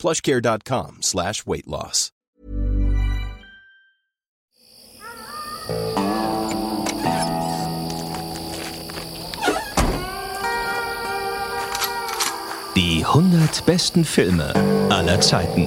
plushcare.com 0.00 1.02
slash 1.02 1.46
weight 1.46 1.66
loss. 1.66 2.10
Die 12.76 13.04
100 13.04 13.66
besten 13.66 14.04
Filme 14.04 14.54
aller 14.88 15.20
Zeiten. 15.20 15.66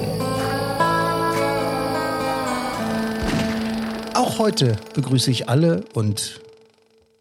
Auch 4.14 4.38
heute 4.38 4.76
begrüße 4.94 5.30
ich 5.30 5.48
alle 5.48 5.84
und 5.94 6.40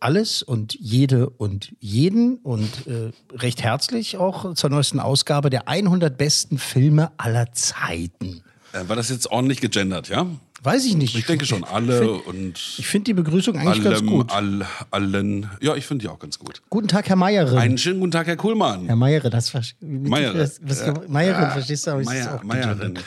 alles 0.03 0.43
und 0.43 0.75
jede 0.80 1.30
und 1.30 1.73
jeden 1.80 2.38
und 2.38 2.70
äh, 2.88 3.12
recht 3.35 3.63
herzlich 3.63 4.17
auch 4.17 4.53
zur 4.53 4.70
neuesten 4.70 4.99
Ausgabe 4.99 5.49
der 5.49 5.67
100 5.67 6.17
besten 6.17 6.57
Filme 6.57 7.12
aller 7.17 7.52
Zeiten. 7.53 8.43
Äh, 8.73 8.88
War 8.88 8.95
das 8.95 9.09
jetzt 9.09 9.31
ordentlich 9.31 9.62
gegendert, 9.62 10.09
ja? 10.09 10.27
Weiß 10.62 10.85
ich 10.85 10.95
nicht. 10.95 11.16
Ich 11.17 11.26
denke 11.26 11.45
schon, 11.45 11.66
alle 11.66 11.99
find- 11.99 12.27
und 12.27 12.76
Ich 12.77 12.88
finde 12.88 13.05
die 13.05 13.13
Begrüßung 13.13 13.57
eigentlich 13.57 13.84
ganz 13.84 13.98
allem, 13.98 14.07
gut. 14.07 14.32
all, 14.32 14.65
allen. 14.91 15.49
Ja, 15.62 15.76
ich 15.76 15.85
finde 15.85 16.04
die 16.04 16.07
auch 16.10 16.20
ganz 16.20 16.40
gut. 16.40 16.62
Guten 16.70 16.88
Tag, 16.88 17.10
Herr 17.10 17.17
Meyere. 17.17 17.57
Einen 17.57 17.77
schönen 17.77 17.99
guten 17.99 18.12
Tag, 18.13 18.27
Herr 18.27 18.38
Kuhlmann. 18.38 18.85
Herr 18.85 18.95
Meyere, 18.95 19.29
das 19.29 19.54
Meyere. 19.82 20.38
Das, 20.38 20.62
das, 20.62 20.85
Ja. 20.85 20.93
Meyere, 21.10 21.51
verstehst 21.51 21.85
du? 21.88 21.91
Aber 21.91 22.01
ich 22.01 22.07
Meier, 22.07 22.76
gegendert. 22.76 23.04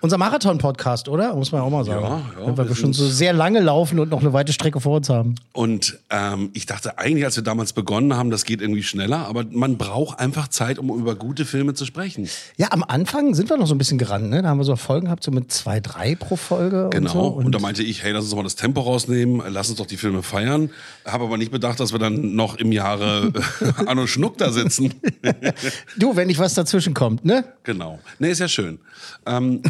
Unser 0.00 0.18
Marathon-Podcast, 0.18 1.08
oder? 1.08 1.34
Muss 1.34 1.52
man 1.52 1.62
auch 1.62 1.70
mal 1.70 1.84
sagen. 1.84 2.02
Ja, 2.04 2.22
ja, 2.46 2.56
weil 2.56 2.68
wir 2.68 2.76
wir 2.76 2.82
schon 2.82 2.92
so 2.92 3.08
sehr 3.08 3.32
lange 3.32 3.60
laufen 3.60 3.98
und 3.98 4.10
noch 4.10 4.20
eine 4.20 4.32
weite 4.32 4.52
Strecke 4.52 4.80
vor 4.80 4.96
uns 4.96 5.08
haben. 5.08 5.36
Und 5.52 5.98
ähm, 6.10 6.50
ich 6.52 6.66
dachte 6.66 6.98
eigentlich, 6.98 7.24
als 7.24 7.36
wir 7.36 7.42
damals 7.42 7.72
begonnen 7.72 8.14
haben, 8.14 8.30
das 8.30 8.44
geht 8.44 8.60
irgendwie 8.60 8.82
schneller, 8.82 9.26
aber 9.26 9.44
man 9.50 9.78
braucht 9.78 10.18
einfach 10.18 10.48
Zeit, 10.48 10.78
um 10.78 10.90
über 10.90 11.14
gute 11.14 11.44
Filme 11.44 11.74
zu 11.74 11.84
sprechen. 11.84 12.28
Ja, 12.56 12.68
am 12.70 12.84
Anfang 12.84 13.34
sind 13.34 13.48
wir 13.48 13.56
noch 13.56 13.66
so 13.66 13.74
ein 13.74 13.78
bisschen 13.78 13.98
gerannt, 13.98 14.30
ne? 14.30 14.42
Da 14.42 14.48
haben 14.48 14.58
wir 14.58 14.64
so 14.64 14.76
Folgen 14.76 15.06
gehabt, 15.06 15.24
so 15.24 15.30
mit 15.30 15.50
zwei, 15.52 15.80
drei 15.80 16.14
pro 16.14 16.36
Folge. 16.36 16.88
Genau. 16.90 17.28
Und, 17.28 17.42
so. 17.42 17.46
Und, 17.46 17.54
da 17.54 17.58
meinte 17.58 17.82
ich, 17.82 18.02
hey, 18.02 18.12
lass 18.12 18.24
uns 18.24 18.30
doch 18.30 18.36
mal 18.36 18.42
das 18.42 18.56
Tempo 18.56 18.80
rausnehmen, 18.80 19.42
lass 19.48 19.68
uns 19.68 19.78
doch 19.78 19.86
die 19.86 19.96
Filme 19.96 20.22
feiern. 20.22 20.70
Habe 21.04 21.24
aber 21.24 21.38
nicht 21.38 21.50
bedacht, 21.50 21.80
dass 21.80 21.92
wir 21.92 21.98
dann 21.98 22.34
noch 22.34 22.56
im 22.56 22.72
Jahre 22.72 23.32
Anno 23.86 24.06
Schnuck 24.06 24.38
da 24.38 24.52
sitzen. 24.52 24.94
du, 25.96 26.16
wenn 26.16 26.26
nicht 26.26 26.38
was 26.38 26.54
dazwischen 26.54 26.94
kommt, 26.94 27.24
ne? 27.24 27.44
Genau. 27.64 27.98
Nee, 28.18 28.30
ist 28.30 28.40
ja 28.40 28.48
schön. 28.48 28.78
Ähm, 29.24 29.62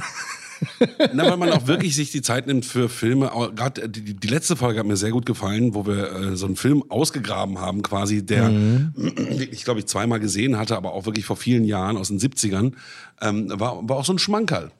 na, 1.12 1.29
weil 1.31 1.37
man 1.37 1.51
auch 1.51 1.67
wirklich 1.67 1.95
sich 1.95 2.11
die 2.11 2.23
Zeit 2.23 2.47
nimmt 2.47 2.65
für 2.65 2.89
Filme. 2.89 3.31
Gerade 3.55 3.89
die, 3.89 4.15
die 4.15 4.29
letzte 4.29 4.57
Folge 4.57 4.79
hat 4.79 4.87
mir 4.87 4.97
sehr 4.97 5.11
gut 5.11 5.27
gefallen, 5.27 5.75
wo 5.75 5.87
wir 5.87 6.13
äh, 6.13 6.37
so 6.37 6.47
einen 6.47 6.57
Film 6.57 6.85
ausgegraben 6.89 7.59
haben, 7.59 7.83
quasi, 7.83 8.25
der 8.25 8.51
ich 9.51 9.65
glaube 9.65 9.81
ich 9.81 9.87
zweimal 9.87 10.21
gesehen 10.21 10.59
hatte, 10.59 10.77
aber 10.77 10.93
auch 10.93 11.07
wirklich 11.07 11.25
vor 11.25 11.37
vielen 11.37 11.65
Jahren 11.65 11.97
aus 11.97 12.09
den 12.09 12.19
70ern. 12.19 12.73
Ähm, 13.21 13.51
war, 13.55 13.89
war 13.89 13.97
auch 13.97 14.05
so 14.05 14.13
ein 14.13 14.19
Schmankerl. 14.19 14.71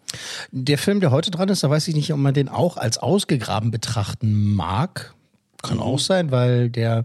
Der 0.51 0.79
Film, 0.79 1.01
der 1.01 1.11
heute 1.11 1.31
dran 1.31 1.49
ist, 1.49 1.63
da 1.63 1.71
weiß 1.71 1.89
ich 1.89 1.95
nicht, 1.95 2.13
ob 2.13 2.19
man 2.19 2.35
den 2.35 2.49
auch 2.49 2.77
als 2.77 2.99
ausgegraben 2.99 3.71
betrachten 3.71 4.55
mag. 4.55 5.15
Kann 5.63 5.81
auch 5.81 5.99
sein, 5.99 6.31
weil 6.31 6.71
der, 6.71 7.05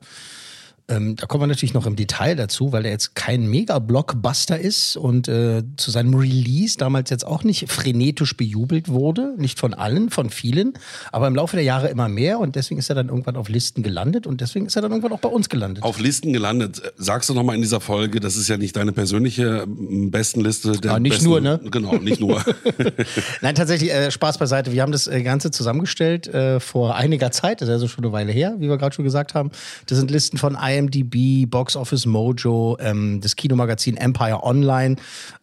ähm, 0.88 1.16
da 1.16 1.26
kommen 1.26 1.44
wir 1.44 1.48
natürlich 1.48 1.74
noch 1.74 1.86
im 1.86 1.96
Detail 1.96 2.36
dazu, 2.36 2.72
weil 2.72 2.84
der 2.84 2.92
jetzt 2.92 3.16
kein 3.16 3.50
Mega-Blockbuster 3.50 4.60
ist 4.60 4.98
und 4.98 5.28
äh, 5.28 5.64
zu 5.78 5.92
seinem 5.92 6.14
Release 6.14 6.78
damals 6.78 7.10
jetzt 7.10 7.26
auch 7.26 7.44
nicht 7.44 7.72
frenetisch 7.72 8.38
bejubelt 8.38 8.90
wurde. 8.90 9.34
Nicht 9.38 9.60
von 9.60 9.74
allen, 9.74 10.10
von 10.10 10.30
vielen, 10.30 10.74
aber 11.12 11.28
im 11.28 11.36
Laufe 11.36 11.56
der 11.56 11.66
Jahre 11.66 11.90
immer 11.90 12.10
mehr 12.10 12.40
und 12.40 12.56
deswegen 12.56 12.80
ist 12.80 12.90
er 12.90 12.96
dann 12.96 13.10
irgendwann 13.10 13.36
auf 13.36 13.50
Listen 13.50 13.84
gelandet 13.84 14.28
und 14.28 14.42
deswegen 14.42 14.66
ist 14.66 14.76
er 14.76 14.82
dann 14.82 14.92
irgendwann 14.92 15.14
auch 15.14 15.20
bei 15.20 15.30
uns 15.30 15.50
gelandet. 15.50 15.84
Auf 15.84 16.00
Listen 16.00 16.34
gelandet. 16.34 16.82
Sagst 16.98 17.30
du 17.30 17.34
noch 17.34 17.44
mal 17.44 17.56
in 17.56 17.62
dieser 17.62 17.82
Folge, 17.82 18.20
das 18.20 18.36
ist 18.36 18.48
ja 18.48 18.58
nicht 18.58 18.76
deine 18.76 18.92
persönliche 18.92 19.66
Bestenliste. 19.68 20.74
Der 20.74 20.94
Ah, 20.94 21.00
nicht 21.00 21.14
besten, 21.14 21.26
nur, 21.26 21.42
ne? 21.42 21.60
Genau, 21.72 21.96
nicht 21.96 22.20
nur. 22.20 22.44
Nein, 23.42 23.56
tatsächlich, 23.56 23.92
äh, 23.92 24.12
Spaß 24.12 24.38
beiseite. 24.38 24.72
Wir 24.74 24.82
haben 24.82 24.92
das 24.92 25.08
äh, 25.08 25.24
Ganze 25.24 25.52
zusammengestellt 25.52 26.28
äh, 26.28 26.60
vor 26.60 26.96
einiger 26.96 27.32
Zeit, 27.32 27.62
das 27.62 27.70
ist 27.70 27.74
also 27.74 27.88
schon 27.88 28.04
eine 28.04 28.14
Weile 28.14 28.32
her, 28.32 28.56
wie 28.60 28.68
wir 28.70 28.78
gerade 28.78 28.94
schon 28.94 29.06
gesagt 29.06 29.34
haben. 29.34 29.52
Das 29.86 29.98
sind 29.98 30.12
Listen 30.12 30.38
von 30.38 30.56
IMDb, 30.82 31.50
Box 31.50 31.76
Office 31.76 32.06
Mojo, 32.06 32.78
ähm, 32.80 33.22
das 33.22 33.36
Kinomagazin 33.36 33.98
Empire 33.98 34.44
Online, 34.44 34.96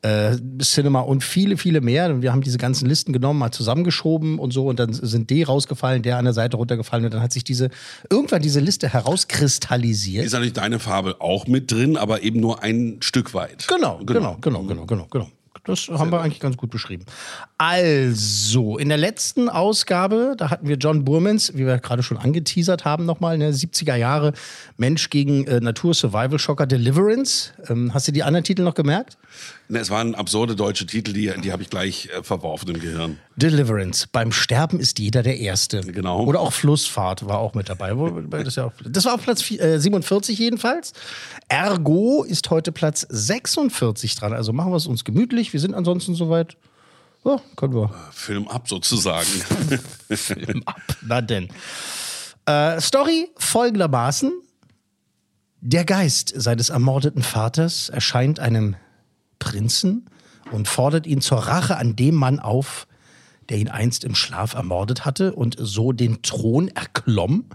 äh, 0.03 0.37
Cinema 0.61 1.01
und 1.01 1.25
viele, 1.25 1.57
viele 1.57 1.81
mehr. 1.81 2.11
Und 2.11 2.23
wir 2.23 2.33
haben 2.33 2.43
diese 2.43 2.59
ganzen 2.59 2.87
Listen 2.87 3.13
genommen, 3.13 3.39
mal 3.39 3.51
zusammengeschoben 3.51 4.39
und 4.39 4.53
so 4.53 4.67
und 4.69 4.79
dann 4.79 4.93
sind 4.93 5.31
die 5.31 5.43
rausgefallen, 5.43 6.03
der 6.03 6.19
an 6.19 6.25
der 6.25 6.35
Seite 6.35 6.57
runtergefallen 6.57 7.05
und 7.05 7.15
dann 7.15 7.23
hat 7.23 7.33
sich 7.33 7.45
diese, 7.45 7.71
irgendwann 8.11 8.43
diese 8.43 8.61
Liste 8.61 8.93
herauskristallisiert. 8.93 10.25
ist 10.25 10.33
natürlich 10.33 10.53
deine 10.53 10.79
Farbe 10.79 11.21
auch 11.21 11.47
mit 11.47 11.71
drin, 11.71 11.97
aber 11.97 12.23
eben 12.23 12.41
nur 12.41 12.63
ein 12.63 12.99
Stück 13.01 13.35
weit. 13.35 13.67
Genau, 13.69 14.01
genau, 14.05 14.37
genau, 14.41 14.63
genau, 14.63 14.87
genau, 14.87 15.07
genau. 15.11 15.29
Das 15.69 15.89
haben 15.89 16.11
wir 16.11 16.21
eigentlich 16.23 16.41
ganz 16.41 16.57
gut 16.57 16.71
beschrieben. 16.71 17.05
Also, 17.59 18.79
in 18.79 18.89
der 18.89 18.97
letzten 18.97 19.51
Ausgabe, 19.51 20.35
da 20.37 20.51
hatten 20.51 20.67
wir 20.67 20.77
John 20.77 21.05
Burmans, 21.05 21.53
wie 21.55 21.67
wir 21.67 21.79
gerade 21.79 22.03
schon 22.03 22.17
angeteasert 22.17 22.87
haben, 22.87 23.05
nochmal, 23.05 23.37
ne, 23.37 23.51
70er 23.51 23.95
Jahre 23.95 24.33
Mensch 24.79 25.11
gegen 25.11 25.47
äh, 25.47 25.61
Natur-Survival-Schocker 25.61 26.67
Deliverance. 26.67 27.53
Ähm, 27.69 27.93
hast 27.93 28.09
du 28.09 28.13
die 28.13 28.23
anderen 28.23 28.45
Titel 28.45 28.63
noch 28.63 28.75
gemerkt? 28.75 29.19
Ne, 29.71 29.81
es 29.81 29.91
waren 29.91 30.15
absurde 30.15 30.57
deutsche 30.57 30.87
Titel, 30.87 31.13
die, 31.13 31.31
die 31.43 31.53
habe 31.53 31.63
ich 31.63 31.69
gleich 31.69 32.09
äh, 32.09 32.23
verworfen 32.23 32.71
im 32.75 32.81
Gehirn. 32.81 33.19
Deliverance. 33.37 34.07
Beim 34.11 34.33
Sterben 34.33 34.81
ist 34.81 34.99
jeder 34.99 35.23
der 35.23 35.39
Erste. 35.39 35.83
Genau. 35.83 36.25
Oder 36.25 36.41
auch 36.41 36.55
Flussfahrt 36.55 37.27
war 37.27 37.39
auch 37.39 37.53
mit 37.53 37.69
dabei. 37.69 37.93
Das, 38.31 38.49
ist 38.49 38.57
ja 38.57 38.65
auch, 38.65 38.73
das 38.83 39.05
war 39.05 39.15
auf 39.15 39.23
Platz 39.23 39.43
vi- 39.43 39.61
äh, 39.61 39.79
47 39.79 40.39
jedenfalls. 40.39 40.95
Ergo 41.49 42.25
ist 42.25 42.49
heute 42.49 42.73
Platz 42.73 43.07
46 43.11 44.15
dran. 44.15 44.33
Also 44.33 44.55
machen 44.55 44.73
wir 44.73 44.77
es 44.77 44.87
uns 44.87 45.05
gemütlich. 45.05 45.53
Wir 45.53 45.61
sind 45.61 45.75
ansonsten 45.75 46.15
soweit. 46.15 46.57
Ja, 47.27 47.39
können 47.57 47.75
wir. 47.75 47.93
Film 48.13 48.49
ab 48.49 48.69
sozusagen. 48.71 49.27
Film 50.11 50.63
ab. 50.65 50.81
Na 51.07 51.21
denn. 51.21 51.49
Äh, 52.47 52.81
Story 52.81 53.29
folgendermaßen. 53.37 54.33
Der 55.61 55.85
Geist 55.85 56.33
seines 56.35 56.71
ermordeten 56.71 57.23
Vaters 57.23 57.91
erscheint 57.91 58.41
einem 58.41 58.77
Prinzen 59.39 60.07
und 60.51 60.69
fordert 60.69 61.07
ihn 61.07 61.21
zur 61.21 61.39
Rache 61.39 61.77
an 61.77 61.97
dem 61.97 62.15
Mann 62.15 62.39
auf, 62.39 62.87
der 63.49 63.59
ihn 63.59 63.69
einst 63.69 64.05
im 64.05 64.15
Schlaf 64.15 64.55
ermordet 64.55 65.05
hatte 65.05 65.35
und 65.35 65.57
so 65.59 65.93
den 65.93 66.23
Thron 66.23 66.69
erklomm. 66.69 67.47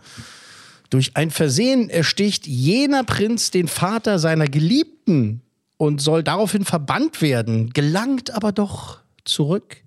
Durch 0.90 1.16
ein 1.16 1.32
Versehen 1.32 1.90
ersticht 1.90 2.48
jener 2.48 3.04
Prinz 3.04 3.52
den 3.52 3.68
Vater 3.68 4.20
seiner 4.20 4.48
Geliebten 4.48 5.42
und 5.78 6.02
soll 6.02 6.24
daraufhin 6.24 6.66
verbannt 6.66 7.22
werden, 7.22 7.72
gelangt 7.72 8.32
aber 8.32 8.52
doch 8.52 9.00
zurück 9.26 9.84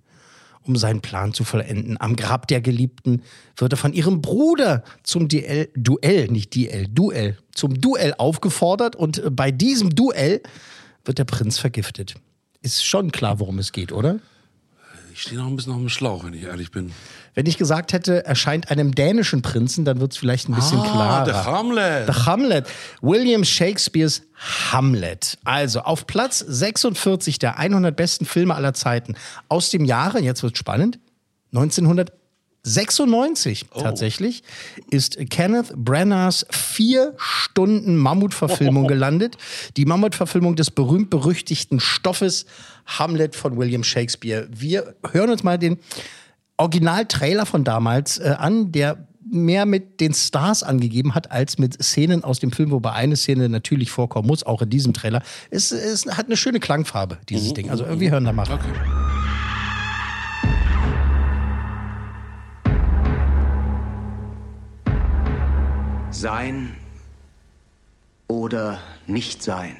um 0.66 0.76
seinen 0.76 1.00
Plan 1.00 1.32
zu 1.32 1.44
vollenden. 1.44 1.96
Am 2.00 2.16
Grab 2.16 2.48
der 2.48 2.60
Geliebten 2.60 3.22
wird 3.56 3.72
er 3.72 3.76
von 3.76 3.92
ihrem 3.92 4.20
Bruder 4.20 4.82
zum 5.02 5.28
Duell, 5.28 5.68
Duell, 5.76 6.28
nicht 6.28 6.54
Duell, 6.54 6.88
Duell, 6.88 7.38
zum 7.54 7.80
Duell 7.80 8.14
aufgefordert 8.18 8.96
und 8.96 9.22
bei 9.30 9.50
diesem 9.50 9.94
Duell 9.94 10.42
wird 11.06 11.18
der 11.18 11.24
Prinz 11.24 11.58
vergiftet. 11.58 12.14
Ist 12.62 12.84
schon 12.84 13.12
klar, 13.12 13.38
worum 13.40 13.58
es 13.58 13.72
geht, 13.72 13.92
oder? 13.92 14.18
Ich 15.14 15.22
stehe 15.22 15.38
noch 15.40 15.46
ein 15.46 15.56
bisschen 15.56 15.72
auf 15.72 15.78
dem 15.78 15.88
Schlauch, 15.88 16.24
wenn 16.24 16.34
ich 16.34 16.42
ehrlich 16.42 16.70
bin. 16.70 16.92
Wenn 17.34 17.46
ich 17.46 17.56
gesagt 17.56 17.94
hätte, 17.94 18.26
erscheint 18.26 18.70
einem 18.70 18.94
dänischen 18.94 19.40
Prinzen, 19.40 19.86
dann 19.86 19.98
wird 19.98 20.12
es 20.12 20.18
vielleicht 20.18 20.48
ein 20.48 20.54
bisschen 20.54 20.78
Ah, 20.80 20.84
klarer. 20.92 21.24
der 21.24 21.44
Hamlet. 21.46 22.06
The 22.14 22.20
Hamlet. 22.26 22.66
William 23.00 23.42
Shakespeares 23.44 24.22
Hamlet. 24.72 25.38
Also 25.44 25.80
auf 25.80 26.06
Platz 26.06 26.40
46 26.40 27.38
der 27.38 27.58
100 27.58 27.96
besten 27.96 28.26
Filme 28.26 28.54
aller 28.54 28.74
Zeiten 28.74 29.14
aus 29.48 29.70
dem 29.70 29.86
Jahre, 29.86 30.20
jetzt 30.20 30.42
wird 30.42 30.58
spannend, 30.58 30.98
1996 32.66 33.66
tatsächlich, 33.78 34.42
ist 34.90 35.18
Kenneth 35.30 35.72
Branaghs 35.76 36.46
vier 36.50 37.14
Stunden 37.16 37.96
Mammutverfilmung 37.96 38.86
gelandet. 38.88 39.36
Die 39.76 39.84
Mammutverfilmung 39.84 40.56
des 40.56 40.72
berühmt-berüchtigten 40.72 41.78
Stoffes 41.78 42.44
Hamlet 42.86 43.36
von 43.36 43.56
William 43.56 43.84
Shakespeare. 43.84 44.48
Wir 44.50 44.94
hören 45.12 45.30
uns 45.30 45.44
mal 45.44 45.58
den 45.58 45.78
Original-Trailer 46.56 47.46
von 47.46 47.62
damals 47.62 48.18
äh, 48.18 48.34
an, 48.36 48.72
der 48.72 49.06
mehr 49.28 49.66
mit 49.66 50.00
den 50.00 50.14
Stars 50.14 50.62
angegeben 50.62 51.14
hat, 51.14 51.30
als 51.30 51.58
mit 51.58 51.82
Szenen 51.82 52.24
aus 52.24 52.38
dem 52.38 52.52
Film, 52.52 52.70
wobei 52.70 52.92
eine 52.92 53.16
Szene 53.16 53.48
natürlich 53.48 53.90
vorkommen 53.90 54.28
muss, 54.28 54.44
auch 54.44 54.62
in 54.62 54.70
diesem 54.70 54.92
Trailer. 54.92 55.22
Es, 55.50 55.72
es 55.72 56.06
hat 56.06 56.26
eine 56.26 56.36
schöne 56.36 56.60
Klangfarbe, 56.60 57.18
dieses 57.28 57.52
Ding. 57.54 57.70
Also 57.70 57.84
wir 58.00 58.10
hören 58.10 58.24
da 58.24 58.32
mal 58.32 58.46
rein. 58.46 59.15
Sein 66.26 66.74
oder 68.26 68.80
nicht 69.06 69.44
sein. 69.44 69.76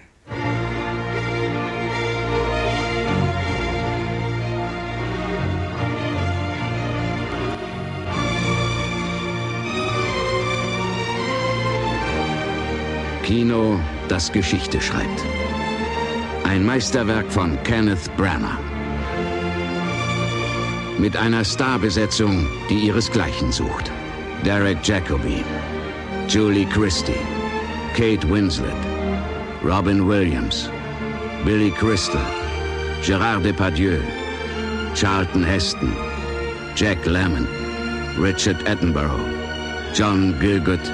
Kino, 13.25 13.81
das 14.07 14.31
Geschichte 14.31 14.81
schreibt. 14.81 15.09
Ein 16.45 16.65
Meisterwerk 16.65 17.27
von 17.33 17.61
Kenneth 17.65 18.17
Branagh. 18.17 18.61
Mit 20.97 21.17
einer 21.17 21.45
Starbesetzung, 21.45 22.47
die 22.71 22.87
ihresgleichen 22.87 23.51
sucht. 23.51 23.91
Derek 24.45 24.87
Jacobi, 24.87 25.43
Julie 26.27 26.67
Christie, 26.67 27.21
Kate 27.95 28.21
Winslet, 28.23 28.75
Robin 29.63 30.07
Williams, 30.09 30.69
Billy 31.45 31.71
Crystal, 31.71 32.25
Gerard 33.01 33.45
Depardieu, 33.45 34.03
Charlton 34.95 35.45
Heston, 35.45 35.93
Jack 36.75 36.99
Lemmon, 37.07 37.47
Richard 38.19 38.57
Attenborough, 38.67 39.95
John 39.95 40.33
Gielgud 40.41 40.85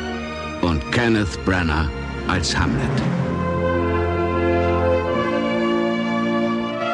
und 0.62 0.80
Kenneth 0.92 1.38
Branagh 1.46 1.90
als 2.28 2.52
Hamlet. 2.54 3.21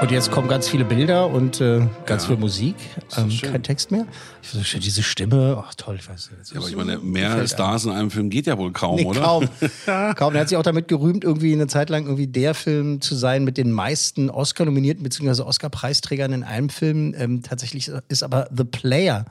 Und 0.01 0.13
jetzt 0.13 0.31
kommen 0.31 0.47
ganz 0.47 0.69
viele 0.69 0.85
Bilder 0.85 1.27
und 1.29 1.61
äh, 1.61 1.81
ganz 2.07 2.23
Ja. 2.23 2.29
viel 2.29 2.37
Musik. 2.37 2.77
Ähm, 3.17 3.31
kein 3.43 3.63
Text 3.65 3.91
mehr. 3.91 4.07
Ich 4.43 4.51
so, 4.51 4.63
schön, 4.63 4.81
diese 4.81 5.03
Stimme, 5.03 5.63
ach 5.67 5.75
toll, 5.75 5.97
ich 5.99 6.09
weiß 6.09 6.31
nicht. 6.39 6.53
Ja, 6.53 6.61
aber 6.61 6.69
ich 6.69 6.77
meine, 6.77 6.99
mehr 6.99 7.47
Stars 7.49 7.85
in 7.85 7.91
einem 7.91 8.11
Film 8.13 8.31
geht 8.31 8.47
ja 8.47 8.57
wohl 8.59 8.71
kaum, 8.71 8.97
Nee, 8.97 9.05
oder? 9.07 9.21
kaum. 9.21 9.49
kaum. 10.15 10.35
Er 10.35 10.43
hat 10.43 10.49
sich 10.51 10.57
auch 10.57 10.63
damit 10.63 10.87
gerühmt, 10.87 11.25
irgendwie 11.25 11.53
eine 11.53 11.67
Zeit 11.67 11.91
lang 11.91 12.05
irgendwie 12.05 12.29
der 12.29 12.55
Film 12.55 13.01
zu 13.01 13.17
sein 13.17 13.43
mit 13.43 13.57
den 13.59 13.73
meisten 13.73 14.31
Oscar-nominierten 14.31 15.03
bzw. 15.03 15.43
Oscar-Preisträgern 15.43 16.33
in 16.33 16.45
einem 16.45 16.69
Film. 16.69 17.13
Ähm, 17.19 17.43
tatsächlich 17.43 17.91
ist 18.09 18.23
aber 18.23 18.49
The 18.57 18.65
Player 18.65 19.25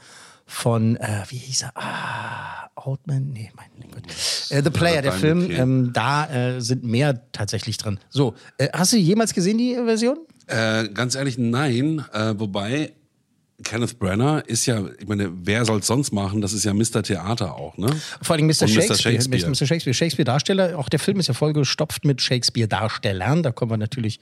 von, 0.46 0.98
äh, 0.98 1.24
wie 1.30 1.38
hieß 1.38 1.62
er? 1.64 1.72
Ah, 1.76 2.70
Oldman? 2.76 3.30
Nee, 3.32 3.52
mein 3.56 3.90
Gott. 3.90 4.04
Äh, 4.50 4.62
The 4.64 4.70
Player, 4.70 5.02
der 5.02 5.14
Film, 5.14 5.50
ähm, 5.50 5.92
da 5.94 6.26
äh, 6.56 6.60
sind 6.62 6.84
mehr 6.84 7.22
tatsächlich 7.32 7.78
drin. 7.78 8.00
So, 8.10 8.34
äh, 8.58 8.68
hast 8.74 8.92
du 8.92 8.98
jemals 8.98 9.34
gesehen, 9.34 9.58
die 9.58 9.74
Version? 9.76 10.18
Äh, 10.48 10.90
ganz 10.90 11.16
ehrlich, 11.16 11.38
nein. 11.38 12.04
Äh, 12.14 12.34
wobei 12.38 12.94
Kenneth 13.64 13.98
Branagh 14.00 14.44
ist 14.46 14.66
ja, 14.66 14.84
ich 15.00 15.08
meine, 15.08 15.32
wer 15.44 15.66
soll 15.66 15.80
es 15.80 15.88
sonst 15.88 16.12
machen? 16.12 16.42
Das 16.42 16.54
ist 16.54 16.64
ja 16.64 16.74
Mr. 16.74 17.04
Theater 17.04 17.56
auch, 17.56 17.78
ne? 17.78 17.90
Vor 18.22 18.36
allem 18.36 18.46
Mr. 18.46 18.64
Und 18.64 18.76
Mr. 18.76 18.96
Shakespeare. 18.96 18.98
Shakespeare. 18.98 19.50
Mr. 19.50 19.66
Shakespeare. 19.66 19.94
Shakespeare-Darsteller. 19.94 20.78
Auch 20.78 20.90
der 20.90 21.00
Film 21.00 21.20
ist 21.20 21.28
ja 21.28 21.34
vollgestopft 21.34 22.06
mit 22.06 22.22
Shakespeare-Darstellern. 22.22 23.44
Da 23.44 23.52
kommen 23.52 23.72
wir 23.72 23.78
natürlich 23.78 24.20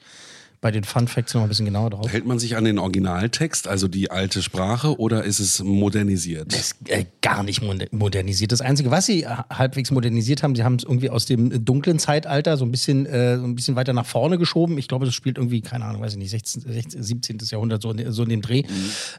bei 0.60 0.70
den 0.70 0.84
Fun 0.84 1.06
Facts 1.08 1.34
noch 1.34 1.42
ein 1.42 1.48
bisschen 1.48 1.66
genauer 1.66 1.90
drauf. 1.90 2.10
Hält 2.10 2.26
man 2.26 2.38
sich 2.38 2.56
an 2.56 2.64
den 2.64 2.78
Originaltext, 2.78 3.68
also 3.68 3.88
die 3.88 4.10
alte 4.10 4.42
Sprache, 4.42 4.98
oder 4.98 5.24
ist 5.24 5.38
es 5.38 5.62
modernisiert? 5.62 6.52
ist 6.54 6.76
äh, 6.88 7.04
gar 7.22 7.42
nicht 7.42 7.62
moder- 7.62 7.86
modernisiert. 7.90 8.52
Das 8.52 8.60
Einzige, 8.60 8.90
was 8.90 9.06
sie 9.06 9.24
äh, 9.24 9.28
halbwegs 9.50 9.90
modernisiert 9.90 10.42
haben, 10.42 10.54
sie 10.56 10.64
haben 10.64 10.76
es 10.76 10.84
irgendwie 10.84 11.10
aus 11.10 11.26
dem 11.26 11.64
dunklen 11.64 11.98
Zeitalter 11.98 12.56
so 12.56 12.64
ein 12.64 12.70
bisschen, 12.70 13.06
äh, 13.06 13.38
so 13.38 13.44
ein 13.44 13.54
bisschen 13.54 13.76
weiter 13.76 13.92
nach 13.92 14.06
vorne 14.06 14.38
geschoben. 14.38 14.78
Ich 14.78 14.88
glaube, 14.88 15.04
das 15.06 15.14
spielt 15.14 15.38
irgendwie, 15.38 15.60
keine 15.60 15.84
Ahnung, 15.84 16.02
weiß 16.02 16.12
ich 16.12 16.18
nicht, 16.18 16.30
16, 16.30 16.62
16 16.62 17.02
17. 17.02 17.38
Jahrhundert, 17.50 17.82
so, 17.82 17.90
in- 17.92 18.10
so 18.12 18.22
in 18.22 18.28
dem 18.30 18.42
Dreh. 18.42 18.62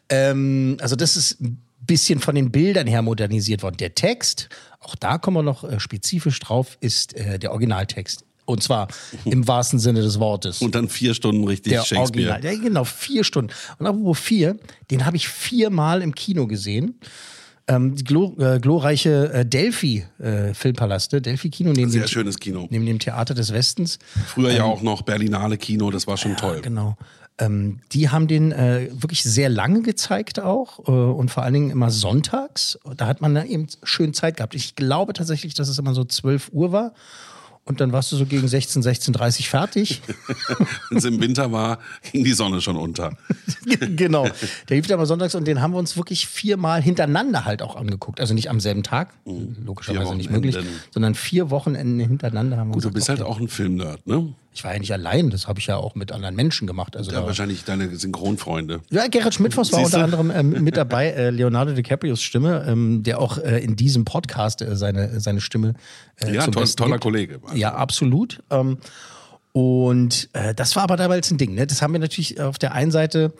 Ähm, 0.09 0.77
also 0.81 0.95
das 0.95 1.15
ist 1.15 1.41
ein 1.41 1.61
bisschen 1.85 2.19
von 2.19 2.35
den 2.35 2.51
Bildern 2.51 2.87
her 2.87 3.01
modernisiert 3.01 3.63
worden. 3.63 3.77
Der 3.77 3.95
Text, 3.95 4.49
auch 4.79 4.95
da 4.95 5.17
kommen 5.17 5.37
wir 5.37 5.43
noch 5.43 5.63
äh, 5.63 5.79
spezifisch 5.79 6.39
drauf, 6.39 6.77
ist 6.81 7.13
äh, 7.15 7.39
der 7.39 7.51
Originaltext. 7.51 8.23
Und 8.47 8.63
zwar 8.63 8.87
im 9.25 9.45
wahrsten 9.45 9.77
Sinne 9.77 10.01
des 10.01 10.19
Wortes 10.19 10.61
Und 10.61 10.73
dann 10.73 10.87
vier 10.87 11.13
Stunden 11.13 11.43
richtig 11.43 11.73
der 11.73 11.83
Shakespeare. 11.83 12.31
Original. 12.31 12.45
Ja, 12.45 12.59
genau, 12.59 12.83
vier 12.85 13.25
Stunden. 13.25 13.51
Und 13.77 13.85
apropos 13.85 14.17
vier, 14.19 14.57
den 14.89 15.05
habe 15.05 15.17
ich 15.17 15.27
viermal 15.27 16.01
im 16.01 16.15
Kino 16.15 16.47
gesehen. 16.47 16.99
Ähm, 17.67 17.95
die 17.95 18.05
glo 18.05 18.33
äh, 18.39 18.59
glorreiche 18.61 19.33
äh, 19.33 19.45
Delphi 19.45 20.05
äh, 20.19 20.53
Filmpalaste, 20.53 21.21
Delphi 21.21 21.49
Kino 21.49 21.73
neben 21.73 21.91
Sehr 21.91 22.03
dem, 22.03 22.07
schönes 22.07 22.37
Kino. 22.37 22.65
neben 22.69 22.85
dem 22.85 22.99
Theater 22.99 23.33
des 23.33 23.51
Westens. 23.51 23.99
Früher 24.25 24.51
ja 24.51 24.63
auch 24.63 24.81
noch 24.81 25.01
Berlinale 25.01 25.57
Kino, 25.57 25.91
das 25.91 26.07
war 26.07 26.15
schon 26.15 26.37
toll. 26.37 26.61
Genau. 26.61 26.95
Ähm, 27.39 27.81
die 27.91 28.09
haben 28.09 28.27
den 28.27 28.53
äh, 28.53 28.89
wirklich 28.93 29.21
sehr 29.23 29.49
lange 29.49 29.81
gezeigt 29.81 30.39
auch 30.39 30.87
äh, 30.87 30.91
und 30.91 31.29
vor 31.29 31.43
allen 31.43 31.53
Dingen 31.53 31.69
immer 31.69 31.91
sonntags. 31.91 32.79
Da 32.95 33.05
hat 33.05 33.19
man 33.19 33.35
da 33.35 33.43
eben 33.43 33.67
schön 33.83 34.13
Zeit 34.13 34.37
gehabt. 34.37 34.55
Ich 34.55 34.75
glaube 34.75 35.11
tatsächlich, 35.11 35.53
dass 35.53 35.67
es 35.67 35.77
immer 35.77 35.93
so 35.93 36.05
12 36.05 36.49
Uhr 36.53 36.71
war. 36.71 36.93
Und 37.67 37.81
dann 37.81 37.91
warst 37.91 38.13
du 38.13 38.15
so 38.15 38.25
gegen 38.25 38.47
16, 38.47 38.81
16.30 38.81 39.39
Uhr 39.39 39.45
fertig. 39.45 40.01
Wenn 40.89 40.97
es 40.97 41.03
im 41.03 41.19
Winter 41.19 41.51
war, 41.51 41.79
ging 42.13 42.23
die 42.23 42.31
Sonne 42.31 42.61
schon 42.61 42.77
unter. 42.77 43.17
genau. 43.95 44.25
Der 44.69 44.77
lief 44.77 44.87
mal 44.87 45.05
sonntags 45.05 45.35
und 45.35 45.45
den 45.45 45.61
haben 45.61 45.73
wir 45.73 45.77
uns 45.77 45.97
wirklich 45.97 46.27
viermal 46.27 46.81
hintereinander 46.81 47.43
halt 47.43 47.61
auch 47.61 47.75
angeguckt. 47.75 48.21
Also 48.21 48.33
nicht 48.33 48.49
am 48.49 48.61
selben 48.61 48.83
Tag, 48.83 49.13
logischerweise 49.25 50.07
Vier 50.07 50.15
nicht 50.15 50.31
möglich, 50.31 50.57
sondern 50.91 51.13
vier 51.13 51.49
Wochenenden 51.49 51.99
hintereinander 51.99 52.55
haben 52.55 52.69
wir 52.69 52.75
Gut, 52.75 52.85
du 52.85 52.91
bist 52.91 53.09
halt 53.09 53.21
auch 53.21 53.39
ein 53.39 53.49
Filmnerd, 53.49 54.07
ne? 54.07 54.33
Ich 54.57 54.63
war 54.63 54.73
ja 54.73 54.79
nicht 54.79 54.91
allein, 54.91 55.29
das 55.29 55.47
habe 55.47 55.59
ich 55.59 55.67
ja 55.67 55.77
auch 55.77 55.93
mit 55.93 56.11
anderen 56.11 56.35
Menschen 56.35 56.65
gemacht. 56.65 56.97
Also 56.97 57.11
Ja, 57.11 57.21
da, 57.21 57.27
wahrscheinlich 57.27 57.63
deine 57.63 57.95
Synchronfreunde. 57.95 58.81
ja, 58.89 59.07
Gerrit 59.07 59.35
Schmidtfoss 59.35 59.71
war 59.71 59.83
unter 59.83 60.03
anderem 60.03 60.31
ähm, 60.31 60.63
mit 60.63 60.77
dabei, 60.77 61.09
äh, 61.11 61.29
Leonardo 61.29 61.73
DiCaprios 61.73 62.23
Stimme, 62.23 62.65
ähm, 62.67 63.03
der 63.03 63.19
auch 63.19 63.37
äh, 63.37 63.59
in 63.59 63.75
diesem 63.75 64.03
Podcast 64.03 64.63
äh, 64.63 64.75
seine, 64.75 65.19
seine 65.19 65.41
Stimme 65.41 65.75
äh, 66.19 66.33
Ja, 66.33 66.47
toll, 66.47 66.67
toller 66.69 66.93
gibt. 66.93 67.03
Kollege. 67.03 67.39
Ja, 67.53 67.75
absolut. 67.75 68.41
Ähm, 68.49 68.79
und 69.53 70.29
äh, 70.33 70.55
das 70.55 70.75
war 70.75 70.83
aber 70.83 70.97
damals 70.97 71.29
ein 71.29 71.37
Ding. 71.37 71.53
Ne? 71.53 71.67
Das 71.67 71.83
haben 71.83 71.93
wir 71.93 71.99
natürlich 71.99 72.41
auf 72.41 72.57
der 72.57 72.73
einen 72.73 72.89
Seite, 72.91 73.33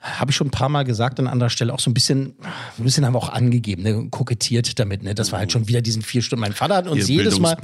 habe 0.00 0.30
ich 0.30 0.36
schon 0.36 0.48
ein 0.48 0.52
paar 0.52 0.68
Mal 0.68 0.84
gesagt 0.84 1.18
an 1.18 1.26
anderer 1.26 1.50
Stelle, 1.50 1.72
auch 1.72 1.80
so 1.80 1.90
ein 1.90 1.94
bisschen, 1.94 2.34
ein 2.78 2.84
bisschen 2.84 3.04
haben 3.04 3.14
wir 3.14 3.18
auch 3.18 3.30
angegeben, 3.30 3.82
ne? 3.82 4.08
kokettiert 4.10 4.78
damit. 4.78 5.02
Ne? 5.02 5.14
Das 5.14 5.32
war 5.32 5.38
halt 5.40 5.52
schon 5.52 5.68
wieder 5.68 5.82
diesen 5.82 6.02
vier 6.02 6.22
Stunden. 6.22 6.42
Mein 6.42 6.52
Vater 6.52 6.76
hat 6.76 6.86
uns 6.86 7.08
Ihr 7.08 7.16
jedes 7.16 7.38
Mal, 7.38 7.56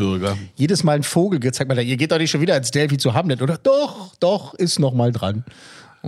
jedes 0.57 0.83
Mal 0.83 0.95
einen 0.95 1.03
Vogel 1.03 1.41
gezeigt. 1.41 1.71
Er, 1.71 1.83
ihr 1.83 1.97
geht 1.97 2.11
doch 2.11 2.19
nicht 2.19 2.31
schon 2.31 2.41
wieder 2.41 2.57
ins 2.57 2.71
Delphi 2.71 2.97
zu 2.97 3.15
Hamlet, 3.15 3.43
oder? 3.43 3.59
Doch, 3.59 4.17
doch, 4.17 4.55
ist 4.55 4.79
noch 4.79 4.95
mal 4.95 5.13
dran. 5.13 5.45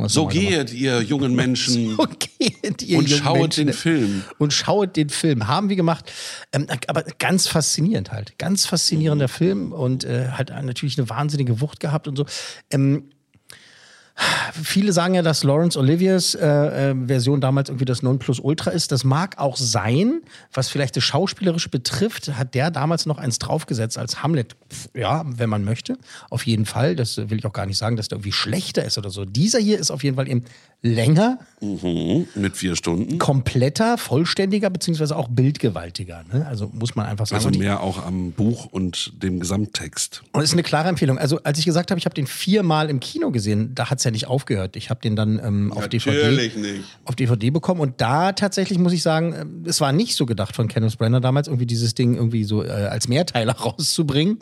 So 0.06 0.26
gemacht. 0.26 0.48
geht 0.48 0.72
ihr 0.72 1.02
jungen 1.02 1.34
Menschen 1.36 1.94
Okay, 1.98 2.56
ihr 2.82 2.98
und 2.98 3.06
jungen 3.06 3.08
schaut 3.08 3.38
Menschen. 3.38 3.66
den 3.66 3.74
Film. 3.74 4.24
Und 4.38 4.52
schaut 4.52 4.96
den 4.96 5.08
Film. 5.08 5.46
Haben 5.46 5.68
wir 5.68 5.76
gemacht. 5.76 6.10
Ähm, 6.52 6.66
aber 6.88 7.04
ganz 7.18 7.46
faszinierend 7.46 8.10
halt. 8.10 8.36
Ganz 8.38 8.66
faszinierender 8.66 9.28
Film 9.28 9.72
und 9.72 10.02
äh, 10.04 10.30
hat 10.30 10.50
natürlich 10.64 10.98
eine 10.98 11.08
wahnsinnige 11.08 11.60
Wucht 11.60 11.78
gehabt 11.78 12.08
und 12.08 12.16
so. 12.16 12.26
Ähm, 12.72 13.10
Viele 14.52 14.92
sagen 14.92 15.14
ja, 15.14 15.22
dass 15.22 15.42
Lawrence 15.42 15.76
Oliviers 15.78 16.36
äh, 16.36 16.90
äh, 16.90 16.94
Version 17.06 17.40
damals 17.40 17.68
irgendwie 17.68 17.84
das 17.84 18.02
Nonplusultra 18.02 18.70
ist. 18.70 18.92
Das 18.92 19.02
mag 19.02 19.38
auch 19.38 19.56
sein. 19.56 20.22
Was 20.52 20.68
vielleicht 20.68 20.96
das 20.96 21.02
Schauspielerische 21.02 21.68
betrifft, 21.68 22.28
hat 22.36 22.54
der 22.54 22.70
damals 22.70 23.06
noch 23.06 23.18
eins 23.18 23.40
draufgesetzt 23.40 23.98
als 23.98 24.22
Hamlet. 24.22 24.54
Pff, 24.70 24.88
Ja, 24.94 25.24
wenn 25.26 25.50
man 25.50 25.64
möchte. 25.64 25.98
Auf 26.30 26.46
jeden 26.46 26.64
Fall. 26.64 26.94
Das 26.94 27.16
will 27.16 27.38
ich 27.38 27.44
auch 27.46 27.52
gar 27.52 27.66
nicht 27.66 27.78
sagen, 27.78 27.96
dass 27.96 28.06
der 28.06 28.18
irgendwie 28.18 28.32
schlechter 28.32 28.84
ist 28.84 28.98
oder 28.98 29.10
so. 29.10 29.24
Dieser 29.24 29.58
hier 29.58 29.78
ist 29.80 29.90
auf 29.90 30.04
jeden 30.04 30.14
Fall 30.14 30.28
eben 30.28 30.44
länger, 30.84 31.38
Mhm, 31.62 32.26
mit 32.34 32.58
vier 32.58 32.76
Stunden. 32.76 33.18
kompletter, 33.18 33.96
vollständiger, 33.96 34.68
beziehungsweise 34.68 35.16
auch 35.16 35.28
bildgewaltiger. 35.28 36.22
Ne? 36.30 36.46
Also 36.46 36.70
muss 36.74 36.94
man 36.94 37.06
einfach 37.06 37.26
sagen. 37.26 37.42
Also 37.42 37.58
mehr 37.58 37.80
auch 37.80 38.04
am 38.04 38.32
Buch 38.32 38.66
und 38.66 39.14
dem 39.22 39.40
Gesamttext. 39.40 40.22
Und 40.32 40.42
es 40.42 40.50
ist 40.50 40.52
eine 40.52 40.62
klare 40.62 40.90
Empfehlung. 40.90 41.16
Also, 41.16 41.40
als 41.42 41.58
ich 41.58 41.64
gesagt 41.64 41.90
habe, 41.90 41.98
ich 41.98 42.04
habe 42.04 42.14
den 42.14 42.26
viermal 42.26 42.90
im 42.90 43.00
Kino 43.00 43.30
gesehen, 43.30 43.74
da 43.74 43.88
hat 43.88 43.96
es 43.98 44.04
ja 44.04 44.10
nicht 44.10 44.26
aufgehört. 44.26 44.76
Ich 44.76 44.90
habe 44.90 45.00
den 45.00 45.16
dann 45.16 45.40
ähm, 45.42 45.72
auf, 45.72 45.88
DVD, 45.88 46.30
nicht. 46.32 46.84
auf 47.06 47.16
DVD 47.16 47.48
bekommen. 47.48 47.80
Und 47.80 48.02
da 48.02 48.32
tatsächlich 48.32 48.78
muss 48.78 48.92
ich 48.92 49.02
sagen, 49.02 49.34
ähm, 49.34 49.64
es 49.66 49.80
war 49.80 49.92
nicht 49.92 50.14
so 50.16 50.26
gedacht 50.26 50.54
von 50.54 50.68
Kenneth 50.68 50.98
Branagh 50.98 51.20
damals, 51.22 51.48
irgendwie 51.48 51.66
dieses 51.66 51.94
Ding 51.94 52.14
irgendwie 52.14 52.44
so 52.44 52.62
äh, 52.62 52.68
als 52.68 53.08
Mehrteiler 53.08 53.52
rauszubringen, 53.58 54.38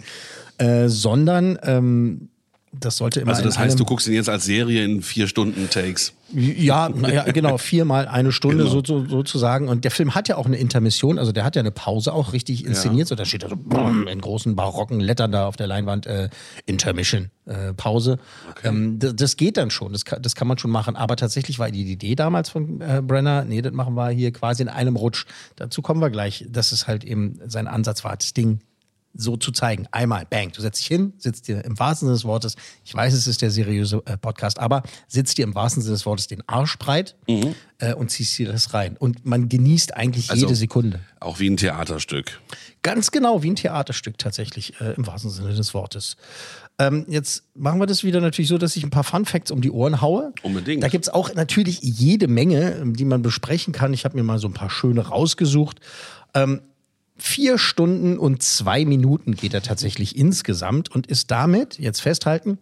äh, 0.58 0.88
sondern 0.88 1.56
ähm, 1.62 2.30
das 2.72 2.96
sollte 2.96 3.20
immer 3.20 3.32
Also 3.32 3.44
das 3.44 3.58
heißt, 3.58 3.78
du 3.78 3.84
guckst 3.84 4.08
ihn 4.08 4.14
jetzt 4.14 4.30
als 4.30 4.44
Serie 4.44 4.82
in 4.82 5.02
vier 5.02 5.28
Stunden 5.28 5.68
Takes. 5.68 6.14
Ja, 6.32 6.88
ja, 6.88 7.24
genau, 7.24 7.58
viermal 7.58 8.08
eine 8.08 8.32
Stunde 8.32 8.64
Genau. 8.64 8.70
so, 8.70 8.82
so, 8.82 9.04
sozusagen. 9.06 9.68
Und 9.68 9.84
der 9.84 9.90
Film 9.90 10.14
hat 10.14 10.28
ja 10.28 10.36
auch 10.36 10.46
eine 10.46 10.56
Intermission, 10.56 11.18
also 11.18 11.32
der 11.32 11.44
hat 11.44 11.54
ja 11.54 11.60
eine 11.60 11.70
Pause 11.70 12.14
auch 12.14 12.32
richtig 12.32 12.64
inszeniert. 12.64 13.08
So, 13.08 13.14
da 13.14 13.26
steht 13.26 13.42
da 13.42 13.50
so 13.50 13.56
brumm, 13.56 14.08
in 14.08 14.20
großen 14.20 14.56
barocken 14.56 15.00
Lettern 15.00 15.32
da 15.32 15.46
auf 15.46 15.56
der 15.56 15.66
Leinwand 15.66 16.06
äh, 16.06 16.30
Intermission, 16.64 17.30
äh, 17.44 17.74
Pause. 17.74 18.18
Ähm, 18.64 18.98
das, 18.98 19.14
das 19.16 19.36
geht 19.36 19.58
dann 19.58 19.70
schon, 19.70 19.92
das 19.92 20.06
kann, 20.06 20.22
das 20.22 20.34
kann 20.34 20.48
man 20.48 20.56
schon 20.56 20.70
machen. 20.70 20.96
Aber 20.96 21.16
tatsächlich 21.16 21.58
war 21.58 21.70
die 21.70 21.82
Idee 21.82 22.14
damals 22.14 22.48
von 22.48 22.80
äh, 22.80 23.02
Brenner, 23.06 23.44
nee, 23.44 23.60
das 23.60 23.72
machen 23.74 23.94
wir 23.94 24.08
hier 24.08 24.32
quasi 24.32 24.62
in 24.62 24.70
einem 24.70 24.96
Rutsch. 24.96 25.26
Dazu 25.56 25.82
kommen 25.82 26.00
wir 26.00 26.08
gleich, 26.08 26.46
dass 26.48 26.72
es 26.72 26.86
halt 26.86 27.04
eben 27.04 27.38
sein 27.46 27.68
Ansatz 27.68 28.04
war, 28.04 28.16
das 28.16 28.32
Ding 28.32 28.60
so 29.14 29.36
zu 29.36 29.52
zeigen. 29.52 29.86
Einmal, 29.90 30.24
bang, 30.28 30.52
du 30.52 30.60
setzt 30.60 30.80
dich 30.80 30.86
hin, 30.86 31.12
sitzt 31.18 31.48
dir 31.48 31.64
im 31.64 31.78
wahrsten 31.78 32.06
Sinne 32.08 32.16
des 32.16 32.24
Wortes, 32.24 32.56
ich 32.84 32.94
weiß, 32.94 33.12
es 33.12 33.26
ist 33.26 33.42
der 33.42 33.50
seriöse 33.50 34.02
äh, 34.06 34.16
Podcast, 34.16 34.58
aber 34.58 34.82
sitzt 35.08 35.38
dir 35.38 35.44
im 35.44 35.54
wahrsten 35.54 35.82
Sinne 35.82 35.94
des 35.94 36.06
Wortes 36.06 36.26
den 36.28 36.42
Arsch 36.48 36.78
breit 36.78 37.16
äh, 37.26 37.94
und 37.94 38.10
ziehst 38.10 38.38
dir 38.38 38.50
das 38.50 38.72
rein. 38.74 38.96
Und 38.96 39.24
man 39.26 39.48
genießt 39.48 39.94
eigentlich 39.96 40.30
Also- 40.30 40.46
jede 40.46 40.56
Sekunde. 40.56 41.00
Auch 41.20 41.38
wie 41.40 41.48
ein 41.48 41.56
Theaterstück. 41.56 42.40
Ganz 42.82 43.10
genau 43.12 43.42
wie 43.42 43.50
ein 43.50 43.56
Theaterstück 43.56 44.18
tatsächlich, 44.18 44.80
äh, 44.80 44.94
im 44.94 45.06
wahrsten 45.06 45.30
Sinne 45.30 45.54
des 45.54 45.72
Wortes. 45.74 46.16
Ähm, 46.78 47.04
jetzt 47.06 47.44
machen 47.54 47.78
wir 47.80 47.86
das 47.86 48.02
wieder 48.02 48.20
natürlich 48.20 48.48
so, 48.48 48.58
dass 48.58 48.74
ich 48.76 48.82
ein 48.82 48.90
paar 48.90 49.04
Fun 49.04 49.24
Facts 49.26 49.50
um 49.50 49.60
die 49.60 49.70
Ohren 49.70 50.00
haue. 50.00 50.32
Unbedingt. 50.42 50.82
Da 50.82 50.88
gibt 50.88 51.04
es 51.04 51.12
auch 51.12 51.32
natürlich 51.34 51.80
jede 51.82 52.26
Menge, 52.28 52.82
die 52.86 53.04
man 53.04 53.20
besprechen 53.22 53.72
kann. 53.72 53.92
Ich 53.92 54.04
habe 54.04 54.16
mir 54.16 54.22
mal 54.24 54.38
so 54.38 54.48
ein 54.48 54.54
paar 54.54 54.70
schöne 54.70 55.02
rausgesucht. 55.08 55.80
Ähm, 56.34 56.62
vier 57.22 57.56
Stunden 57.56 58.18
und 58.18 58.42
zwei 58.42 58.84
Minuten 58.84 59.34
geht 59.34 59.54
er 59.54 59.62
tatsächlich 59.62 60.16
insgesamt 60.16 60.90
und 60.90 61.06
ist 61.06 61.30
damit, 61.30 61.78
jetzt 61.78 62.00
festhalten, 62.00 62.58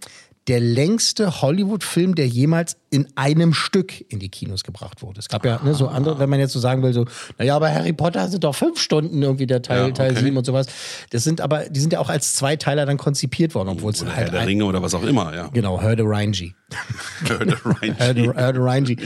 der 0.48 0.60
längste 0.60 1.42
Hollywood-Film, 1.42 2.14
der 2.14 2.28
jemals 2.28 2.76
in 2.92 3.06
einem 3.14 3.54
Stück 3.54 4.04
in 4.10 4.18
die 4.18 4.28
Kinos 4.30 4.64
gebracht 4.64 5.00
wurde. 5.02 5.20
Es 5.20 5.28
gab 5.28 5.44
ja 5.44 5.60
ne, 5.62 5.74
so 5.74 5.86
andere, 5.88 6.18
wenn 6.18 6.28
man 6.28 6.40
jetzt 6.40 6.52
so 6.52 6.58
sagen 6.58 6.82
will, 6.82 6.92
so, 6.92 7.04
naja, 7.38 7.54
aber 7.54 7.70
Harry 7.72 7.92
Potter 7.92 8.26
sind 8.28 8.42
doch 8.42 8.54
fünf 8.54 8.80
Stunden 8.80 9.22
irgendwie 9.22 9.46
der 9.46 9.62
Teil, 9.62 9.86
Ja, 9.88 9.90
Teil 9.92 10.10
okay. 10.12 10.24
7 10.24 10.36
und 10.36 10.44
sowas. 10.44 10.66
Das 11.10 11.22
sind 11.22 11.40
aber, 11.40 11.68
die 11.68 11.78
sind 11.78 11.92
ja 11.92 12.00
auch 12.00 12.08
als 12.08 12.34
Zweiteiler 12.34 12.86
dann 12.86 12.96
konzipiert 12.96 13.54
worden, 13.54 13.68
obwohl 13.68 13.92
es 13.92 14.04
halt 14.04 14.16
Herr 14.16 14.30
der 14.30 14.46
Ringe 14.46 14.64
oder 14.64 14.82
was 14.82 14.94
auch 14.94 15.04
immer, 15.04 15.32
ja. 15.34 15.46
Genau, 15.52 15.80
Hör 15.80 15.94
the 15.96 16.02
Reinji. 16.04 16.54
Herr 17.26 17.38
der 17.44 17.56
Ringe. 17.80 17.96
Hör 17.98 18.14
the, 18.14 18.22
Hör 18.34 18.52
the 18.54 18.60
Reinji. 18.60 18.96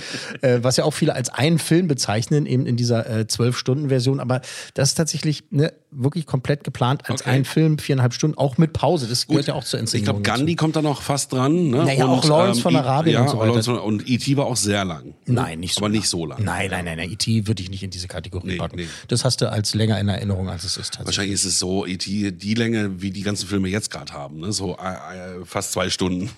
Äh, 0.41 0.59
was 0.63 0.77
ja 0.79 0.85
auch 0.85 0.93
viele 0.93 1.15
als 1.15 1.29
einen 1.29 1.59
Film 1.59 1.87
bezeichnen, 1.87 2.47
eben 2.47 2.65
in 2.67 2.77
dieser 2.77 3.07
äh, 3.09 3.21
12-Stunden-Version. 3.29 4.19
Aber 4.21 4.41
das 4.75 4.91
ist 4.91 4.95
tatsächlich 4.95 5.45
ne, 5.51 5.73
wirklich 5.91 6.25
komplett 6.27 6.65
geplant 6.65 7.09
als 7.11 7.21
Okay. 7.23 7.31
ein 7.31 7.45
Film, 7.45 7.79
viereinhalb 7.79 8.13
Stunden, 8.15 8.37
auch 8.37 8.59
mit 8.59 8.73
Pause. 8.73 9.07
Das 9.09 9.27
gehört 9.27 9.47
ja 9.47 9.55
auch 9.55 9.65
zur 9.65 9.79
Ich 9.79 9.83
Inszenierung. 9.85 10.23
glaube, 10.23 10.39
Gandhi 10.39 10.57
kommt 10.57 10.75
da 10.77 10.83
noch 10.83 11.01
fast 11.03 11.33
dran. 11.33 11.69
Ne? 11.71 11.85
Naja, 11.85 12.07
auch 12.07 12.25
Lawrence 12.25 12.61
von 12.61 12.75
I- 12.75 12.79
Arabien 12.79 13.15
ja, 13.15 13.21
und 13.23 13.29
so 13.29 13.39
weiter. 13.39 13.74
Von- 13.79 13.85
Und 13.85 14.09
E.T. 14.09 14.37
war 14.37 14.47
auch 14.47 14.57
sehr 14.57 14.85
lang. 14.85 15.15
Nein, 15.27 15.61
nicht 15.61 15.75
so 15.75 15.81
Aber 15.81 15.89
lang. 15.89 15.97
nicht 15.99 16.09
so 16.09 16.27
lang. 16.27 16.43
Nein, 16.43 16.71
nein, 16.71 16.85
nein, 16.85 16.97
nein. 16.99 17.11
E.T. 17.11 17.47
würde 17.47 17.63
ich 17.63 17.71
nicht 17.71 17.83
in 17.83 17.91
diese 17.91 18.09
Kategorie 18.09 18.47
Nee, 18.53 18.57
packen. 18.57 18.77
nee. 18.77 18.87
Das 19.09 19.25
hast 19.25 19.41
du 19.41 19.51
als 19.51 19.75
länger 19.75 19.99
in 20.01 20.09
Erinnerung, 20.09 20.49
als 20.49 20.65
es 20.65 20.77
ist 20.77 20.95
tatsächlich. 20.95 21.07
Wahrscheinlich 21.07 21.35
ist 21.35 21.45
es 21.45 21.59
so, 21.59 21.87
E.T. 21.87 22.33
die 22.33 22.55
Länge, 22.55 23.01
wie 23.03 23.11
die 23.11 23.23
ganzen 23.23 23.47
Filme 23.49 23.69
jetzt 23.69 23.91
gerade 23.91 24.13
haben. 24.13 24.41
Ne? 24.41 24.53
So 24.53 24.77
äh, 24.77 25.39
äh, 25.41 25.45
fast 25.45 25.73
zwei 25.73 25.91
Stunden. 25.91 26.31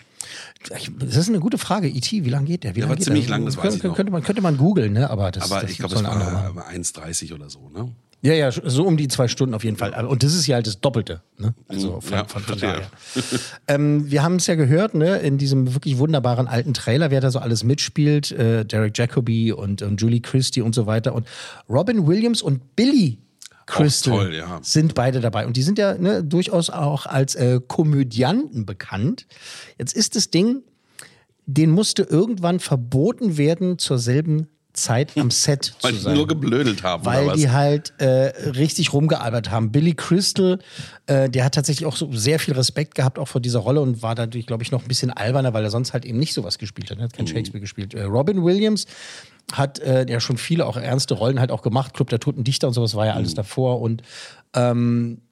Das 0.99 1.17
ist 1.17 1.29
eine 1.29 1.39
gute 1.41 1.59
Frage. 1.59 1.89
E.T., 1.89 2.25
wie 2.25 2.31
lange 2.31 2.47
geht 2.47 2.65
der? 2.65 2.75
Wie 2.75 2.81
Der 2.81 2.89
war 2.89 2.97
ziemlich 2.99 3.27
der? 3.27 3.33
lang, 3.37 3.47
das 3.47 3.57
weiß 3.57 3.63
könnte, 3.63 3.77
ich 3.79 3.83
noch. 3.85 3.95
Könnte 3.97 4.13
man, 4.13 4.23
könnte 4.23 4.43
man 4.43 4.57
googeln, 4.57 4.93
ne? 4.93 5.09
aber 5.09 5.31
das, 5.31 5.51
Aber 5.51 5.63
das 5.63 5.71
ich 5.71 5.79
glaube, 5.79 6.01
machen. 6.03 6.57
war 6.57 6.69
1,30 6.69 7.33
oder 7.35 7.49
so. 7.49 7.69
Ne? 7.71 7.93
Ja, 8.27 8.35
ja, 8.35 8.51
so 8.51 8.85
um 8.85 8.97
die 8.97 9.07
zwei 9.07 9.29
Stunden 9.29 9.55
auf 9.55 9.63
jeden 9.63 9.77
Fall. 9.77 10.05
Und 10.05 10.25
das 10.25 10.35
ist 10.35 10.49
ja 10.49 10.57
halt 10.57 10.67
das 10.67 10.81
Doppelte. 10.81 11.23
Ne? 11.39 11.55
Also 11.69 12.01
von, 12.01 12.13
Ja, 12.13 12.25
von, 12.25 12.43
von 12.43 12.59
daher. 12.59 12.91
ähm, 13.69 14.11
wir 14.11 14.25
haben 14.25 14.37
es 14.37 14.49
ja 14.49 14.57
gehört, 14.57 14.95
ne, 14.95 15.19
in 15.19 15.39
diesem 15.39 15.75
wirklich 15.75 15.99
wunderbaren 15.99 16.49
alten 16.49 16.75
Trailer, 16.75 17.13
wer 17.13 17.21
da 17.21 17.31
so 17.31 17.39
alles 17.39 17.63
mitspielt. 17.63 18.33
Äh, 18.33 18.65
Derek 18.65 18.99
Jacobi 18.99 19.53
und, 19.53 19.81
und 19.83 20.01
Julie 20.01 20.21
Christie 20.21 20.61
und 20.61 20.75
so 20.75 20.87
weiter. 20.87 21.15
Und 21.15 21.29
Robin 21.69 22.09
Williams 22.09 22.43
und 22.43 22.75
Billy 22.75 23.19
Crystal 23.67 24.13
toll, 24.13 24.35
ja. 24.35 24.59
sind 24.61 24.95
beide 24.95 25.21
dabei. 25.21 25.47
Und 25.47 25.57
die 25.57 25.63
sind 25.63 25.79
ja 25.79 25.97
ne, 25.97 26.25
durchaus 26.25 26.69
auch 26.69 27.07
als 27.07 27.37
äh, 27.37 27.61
Komödianten 27.65 28.67
bekannt. 28.67 29.29
Jetzt 29.79 29.95
ist 29.95 30.17
das 30.17 30.31
Ding, 30.31 30.63
den 31.47 31.71
musste 31.71 32.03
irgendwann 32.03 32.59
verboten 32.59 33.39
werden, 33.39 33.79
zur 33.79 33.99
selben 33.99 34.49
Zeit 34.77 35.17
am 35.17 35.31
Set 35.31 35.75
Weil 35.83 35.93
zu 35.93 35.97
die 35.99 36.03
sein 36.05 36.15
nur 36.17 36.27
geblödelt 36.27 36.83
haben. 36.85 37.05
weil 37.05 37.25
oder 37.25 37.33
was? 37.33 37.41
die 37.41 37.51
halt 37.51 37.93
äh, 37.99 38.07
richtig 38.51 38.93
rumgearbeitet 38.93 39.51
haben. 39.51 39.73
Billy 39.73 39.95
Crystal, 39.95 40.59
äh, 41.07 41.29
der 41.29 41.45
hat 41.45 41.55
tatsächlich 41.55 41.87
auch 41.87 41.97
so 41.97 42.13
sehr 42.13 42.39
viel 42.39 42.55
Respekt 42.55 42.95
gehabt 42.95 43.19
auch 43.19 43.29
vor 43.29 43.41
dieser 43.41 43.59
Rolle 43.61 43.81
und 43.81 44.03
war 44.03 44.15
dadurch, 44.15 44.47
glaube 44.47 44.63
ich, 44.63 44.71
noch 44.71 44.83
ein 44.83 44.89
bisschen 44.89 45.11
alberner, 45.11 45.53
weil 45.55 45.65
er 45.65 45.71
sonst 45.71 45.93
halt 45.93 46.05
eben 46.05 46.19
nicht 46.19 46.35
sowas 46.35 46.59
gespielt 46.59 46.91
hat. 46.91 46.99
Er 46.99 47.05
hat 47.05 47.13
Mhm. 47.13 47.17
kein 47.17 47.27
Shakespeare 47.27 47.61
gespielt. 47.61 47.95
Äh, 47.95 48.03
Robin 48.05 48.45
Williams 48.45 48.87
hat 49.53 49.79
äh, 49.79 50.07
ja 50.09 50.21
schon 50.21 50.39
viele 50.39 50.67
auch 50.67 50.77
ernste 50.77 51.15
Rollen 51.15 51.41
halt 51.41 51.51
auch 51.51 51.63
gemacht. 51.63 51.95
Club 51.95 52.11
der 52.11 52.21
Toten 52.21 52.45
Dichter 52.45 52.69
und 52.69 52.75
sowas 52.75 52.95
war 52.95 53.07
ja 53.07 53.15
alles 53.15 53.33
Mhm. 53.33 53.37
davor 53.37 53.81
und 53.81 54.03
ähm, 54.55 55.23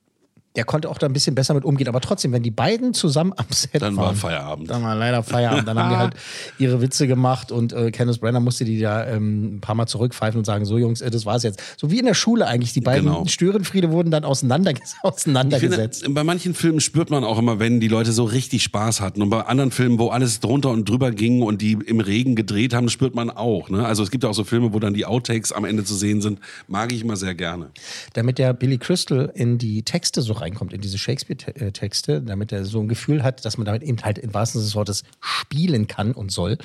der 0.56 0.64
konnte 0.64 0.88
auch 0.88 0.98
da 0.98 1.06
ein 1.06 1.12
bisschen 1.12 1.34
besser 1.34 1.52
mit 1.54 1.64
umgehen. 1.64 1.88
Aber 1.88 2.00
trotzdem, 2.00 2.30
wenn 2.32 2.42
die 2.44 2.50
beiden 2.52 2.94
zusammen 2.94 3.32
am 3.36 3.46
Set 3.50 3.82
Dann 3.82 3.96
waren, 3.96 4.06
war 4.06 4.14
Feierabend. 4.14 4.70
dann 4.70 4.82
war 4.84 4.94
leider 4.94 5.22
Feierabend. 5.24 5.66
Dann 5.66 5.78
haben 5.78 5.90
die 5.90 5.96
halt 5.98 6.14
ihre 6.58 6.80
Witze 6.80 7.06
gemacht 7.08 7.50
und 7.50 7.72
äh, 7.72 7.90
Kenneth 7.90 8.20
Brenner 8.20 8.38
musste 8.40 8.64
die 8.64 8.78
da 8.78 9.06
ähm, 9.06 9.56
ein 9.56 9.60
paar 9.60 9.74
Mal 9.74 9.86
zurückpfeifen 9.86 10.38
und 10.38 10.44
sagen, 10.44 10.64
so 10.64 10.78
Jungs, 10.78 11.00
äh, 11.00 11.10
das 11.10 11.26
war's 11.26 11.42
jetzt. 11.42 11.60
So 11.76 11.90
wie 11.90 11.98
in 11.98 12.06
der 12.06 12.14
Schule 12.14 12.46
eigentlich. 12.46 12.72
Die 12.72 12.80
beiden 12.80 13.04
Genau. 13.06 13.24
Störenfriede 13.26 13.90
wurden 13.90 14.10
dann 14.10 14.24
auseinanderges 14.24 14.82
Ich 14.84 14.90
finde, 15.00 15.14
auseinandergesetzt. 15.14 16.04
bei 16.14 16.22
manchen 16.24 16.54
Filmen 16.54 16.80
spürt 16.80 17.10
man 17.10 17.24
auch 17.24 17.38
immer, 17.38 17.58
wenn 17.58 17.80
die 17.80 17.88
Leute 17.88 18.12
so 18.12 18.24
richtig 18.24 18.62
Spaß 18.62 19.00
hatten. 19.00 19.22
Und 19.22 19.30
bei 19.30 19.40
anderen 19.42 19.70
Filmen, 19.72 19.98
wo 19.98 20.08
alles 20.08 20.40
drunter 20.40 20.70
und 20.70 20.88
drüber 20.88 21.10
ging 21.10 21.42
und 21.42 21.62
die 21.62 21.72
im 21.72 21.98
Regen 22.00 22.36
gedreht 22.36 22.74
haben, 22.74 22.88
spürt 22.88 23.14
man 23.14 23.30
auch. 23.30 23.70
Ne? 23.70 23.84
Also 23.84 24.02
es 24.04 24.10
gibt 24.10 24.22
ja 24.24 24.30
auch 24.30 24.34
so 24.34 24.44
Filme, 24.44 24.72
wo 24.72 24.78
dann 24.78 24.94
die 24.94 25.04
Outtakes 25.06 25.50
am 25.52 25.64
Ende 25.64 25.84
zu 25.84 25.94
sehen 25.94 26.20
sind. 26.20 26.38
Mag 26.68 26.92
ich 26.92 27.02
immer 27.02 27.16
sehr 27.16 27.34
gerne. 27.34 27.70
Damit 28.12 28.38
der 28.38 28.52
Billy 28.52 28.78
Crystal 28.78 29.32
in 29.34 29.58
die 29.58 29.82
Texte 29.82 30.22
so 30.22 30.32
reinkommt, 30.44 30.72
in 30.72 30.80
diese 30.80 30.98
Shakespeare-Texte, 30.98 32.22
damit 32.22 32.52
er 32.52 32.64
so 32.64 32.80
ein 32.80 32.88
Gefühl 32.88 33.22
hat, 33.22 33.44
dass 33.44 33.58
man 33.58 33.64
damit 33.64 33.82
eben 33.82 33.98
halt 34.02 34.18
im 34.18 34.32
wahrsten 34.32 34.60
Sinne 34.60 34.68
des 34.68 34.76
Wortes 34.76 35.02
spielen 35.20 35.86
kann 35.86 36.12
und 36.12 36.30
soll, 36.30 36.58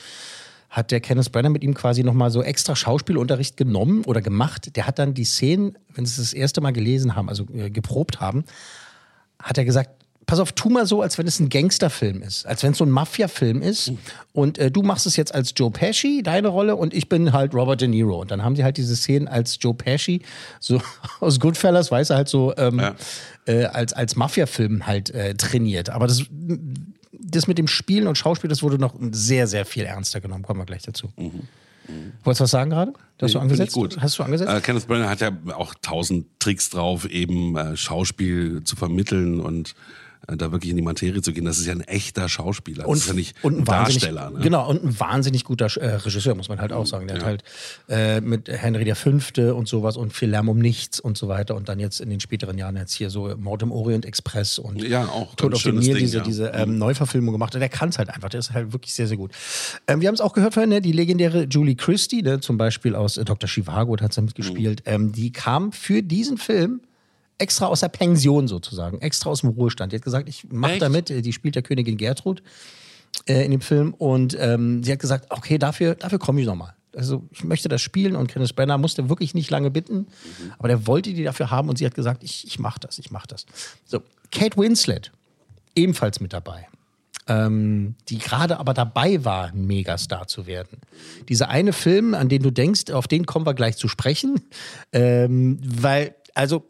hat 0.69 0.91
der 0.91 0.99
Kenneth 0.99 1.31
Brenner 1.31 1.49
mit 1.49 1.63
ihm 1.63 1.73
quasi 1.73 2.03
nochmal 2.03 2.29
so 2.29 2.43
extra 2.43 2.75
Schauspielunterricht 2.75 3.57
genommen 3.57 4.03
oder 4.05 4.21
gemacht. 4.21 4.75
Der 4.75 4.85
hat 4.85 4.99
dann 4.99 5.15
die 5.15 5.25
Szenen, 5.25 5.77
wenn 5.93 6.05
sie 6.05 6.21
es 6.21 6.29
das 6.29 6.33
erste 6.33 6.61
Mal 6.61 6.71
gelesen 6.71 7.15
haben, 7.15 7.27
also 7.27 7.47
äh, 7.53 7.71
geprobt 7.71 8.19
haben, 8.19 8.43
hat 9.41 9.57
er 9.57 9.65
gesagt, 9.65 9.98
pass 10.29 10.39
auf, 10.39 10.51
tu 10.51 10.69
mal 10.69 10.85
so, 10.85 11.01
als 11.01 11.17
wenn 11.17 11.25
es 11.25 11.39
ein 11.39 11.49
Gangsterfilm 11.49 12.21
ist, 12.21 12.45
als 12.45 12.61
wenn 12.61 12.73
es 12.73 12.77
so 12.77 12.85
ein 12.85 12.91
Mafia-Film 12.91 13.63
ist. 13.63 13.91
Und 14.31 14.59
äh, 14.59 14.69
du 14.69 14.83
machst 14.83 15.07
es 15.07 15.15
jetzt 15.15 15.33
als 15.33 15.53
Joe 15.55 15.71
Pesci, 15.71 16.21
deine 16.23 16.49
Rolle, 16.49 16.75
und 16.75 16.93
ich 16.93 17.09
bin 17.09 17.33
halt 17.33 17.55
Robert 17.55 17.81
De 17.81 17.87
Niro. 17.87 18.21
Und 18.21 18.29
dann 18.29 18.43
haben 18.43 18.55
sie 18.55 18.63
halt 18.63 18.77
diese 18.77 18.95
Szenen 18.95 19.27
als 19.27 19.57
Joe 19.59 19.73
Pesci, 19.73 20.21
so 20.59 20.79
aus 21.19 21.39
Goodfellas, 21.39 21.89
weiß 21.89 22.11
er 22.11 22.17
halt 22.17 22.29
so, 22.29 22.53
ähm, 22.57 22.79
Ja. 22.79 22.95
äh, 23.47 23.65
als, 23.65 23.93
als 23.93 24.15
Mafia-Film 24.15 24.85
halt 24.85 25.09
äh, 25.09 25.33
trainiert. 25.33 25.89
Aber 25.89 26.05
das, 26.05 26.23
das 27.11 27.47
mit 27.47 27.57
dem 27.57 27.67
Spielen 27.67 28.05
und 28.07 28.15
Schauspiel, 28.17 28.49
das 28.49 28.61
wurde 28.61 28.77
noch 28.77 28.93
sehr, 29.11 29.47
sehr 29.47 29.65
viel 29.65 29.83
ernster 29.85 30.21
genommen. 30.21 30.43
Kommen 30.43 30.59
wir 30.59 30.65
gleich 30.65 30.83
dazu. 30.83 31.09
Wolltest 32.23 32.39
du 32.39 32.43
was 32.43 32.51
sagen 32.51 32.69
gerade? 32.69 32.93
Hast 33.19 33.33
du 33.33 33.39
Mhm. 33.39 33.43
Angesetzt? 33.43 33.73
gut. 33.73 33.97
Hast 33.99 34.19
du 34.19 34.23
angesetzt? 34.23 34.51
Äh, 34.51 34.61
Kenneth 34.61 34.87
Branagh 34.87 35.09
hat 35.09 35.21
ja 35.21 35.31
auch 35.55 35.73
tausend 35.81 36.27
Tricks 36.39 36.69
drauf, 36.69 37.09
eben 37.09 37.57
äh, 37.57 37.75
Schauspiel 37.75 38.63
zu 38.63 38.75
vermitteln 38.75 39.39
und 39.39 39.73
da 40.37 40.51
wirklich 40.51 40.71
in 40.71 40.77
die 40.77 40.83
Materie 40.83 41.21
zu 41.21 41.33
gehen. 41.33 41.45
Das 41.45 41.59
ist 41.59 41.65
ja 41.65 41.73
ein 41.73 41.81
echter 41.81 42.29
Schauspieler. 42.29 42.85
Das 42.85 42.99
ist 42.99 43.07
ja 43.07 43.13
nicht 43.13 43.35
und 43.43 43.59
ein 43.59 43.65
Darsteller. 43.65 44.31
Ne? 44.31 44.39
Genau, 44.39 44.69
und 44.69 44.83
ein 44.83 44.99
wahnsinnig 44.99 45.43
guter 45.43 45.65
äh, 45.77 45.95
Regisseur, 45.95 46.35
muss 46.35 46.49
man 46.49 46.59
halt 46.59 46.73
auch 46.73 46.85
sagen. 46.85 47.07
Der 47.07 47.17
hat 47.17 47.25
halt 47.25 47.43
äh, 47.87 48.21
mit 48.21 48.47
Henry 48.47 48.93
V. 48.93 49.09
und 49.55 49.67
sowas 49.67 49.97
und 49.97 50.13
viel 50.13 50.29
Lärm 50.29 50.49
um 50.49 50.59
nichts 50.59 50.99
und 50.99 51.17
so 51.17 51.27
weiter 51.27 51.55
und 51.55 51.69
dann 51.69 51.79
jetzt 51.79 52.01
in 52.01 52.09
den 52.09 52.19
späteren 52.19 52.57
Jahren 52.57 52.75
jetzt 52.75 52.93
hier 52.93 53.09
so 53.09 53.35
Mord 53.37 53.63
im 53.63 53.71
Orient 53.71 54.05
Express 54.05 54.59
und 54.59 54.81
Ja, 54.81 55.05
auch 55.05 55.35
Tod 55.35 55.53
auf 55.53 55.63
dem 55.63 55.79
Nil, 55.79 55.97
diese, 55.97 56.17
ja. 56.17 56.23
diese 56.23 56.47
ähm, 56.47 56.77
Neuverfilmung 56.77 57.33
gemacht. 57.33 57.53
Und 57.53 57.61
der 57.61 57.69
kann 57.69 57.89
es 57.89 57.97
halt 57.97 58.09
einfach. 58.09 58.29
Der 58.29 58.39
ist 58.39 58.53
halt 58.53 58.73
wirklich 58.73 58.93
sehr, 58.93 59.07
sehr 59.07 59.17
gut. 59.17 59.31
Ähm, 59.87 60.01
wir 60.01 60.07
haben 60.07 60.15
es 60.15 60.21
auch 60.21 60.33
gehört 60.33 60.53
vorhin, 60.53 60.69
ne? 60.69 60.81
die 60.81 60.91
legendäre 60.91 61.43
Julie 61.43 61.75
Christie, 61.75 62.21
ne? 62.21 62.39
zum 62.39 62.57
Beispiel 62.57 62.95
aus 62.95 63.17
äh, 63.17 63.25
Dr. 63.25 63.47
Shivago, 63.47 63.97
hat 63.99 64.13
sie 64.13 64.21
mitgespielt. 64.21 64.85
Mhm. 64.85 64.93
Ähm, 64.93 65.11
die 65.11 65.31
kam 65.31 65.71
für 65.71 66.01
diesen 66.03 66.37
Film 66.37 66.81
extra 67.39 67.65
aus 67.67 67.79
der 67.79 67.89
Pension 67.89 68.47
sozusagen, 68.47 69.01
extra 69.01 69.29
aus 69.31 69.41
dem 69.41 69.49
Ruhestand. 69.49 69.91
Die 69.91 69.97
hat 69.97 70.03
gesagt, 70.03 70.29
ich 70.29 70.45
mache 70.51 70.73
Echt? 70.73 70.81
da 70.81 70.89
mit. 70.89 71.09
Äh, 71.09 71.21
Die 71.21 71.33
spielt 71.33 71.55
der 71.55 71.63
Königin 71.63 71.97
Gertrud 71.97 72.43
äh, 73.27 73.43
in 73.43 73.51
dem 73.51 73.61
Film. 73.61 73.93
Und 73.93 74.37
ähm, 74.39 74.83
sie 74.83 74.91
hat 74.91 74.99
gesagt, 74.99 75.25
okay, 75.29 75.57
dafür, 75.57 75.95
dafür 75.95 76.19
komme 76.19 76.41
ich 76.41 76.47
nochmal. 76.47 76.73
Also 76.95 77.23
ich 77.31 77.43
möchte 77.43 77.69
das 77.69 77.81
spielen 77.81 78.15
und 78.15 78.27
Kenneth 78.27 78.55
Branagh 78.55 78.79
musste 78.79 79.09
wirklich 79.09 79.35
nicht 79.35 79.51
lange 79.51 79.69
bitten, 79.69 80.07
aber 80.57 80.69
der 80.69 80.87
wollte 80.87 81.13
die 81.13 81.23
dafür 81.23 81.51
haben 81.51 81.69
und 81.69 81.77
sie 81.77 81.85
hat 81.85 81.93
gesagt, 81.93 82.23
ich, 82.23 82.47
ich 82.47 82.57
mache 82.57 82.79
das, 82.79 82.97
ich 82.97 83.11
mache 83.11 83.27
das. 83.27 83.45
So, 83.85 84.01
Kate 84.31 84.57
Winslet, 84.57 85.11
ebenfalls 85.75 86.19
mit 86.19 86.33
dabei. 86.33 86.67
Ähm, 87.27 87.93
die 88.09 88.17
gerade 88.17 88.59
aber 88.59 88.73
dabei 88.73 89.23
war, 89.23 89.49
ein 89.49 89.67
Megastar 89.67 90.27
zu 90.27 90.47
werden. 90.47 90.79
Dieser 91.29 91.49
eine 91.49 91.73
Film, 91.73 92.15
an 92.15 92.27
den 92.27 92.41
du 92.41 92.49
denkst, 92.49 92.89
auf 92.89 93.07
den 93.07 93.27
kommen 93.27 93.45
wir 93.45 93.53
gleich 93.53 93.77
zu 93.77 93.87
sprechen, 93.87 94.41
ähm, 94.91 95.59
weil, 95.63 96.15
also, 96.33 96.65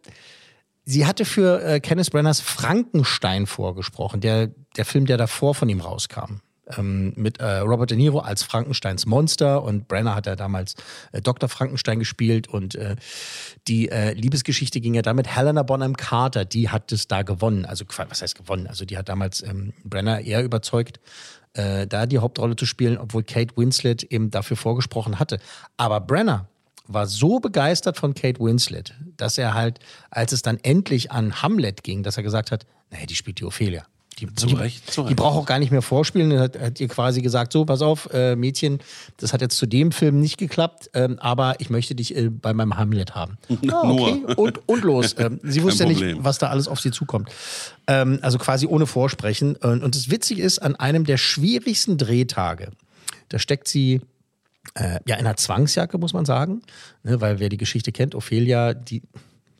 sie 0.90 1.06
hatte 1.06 1.24
für 1.24 1.64
äh, 1.64 1.80
Kenneth 1.80 2.12
Branaghs 2.12 2.40
Frankenstein 2.42 3.46
vorgesprochen, 3.46 4.22
der, 4.22 4.48
der 4.76 4.86
Film, 4.86 5.06
der 5.06 5.18
davor 5.18 5.54
von 5.54 5.70
ihm 5.70 5.82
rauskam. 5.82 6.42
Ähm, 6.78 7.14
mit 7.16 7.40
äh, 7.40 7.58
Robert 7.60 7.92
De 7.92 7.98
Niro 7.98 8.20
als 8.20 8.44
Frankensteins 8.44 9.06
Monster 9.06 9.64
und 9.64 9.88
Brenner 9.88 10.16
hat 10.16 10.26
ja 10.26 10.36
damals 10.36 10.76
äh, 11.12 11.22
Dr. 11.22 11.50
Frankenstein 11.50 12.00
gespielt 12.00 12.48
und 12.48 12.76
äh, 12.76 12.96
die 13.68 13.90
äh, 13.90 14.14
Liebesgeschichte 14.14 14.80
ging 14.80 14.94
ja 14.94 15.02
damit 15.02 15.28
Helena 15.28 15.64
Bonham 15.64 15.96
Carter, 15.96 16.46
die 16.46 16.70
hat 16.70 16.92
es 16.92 17.08
da 17.08 17.22
gewonnen. 17.22 17.66
Also 17.66 17.86
was 18.10 18.22
heißt 18.22 18.36
gewonnen? 18.36 18.68
Also 18.68 18.86
die 18.86 18.98
hat 18.98 19.10
damals 19.10 19.42
ähm, 19.42 19.74
Brenner 19.84 20.22
eher 20.22 20.44
überzeugt, 20.44 21.00
äh, 21.54 21.88
da 21.88 22.06
die 22.06 22.20
Hauptrolle 22.20 22.56
zu 22.56 22.66
spielen, 22.66 22.98
obwohl 22.98 23.24
Kate 23.24 23.56
Winslet 23.58 24.04
eben 24.04 24.30
dafür 24.30 24.58
vorgesprochen 24.58 25.20
hatte. 25.20 25.40
Aber 25.78 26.02
Brenner 26.02 26.50
war 26.90 27.06
so 27.06 27.40
begeistert 27.40 27.98
von 27.98 28.14
Kate 28.14 28.40
Winslet, 28.40 28.96
dass 29.16 29.38
er 29.38 29.54
halt, 29.54 29.80
als 30.10 30.34
es 30.34 30.42
dann 30.42 30.58
endlich 30.64 31.12
an 31.12 31.42
Hamlet 31.42 31.84
ging, 31.84 32.04
dass 32.04 32.18
er 32.18 32.24
gesagt 32.24 32.52
hat, 32.52 32.66
naja, 32.92 33.06
die 33.06 33.16
spielt 33.16 33.40
die 33.40 33.46
Ophelia. 33.46 33.86
Die, 34.18 34.34
Zu 34.34 34.48
die, 34.48 34.56
Recht, 34.56 34.92
zu 34.92 35.04
die 35.04 35.16
braucht 35.16 35.38
auch 35.38 35.46
gar 35.46 35.60
nicht 35.60 35.72
mehr 35.72 35.82
vorspielen. 35.82 36.32
Er 36.32 36.42
hat, 36.42 36.60
hat 36.60 36.80
ihr 36.82 36.90
quasi 36.90 37.22
gesagt, 37.22 37.54
so, 37.54 37.64
pass 37.64 37.82
auf, 37.82 38.10
äh, 38.12 38.36
Mädchen, 38.36 38.80
das 39.18 39.32
hat 39.32 39.40
jetzt 39.40 39.56
zu 39.56 39.66
dem 39.66 39.94
Film 39.94 40.20
nicht 40.20 40.38
geklappt, 40.38 40.90
ähm, 40.94 41.18
aber 41.20 41.56
ich 41.60 41.70
möchte 41.70 41.96
dich 41.96 42.18
äh, 42.18 42.30
bei 42.30 42.54
meinem 42.54 42.76
Hamlet 42.78 43.16
haben. 43.16 43.38
Ah, 43.70 43.90
okay, 43.90 44.24
und, 44.36 44.68
und 44.68 44.84
los. 44.84 45.16
Ähm, 45.20 45.40
sie 45.44 45.62
wusste 45.62 45.84
ja 45.84 45.90
nicht, 45.90 46.24
was 46.24 46.40
da 46.40 46.50
alles 46.50 46.68
auf 46.68 46.80
sie 46.80 46.92
zukommt. 46.92 47.30
Ähm, 47.88 48.20
also 48.22 48.40
quasi 48.40 48.66
ohne 48.66 48.88
Vorsprechen. 48.88 49.56
Und, 49.56 49.84
und 49.84 49.96
das 49.96 50.10
Witzige 50.10 50.42
ist, 50.42 50.60
an 50.60 50.76
einem 50.76 51.06
der 51.06 51.18
schwierigsten 51.18 51.98
Drehtage, 51.98 52.72
da 53.30 53.38
steckt 53.38 53.68
sie 53.68 54.02
äh, 54.76 55.00
ja 55.06 55.16
in 55.16 55.26
einer 55.26 55.38
Zwangsjacke, 55.38 55.98
muss 55.98 56.14
man 56.14 56.26
sagen. 56.26 56.62
Ne, 57.04 57.22
weil 57.22 57.40
wer 57.40 57.50
die 57.50 57.58
Geschichte 57.58 57.92
kennt, 57.92 58.16
Ophelia, 58.16 58.74
die, 58.74 59.02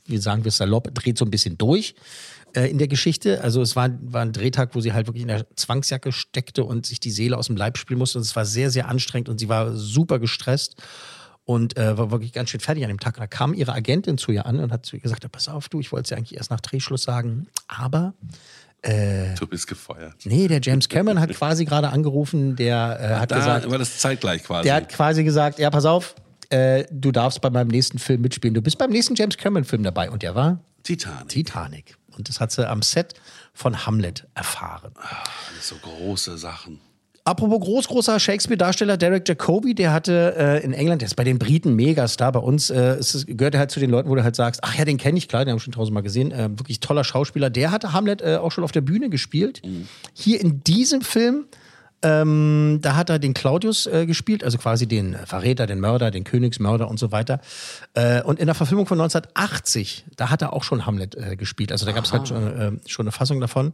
wie 0.06 0.18
sagen 0.18 0.44
wir 0.44 0.52
salopp, 0.52 0.94
dreht 0.94 1.18
so 1.18 1.26
ein 1.26 1.32
bisschen 1.32 1.58
durch 1.58 1.96
äh, 2.56 2.70
in 2.70 2.78
der 2.78 2.88
Geschichte. 2.88 3.44
Also 3.44 3.62
es 3.62 3.76
war, 3.76 3.90
war 4.02 4.22
ein 4.22 4.34
Drehtag, 4.34 4.76
wo 4.76 4.82
sie 4.82 4.94
halt 4.94 5.08
wirklich 5.08 5.24
in 5.24 5.28
der 5.28 5.46
Zwangsjacke 5.56 6.12
steckte 6.12 6.64
und 6.64 6.86
sich 6.86 7.00
die 7.00 7.12
Seele 7.12 7.38
aus 7.38 7.48
dem 7.48 7.58
Leib 7.58 7.78
spielen 7.78 8.00
musste. 8.00 8.18
Und 8.18 8.24
es 8.24 8.36
war 8.36 8.46
sehr, 8.46 8.72
sehr 8.72 8.88
anstrengend 8.88 9.30
und 9.30 9.40
sie 9.40 9.50
war 9.50 9.76
super 9.76 10.20
gestresst 10.20 10.76
und 11.46 11.78
äh, 11.78 11.98
war 11.98 12.12
wirklich 12.12 12.34
ganz 12.34 12.50
schön 12.52 12.60
fertig 12.60 12.84
an 12.84 12.90
dem 12.90 13.00
Tag. 13.00 13.18
Und 13.18 13.22
da 13.22 13.28
kam 13.28 13.54
ihre 13.54 13.74
Agentin 13.74 14.18
zu 14.18 14.32
ihr 14.32 14.46
an 14.46 14.60
und 14.60 14.72
hat 14.72 14.86
zu 14.86 14.96
ihr 14.96 15.02
gesagt, 15.02 15.30
pass 15.32 15.48
auf, 15.48 15.70
du, 15.70 15.80
ich 15.80 15.92
wollte 15.92 16.04
es 16.04 16.10
ja 16.12 16.18
eigentlich 16.18 16.38
erst 16.38 16.52
nach 16.52 16.62
Drehschluss 16.62 17.04
sagen, 17.04 17.48
aber 17.68 18.14
Du 18.82 19.46
bist 19.48 19.68
gefeuert. 19.68 20.14
nee, 20.24 20.48
der 20.48 20.62
James 20.62 20.88
Cameron 20.88 21.20
hat 21.20 21.30
quasi 21.36 21.66
gerade 21.66 21.90
angerufen, 21.90 22.56
der 22.56 22.98
äh, 23.00 23.20
hat 23.20 23.32
Da 23.32 23.38
gesagt, 23.38 23.70
war 23.70 23.78
das 23.78 23.98
zeitgleich 24.00 24.44
quasi. 24.44 24.64
der 24.64 24.76
hat 24.76 24.90
quasi 24.90 25.24
gesagt, 25.24 25.60
ja, 25.60 25.70
pass 25.70 25.86
auf, 25.86 26.16
äh, 26.50 26.86
du 26.92 27.12
darfst 27.12 27.42
bei 27.42 27.50
meinem 27.50 27.68
nächsten 27.68 28.00
Film 28.00 28.22
mitspielen. 28.22 28.54
Du 28.54 28.62
bist 28.62 28.78
beim 28.78 28.90
nächsten 28.90 29.16
James 29.16 29.38
Cameron-Film 29.38 29.84
dabei. 29.84 30.10
Und 30.10 30.24
der 30.24 30.34
war 30.36 30.60
Titanic. 30.84 31.28
Titanic. 31.30 31.98
Und 32.18 32.28
das 32.30 32.40
hat 32.40 32.52
sie 32.52 32.68
am 32.68 32.82
Set 32.82 33.14
von 33.54 33.86
Hamlet 33.86 34.28
erfahren. 34.34 34.92
Alles 34.96 35.68
so 35.68 35.76
große 35.76 36.38
Sachen. 36.38 36.80
Apropos 37.24 37.60
groß, 37.60 37.88
großer 37.88 38.20
Shakespeare-Darsteller 38.20 38.98
Derek 38.98 39.28
Jacobi, 39.28 39.76
der 39.76 39.94
hatte 39.94 40.36
äh, 40.38 40.64
in 40.64 40.74
England, 40.74 41.02
der 41.02 41.08
ist 41.08 41.16
bei 41.16 41.24
den 41.24 41.38
Briten 41.38 41.76
Megastar, 41.76 42.32
bei 42.32 42.40
uns 42.40 42.70
äh, 42.70 42.96
es, 42.96 43.26
gehört 43.28 43.54
er 43.54 43.60
halt 43.60 43.72
zu 43.72 43.80
den 43.80 43.90
Leuten, 43.90 44.10
wo 44.10 44.16
du 44.16 44.24
halt 44.24 44.36
sagst, 44.36 44.62
ach 44.64 44.76
ja, 44.76 44.86
den 44.86 44.98
kenne 44.98 45.18
ich, 45.18 45.28
klar, 45.28 45.44
den 45.44 45.52
haben 45.52 45.58
wir 45.58 45.62
schon 45.62 45.74
tausendmal 45.74 46.04
gesehen, 46.04 46.32
äh, 46.32 46.50
wirklich 46.50 46.80
toller 46.80 47.04
Schauspieler. 47.04 47.50
Der 47.50 47.72
hatte 47.72 47.94
Hamlet 47.94 48.22
äh, 48.22 48.38
auch 48.38 48.52
schon 48.52 48.64
auf 48.64 48.72
der 48.72 48.82
Bühne 48.82 49.10
gespielt. 49.10 49.62
Hier 50.14 50.40
in 50.42 50.64
diesem 50.64 51.02
Film, 51.02 51.46
ähm, 52.02 52.80
da 52.82 52.96
hat 52.96 53.10
er 53.10 53.20
den 53.20 53.34
Claudius 53.34 53.86
äh, 53.86 54.06
gespielt, 54.06 54.44
also 54.44 54.58
quasi 54.58 54.88
den 54.88 55.14
äh, 55.14 55.26
Verräter, 55.26 55.68
den 55.68 55.80
Mörder, 55.80 56.12
den 56.12 56.24
Königsmörder 56.24 56.88
und 56.90 57.00
so 57.00 57.12
weiter. 57.12 57.42
Und 58.24 58.40
in 58.40 58.46
der 58.46 58.56
Verfilmung 58.56 58.86
von 58.86 59.00
1980, 59.00 60.06
da 60.16 60.30
hat 60.30 60.42
er 60.42 60.54
auch 60.54 60.64
schon 60.64 60.86
Hamlet 60.86 61.18
gespielt. 61.38 61.72
Also 61.72 61.86
da 61.86 61.92
gab 61.92 62.06
es 62.06 62.14
halt 62.14 62.30
schon, 62.30 62.80
schon 62.86 63.04
eine 63.04 63.12
Fassung 63.12 63.42
davon. 63.42 63.74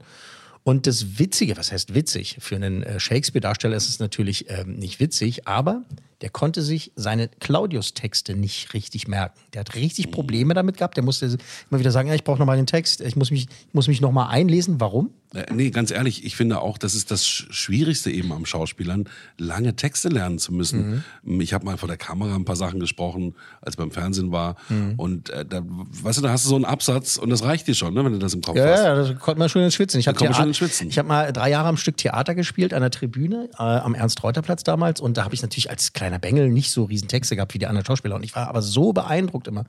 Und 0.67 0.87
das 0.87 1.19
Witzige, 1.19 1.57
was 1.57 1.71
heißt 1.71 1.93
witzig? 1.93 2.37
Für 2.39 2.55
einen 2.55 2.81
äh, 2.81 2.99
Shakespeare-Darsteller 2.99 3.77
ist 3.77 3.87
es 3.87 3.99
natürlich 3.99 4.49
ähm, 4.49 4.77
nicht 4.77 4.99
witzig, 4.99 5.47
aber 5.47 5.83
der 6.21 6.29
konnte 6.29 6.61
sich 6.61 6.91
seine 6.95 7.27
Claudius-Texte 7.27 8.35
nicht 8.35 8.73
richtig 8.73 9.07
merken. 9.07 9.39
Der 9.53 9.61
hat 9.61 9.75
richtig 9.75 10.11
Probleme 10.11 10.53
damit 10.53 10.77
gehabt. 10.77 10.95
Der 10.97 11.03
musste 11.03 11.25
immer 11.69 11.79
wieder 11.79 11.91
sagen, 11.91 12.07
ja, 12.07 12.15
ich 12.15 12.23
brauche 12.23 12.39
nochmal 12.39 12.57
den 12.57 12.67
Text, 12.67 13.01
ich 13.01 13.15
muss 13.15 13.31
mich, 13.31 13.47
ich 13.67 13.73
muss 13.73 13.87
mich 13.87 14.01
nochmal 14.01 14.29
einlesen. 14.29 14.79
Warum? 14.79 15.09
Äh, 15.33 15.45
nee, 15.53 15.69
ganz 15.71 15.91
ehrlich, 15.91 16.23
ich 16.23 16.35
finde 16.35 16.61
auch, 16.61 16.77
das 16.77 16.95
ist 16.95 17.11
das 17.11 17.25
Sch- 17.25 17.51
Schwierigste 17.51 18.11
eben 18.11 18.31
am 18.31 18.45
Schauspielern, 18.45 19.09
lange 19.37 19.75
Texte 19.75 20.07
lernen 20.09 20.39
zu 20.39 20.53
müssen. 20.53 21.03
Mhm. 21.23 21.41
Ich 21.41 21.53
habe 21.53 21.65
mal 21.65 21.77
vor 21.77 21.87
der 21.87 21.97
Kamera 21.97 22.35
ein 22.35 22.45
paar 22.45 22.55
Sachen 22.55 22.79
gesprochen, 22.79 23.35
als 23.61 23.73
ich 23.73 23.77
beim 23.77 23.91
Fernsehen 23.91 24.31
war. 24.31 24.55
Mhm. 24.69 24.93
Und 24.97 25.29
äh, 25.31 25.43
da, 25.45 25.61
weißt 25.65 26.19
du, 26.19 26.21
da 26.21 26.29
hast 26.29 26.45
du 26.45 26.49
so 26.49 26.55
einen 26.55 26.63
Absatz 26.65 27.17
und 27.17 27.29
das 27.29 27.43
reicht 27.43 27.67
dir 27.67 27.73
schon, 27.75 27.93
ne, 27.93 28.05
wenn 28.05 28.13
du 28.13 28.19
das 28.19 28.33
im 28.33 28.41
Kopf 28.41 28.55
Ja, 28.55 28.65
hast. 28.67 28.83
ja, 28.83 29.03
da 29.03 29.13
konnte 29.15 29.39
man 29.39 29.49
schon 29.49 29.63
ins 29.63 29.73
Schwitzen. 29.73 29.99
Ich 29.99 30.07
habe 30.07 30.17
kommt 30.17 30.29
man 30.29 30.37
schon 30.37 30.47
ins 30.47 30.57
Schwitzen. 30.57 30.87
ich 30.89 30.97
habe 30.97 31.07
mal 31.07 31.33
drei 31.33 31.49
Jahre 31.49 31.67
am 31.67 31.77
Stück 31.77 31.97
Theater 31.97 32.35
gespielt 32.35 32.73
an 32.73 32.81
der 32.81 32.91
Tribüne 32.91 33.49
äh, 33.57 33.61
am 33.63 33.93
Ernst-Reuter-Platz 33.95 34.63
damals 34.63 35.01
und 35.01 35.17
da 35.17 35.25
habe 35.25 35.35
ich 35.35 35.41
natürlich 35.41 35.69
als 35.69 35.91
kleiner 35.91 36.04
Bengel 36.19 36.49
nicht 36.49 36.71
so 36.71 36.83
riesen 36.83 37.07
Texte 37.07 37.35
gehabt 37.35 37.53
wie 37.53 37.59
die 37.59 37.67
anderen 37.67 37.85
Schauspieler 37.85 38.15
und 38.15 38.23
ich 38.23 38.35
war 38.35 38.47
aber 38.47 38.61
so 38.61 38.93
beeindruckt 38.93 39.47
immer, 39.47 39.65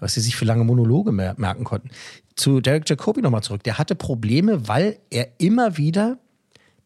was 0.00 0.14
sie 0.14 0.20
sich 0.20 0.36
für 0.36 0.44
lange 0.44 0.64
Monologe 0.64 1.12
mer 1.12 1.34
merken 1.38 1.64
konnten. 1.64 1.90
Zu 2.34 2.60
Derek 2.60 2.88
Jacobi 2.88 3.22
nochmal 3.22 3.42
zurück. 3.42 3.62
Der 3.62 3.78
hatte 3.78 3.94
Probleme, 3.94 4.68
weil 4.68 4.98
er 5.10 5.28
immer 5.38 5.76
wieder 5.76 6.18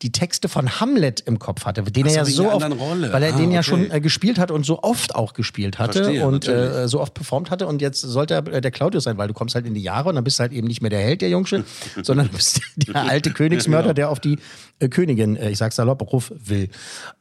die 0.03 0.13
Texte 0.13 0.49
von 0.49 0.81
Hamlet 0.81 1.21
im 1.21 1.39
Kopf 1.39 1.67
hatte, 1.67 1.83
den 1.83 2.07
Ach 2.07 2.11
er 2.11 2.17
ja 2.17 2.25
so 2.25 2.51
oft, 2.51 2.65
Rolle. 2.81 3.13
weil 3.13 3.23
er 3.23 3.35
Ah, 3.35 3.37
den 3.37 3.51
ja 3.51 3.61
okay. 3.61 3.69
schon 3.69 3.91
äh, 3.91 4.01
gespielt 4.01 4.39
hat 4.39 4.51
und 4.51 4.65
so 4.65 4.83
oft 4.83 5.15
auch 5.15 5.35
gespielt 5.35 5.79
hatte 5.79 6.05
Verstehe, 6.05 6.27
und 6.27 6.49
äh, 6.49 6.89
so 6.89 7.01
oft 7.01 7.13
performt 7.15 7.51
hatte 7.51 7.67
und 7.67 7.83
jetzt 7.83 8.01
sollte 8.01 8.35
er 8.35 8.47
äh, 8.47 8.61
der 8.61 8.71
Claudius 8.71 9.05
sein, 9.05 9.19
weil 9.19 9.29
du 9.29 9.35
kommst 9.35 9.55
halt 9.55 9.67
in 9.67 9.75
die 9.75 9.83
Jahre 9.83 10.09
und 10.09 10.15
dann 10.15 10.25
bist 10.25 10.39
du 10.39 10.43
halt 10.43 10.53
eben 10.53 10.67
nicht 10.67 10.81
mehr 10.81 10.91
der 10.91 11.01
Held 11.01 11.21
der 11.23 11.29
Jungsche, 11.29 11.65
sondern 12.03 12.29
du 12.29 12.33
bist 12.33 12.61
der 12.77 12.97
alte 12.97 13.31
Königsmörder, 13.31 13.81
Genau. 13.89 13.95
der 13.95 14.11
auf 14.11 14.21
die 14.21 14.39
äh, 14.79 14.89
Königin, 14.89 15.37
äh, 15.37 15.51
ich 15.51 15.59
sag's 15.59 15.77
salopp, 15.77 16.01
Ruf 16.13 16.33
will. 16.45 16.69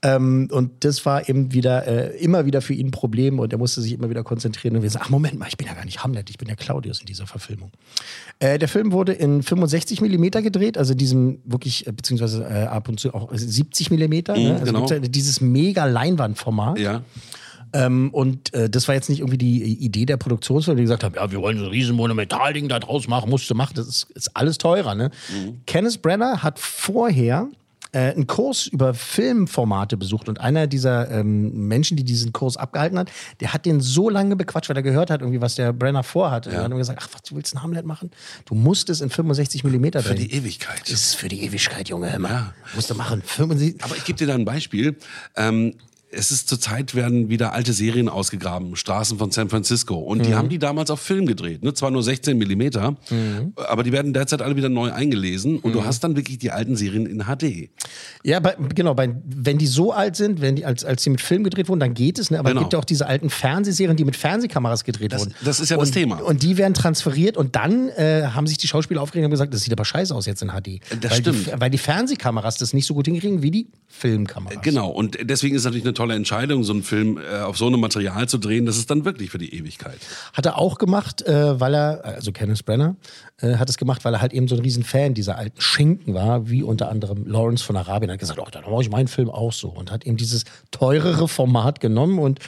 Ähm, 0.02 0.48
und 0.52 0.84
das 0.86 1.06
war 1.06 1.28
eben 1.28 1.52
wieder 1.54 2.14
immer 2.20 2.46
wieder 2.46 2.62
für 2.62 2.74
ihn 2.74 2.88
ein 2.88 2.92
Problem 2.92 3.40
und 3.40 3.52
er 3.52 3.60
musste 3.60 3.82
sich 3.82 3.94
immer 3.94 4.10
wieder 4.10 4.24
konzentrieren 4.24 4.76
und 4.78 4.84
wir 4.84 4.90
sagen, 4.90 5.06
ach 5.08 5.10
Moment 5.10 5.38
mal, 5.38 5.48
ich 5.48 5.58
bin 5.58 5.68
ja 5.68 5.74
gar 5.74 5.86
nicht 5.86 6.04
Hamlet, 6.04 6.30
ich 6.30 6.38
bin 6.38 6.48
der 6.48 6.56
Claudius 6.58 7.02
in 7.02 7.06
dieser 7.08 7.28
Verfilmung. 7.28 7.72
Der 8.42 8.68
Film 8.68 8.92
wurde 8.92 9.14
in 9.14 9.44
65 9.44 10.02
Millimeter 10.02 10.42
gedreht, 10.42 10.78
also 10.78 10.94
diesem 10.94 11.40
wirklich, 11.46 11.86
beziehungsweise 11.94 12.69
ab 12.72 12.90
und 12.90 13.00
zu 13.00 13.14
auch 13.14 13.30
70 13.34 13.92
Millimeter. 13.92 14.36
ne? 14.36 14.54
Also 14.60 14.66
genau. 14.74 14.88
ja 14.88 15.00
dieses 15.00 15.42
mega 15.42 15.86
Leinwandformat. 15.86 16.80
Ja. 16.80 17.04
Ähm, 17.72 18.10
und 18.12 18.54
äh, 18.54 18.70
das 18.70 18.88
war 18.88 18.96
jetzt 18.96 19.10
nicht 19.10 19.20
irgendwie 19.20 19.38
die 19.38 19.62
Idee 19.84 20.06
der 20.06 20.18
Produktionsfirma, 20.18 20.78
die 20.78 20.84
gesagt 20.84 21.04
haben, 21.04 21.16
ja, 21.16 21.32
wir 21.32 21.40
wollen 21.40 21.58
so 21.60 21.66
ein 21.66 21.70
riesen 21.70 21.96
Monumentalding 21.96 22.68
da 22.68 22.80
draus 22.80 23.08
machen, 23.08 23.30
musst 23.30 23.50
du 23.50 23.54
machen, 23.54 23.74
das 23.76 23.88
ist, 23.88 24.08
ist 24.16 24.36
alles 24.36 24.58
teurer. 24.58 24.96
Ne? 24.96 25.12
Kenneth 25.68 26.02
Brenner 26.02 26.42
hat 26.42 26.58
vorher 26.58 27.48
äh, 27.92 28.12
einen 28.12 28.28
Kurs 28.28 28.68
über 28.68 28.94
Filmformate 28.94 29.98
besucht 29.98 30.30
und 30.30 30.40
einer 30.40 30.68
dieser 30.68 31.10
ähm, 31.10 31.68
Menschen, 31.68 31.98
die 31.98 32.04
diesen 32.04 32.34
Kurs 32.34 32.58
abgehalten 32.58 32.98
hat, 33.00 33.12
der 33.40 33.54
hat 33.54 33.66
den 33.66 33.82
so 33.82 34.10
lange 34.10 34.36
bequatscht, 34.36 34.70
weil 34.70 34.78
er 34.78 34.84
gehört 34.84 35.10
hat, 35.10 35.22
irgendwie, 35.22 35.42
was 35.42 35.56
der 35.56 35.74
Brenner 35.74 36.04
vorhat. 36.04 36.48
Und 36.48 36.54
er 36.54 36.64
hat 36.64 36.72
ihm 36.72 36.78
gesagt, 36.78 37.00
ach, 37.02 37.10
was, 37.14 37.24
du 37.24 37.36
willst 37.36 37.56
ein 37.56 37.64
Hamlet 37.64 37.86
machen? 37.86 38.12
Du 38.46 38.56
musst 38.56 38.90
es 38.90 39.02
in 39.02 39.10
65 39.10 39.64
Millimeter 39.64 40.02
Für 40.02 40.14
drehen. 40.14 40.28
die 40.28 40.34
Ewigkeit. 40.34 40.82
das 40.84 40.92
ist 40.92 41.16
für 41.16 41.28
die 41.28 41.44
Ewigkeit, 41.44 41.90
Junge. 41.90 42.12
Ja. 42.12 42.54
Musst 42.76 42.90
du 42.90 42.96
machen. 42.96 43.22
65 43.26 43.84
Aber 43.84 43.96
ich 43.96 44.06
gebe 44.06 44.18
dir 44.18 44.28
da 44.28 44.36
ein 44.36 44.46
Beispiel. 44.46 44.96
Ähm, 45.36 45.74
es 46.12 46.32
ist 46.32 46.50
zurzeit 46.50 46.96
werden 46.96 47.30
wieder 47.30 47.54
alte 47.54 47.72
Serien 47.74 48.10
ausgegraben, 48.10 48.76
Straßen 48.76 49.18
von 49.20 49.30
San 49.32 49.50
Francisco. 49.50 49.96
Und 49.96 50.20
Mhm. 50.20 50.24
die 50.24 50.36
haben 50.36 50.50
die 50.50 50.58
damals 50.60 50.90
auf 50.90 51.00
Film 51.00 51.26
gedreht. 51.28 51.64
Ne? 51.64 51.74
Zwar 51.74 51.92
nur 51.92 52.02
16 52.04 52.38
Millimeter, 52.38 52.98
Mhm. 53.12 53.54
aber 53.56 53.84
die 53.84 53.92
werden 53.92 54.14
derzeit 54.14 54.42
alle 54.42 54.56
wieder 54.56 54.70
neu 54.70 54.92
eingelesen. 54.92 55.60
Und 55.60 55.74
du 55.74 55.86
hast 55.86 56.04
dann 56.04 56.16
wirklich 56.16 56.40
die 56.40 56.52
alten 56.52 56.76
Serien 56.76 57.06
in 57.06 57.26
HD. 57.26 57.70
Ja, 58.24 58.40
bei, 58.40 58.56
genau, 58.74 58.94
bei, 58.96 59.10
wenn 59.24 59.58
die 59.60 59.68
so 59.68 59.92
alt 59.94 60.16
sind, 60.16 60.42
wenn 60.42 60.56
die, 60.56 60.66
als, 60.66 60.84
als 60.84 61.04
die 61.04 61.12
mit 61.12 61.22
Film 61.22 61.44
gedreht 61.44 61.70
wurden, 61.70 61.80
dann 61.80 61.94
geht 61.94 62.18
es. 62.18 62.32
Ne? 62.32 62.40
Aber 62.40 62.50
Genau. 62.50 62.62
es 62.62 62.66
gibt 62.66 62.74
ja 62.74 62.80
auch 62.80 62.86
diese 62.86 63.06
alten 63.06 63.30
Fernsehserien, 63.30 63.96
die 63.96 64.06
mit 64.06 64.16
Fernsehkameras 64.16 64.84
gedreht 64.84 65.14
Das- 65.14 65.22
wurden. 65.22 65.36
das 65.44 65.60
ist 65.60 65.70
ja 65.70 65.78
und, 65.78 65.82
das 65.88 65.92
Thema. 65.92 66.18
Und 66.24 66.42
die 66.44 66.58
werden 66.58 66.74
transferiert 66.74 67.38
und 67.38 67.56
dann 67.56 67.90
äh, 67.90 68.24
haben 68.34 68.48
sich 68.48 68.58
die 68.58 68.68
Schauspieler 68.68 69.02
aufgeregt 69.02 69.26
und 69.26 69.32
gesagt, 69.32 69.54
das 69.54 69.62
sieht 69.62 69.74
aber 69.74 69.86
scheiße 69.86 70.14
aus 70.16 70.26
jetzt 70.26 70.42
in 70.42 70.50
HD. 70.50 70.80
Das 71.02 71.12
weil 71.12 71.20
stimmt. 71.20 71.48
Die, 71.48 71.52
weil 71.62 71.70
die 71.70 71.78
Fernsehkameras 71.78 72.58
das 72.58 72.74
nicht 72.74 72.88
so 72.88 72.94
gut 72.96 73.06
hinkriegen 73.06 73.42
wie 73.44 73.52
die 73.52 73.68
Filmkameras. 73.88 74.64
Genau. 74.64 74.90
Und 74.90 75.18
deswegen 75.24 75.56
ist 75.56 75.64
natürlich 75.66 75.84
eine 75.86 75.94
tolle 76.00 76.16
Entscheidung, 76.16 76.64
so 76.64 76.72
einen 76.72 76.84
Film 76.84 77.18
äh, 77.18 77.42
auf 77.42 77.58
so 77.58 77.68
einem 77.68 77.82
Material 77.82 78.30
zu 78.30 78.38
drehen. 78.38 78.66
Das 78.66 78.78
ist 78.78 78.90
dann 78.90 79.04
wirklich 79.04 79.32
für 79.32 79.38
die 79.38 79.54
Ewigkeit. 79.54 79.98
Hat 80.32 80.46
er 80.46 80.58
auch 80.58 80.78
gemacht, 80.78 81.22
äh, 81.24 81.60
weil 81.60 81.76
er, 81.76 82.06
also 82.06 82.32
Kenneth 82.32 82.64
Brenner, 82.64 82.96
äh, 83.42 83.58
hat 83.58 83.70
es 83.70 83.78
gemacht, 83.78 84.06
weil 84.06 84.14
er 84.14 84.22
halt 84.22 84.32
eben 84.32 84.48
so 84.48 84.56
ein 84.56 84.62
Riesenfan 84.62 85.14
dieser 85.14 85.38
alten 85.38 85.60
Schinken 85.60 86.14
war, 86.14 86.50
wie 86.50 86.64
unter 86.64 86.88
anderem 86.90 87.26
Lawrence 87.28 87.66
von 87.66 87.76
Arabien. 87.76 88.10
Er 88.10 88.14
hat 88.14 88.22
gesagt, 88.22 88.40
oh, 88.40 88.48
dann 88.50 88.64
mache 88.64 88.82
ich 88.82 88.90
meinen 88.90 89.10
Film 89.10 89.30
auch 89.30 89.52
so. 89.52 89.68
Und 89.68 89.92
hat 89.92 90.06
eben 90.06 90.16
dieses 90.16 90.46
teurere 90.72 91.28
Format 91.28 91.82
genommen 91.82 92.18
und 92.18 92.40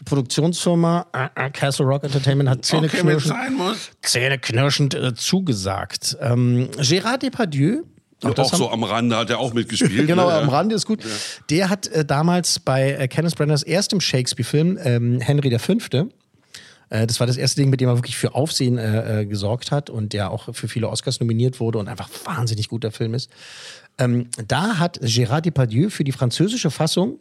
die 0.00 0.04
Produktionsfirma 0.04 1.06
äh, 1.14 1.46
äh, 1.46 1.50
Castle 1.50 1.86
Rock 1.86 2.04
Entertainment 2.04 2.50
hat 2.50 2.62
zähneknirschend, 2.62 3.34
muss. 3.56 3.90
zähneknirschend 4.02 4.94
äh, 4.94 5.14
zugesagt. 5.14 6.18
Ähm, 6.20 6.68
Gérard 6.76 7.22
Depardieu, 7.22 7.84
auch 8.24 8.38
auch 8.38 8.54
so 8.54 8.70
am 8.70 8.82
Rande 8.82 9.16
hat 9.16 9.30
er 9.30 9.38
auch 9.38 9.52
mitgespielt. 9.52 10.06
Genau, 10.06 10.28
ne? 10.28 10.34
am 10.34 10.48
Rande 10.48 10.74
ist 10.74 10.86
gut. 10.86 11.04
Der 11.50 11.70
hat 11.70 11.86
äh, 11.88 12.04
damals 12.04 12.58
bei 12.58 12.92
äh, 12.92 13.08
Kenneth 13.08 13.36
Branaghs 13.36 13.62
erstem 13.62 14.00
Shakespeare-Film, 14.00 14.78
ähm, 14.82 15.20
Henry 15.20 15.56
V., 15.58 15.74
äh, 16.90 17.06
das 17.06 17.20
war 17.20 17.26
das 17.26 17.36
erste 17.36 17.60
Ding, 17.60 17.70
mit 17.70 17.80
dem 17.80 17.88
er 17.88 17.96
wirklich 17.96 18.16
für 18.16 18.34
Aufsehen 18.34 18.78
äh, 18.78 19.20
äh, 19.20 19.26
gesorgt 19.26 19.70
hat 19.70 19.90
und 19.90 20.12
der 20.12 20.30
auch 20.30 20.54
für 20.54 20.68
viele 20.68 20.88
Oscars 20.88 21.20
nominiert 21.20 21.60
wurde 21.60 21.78
und 21.78 21.88
einfach 21.88 22.08
wahnsinnig 22.24 22.68
guter 22.68 22.90
Film 22.90 23.14
ist. 23.14 23.30
Ähm, 23.98 24.28
da 24.46 24.78
hat 24.78 24.98
Gérard 25.00 25.42
Depardieu 25.42 25.90
für 25.90 26.04
die 26.04 26.12
französische 26.12 26.70
Fassung 26.70 27.18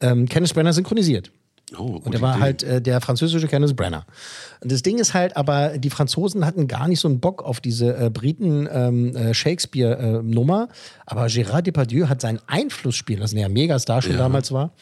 ähm, 0.00 0.28
Kenneth 0.28 0.54
Branagh 0.54 0.72
synchronisiert. 0.72 1.30
Oh, 1.78 2.00
Und 2.04 2.14
er 2.14 2.20
war 2.20 2.34
Idee. 2.34 2.42
halt 2.42 2.62
äh, 2.62 2.80
der 2.82 3.00
französische 3.00 3.48
Kenneth 3.48 3.74
Branagh. 3.74 4.04
Und 4.60 4.70
das 4.70 4.82
Ding 4.82 4.98
ist 4.98 5.14
halt, 5.14 5.36
aber 5.36 5.78
die 5.78 5.90
Franzosen 5.90 6.44
hatten 6.44 6.68
gar 6.68 6.88
nicht 6.88 7.00
so 7.00 7.08
einen 7.08 7.20
Bock 7.20 7.42
auf 7.42 7.60
diese 7.60 7.96
äh, 7.96 8.10
Briten 8.10 8.68
ähm, 8.70 9.16
äh, 9.16 9.32
Shakespeare-Nummer. 9.34 10.68
aber 11.06 11.26
Gérard 11.26 11.62
Depardieu 11.62 12.08
hat 12.08 12.20
seinen 12.20 12.40
Einfluss 12.46 12.96
spielen 12.96 13.20
lassen, 13.20 13.36
der 13.36 13.42
ja 13.42 13.48
Megastar 13.48 14.02
schon 14.02 14.16
damals 14.18 14.52
war. 14.52 14.72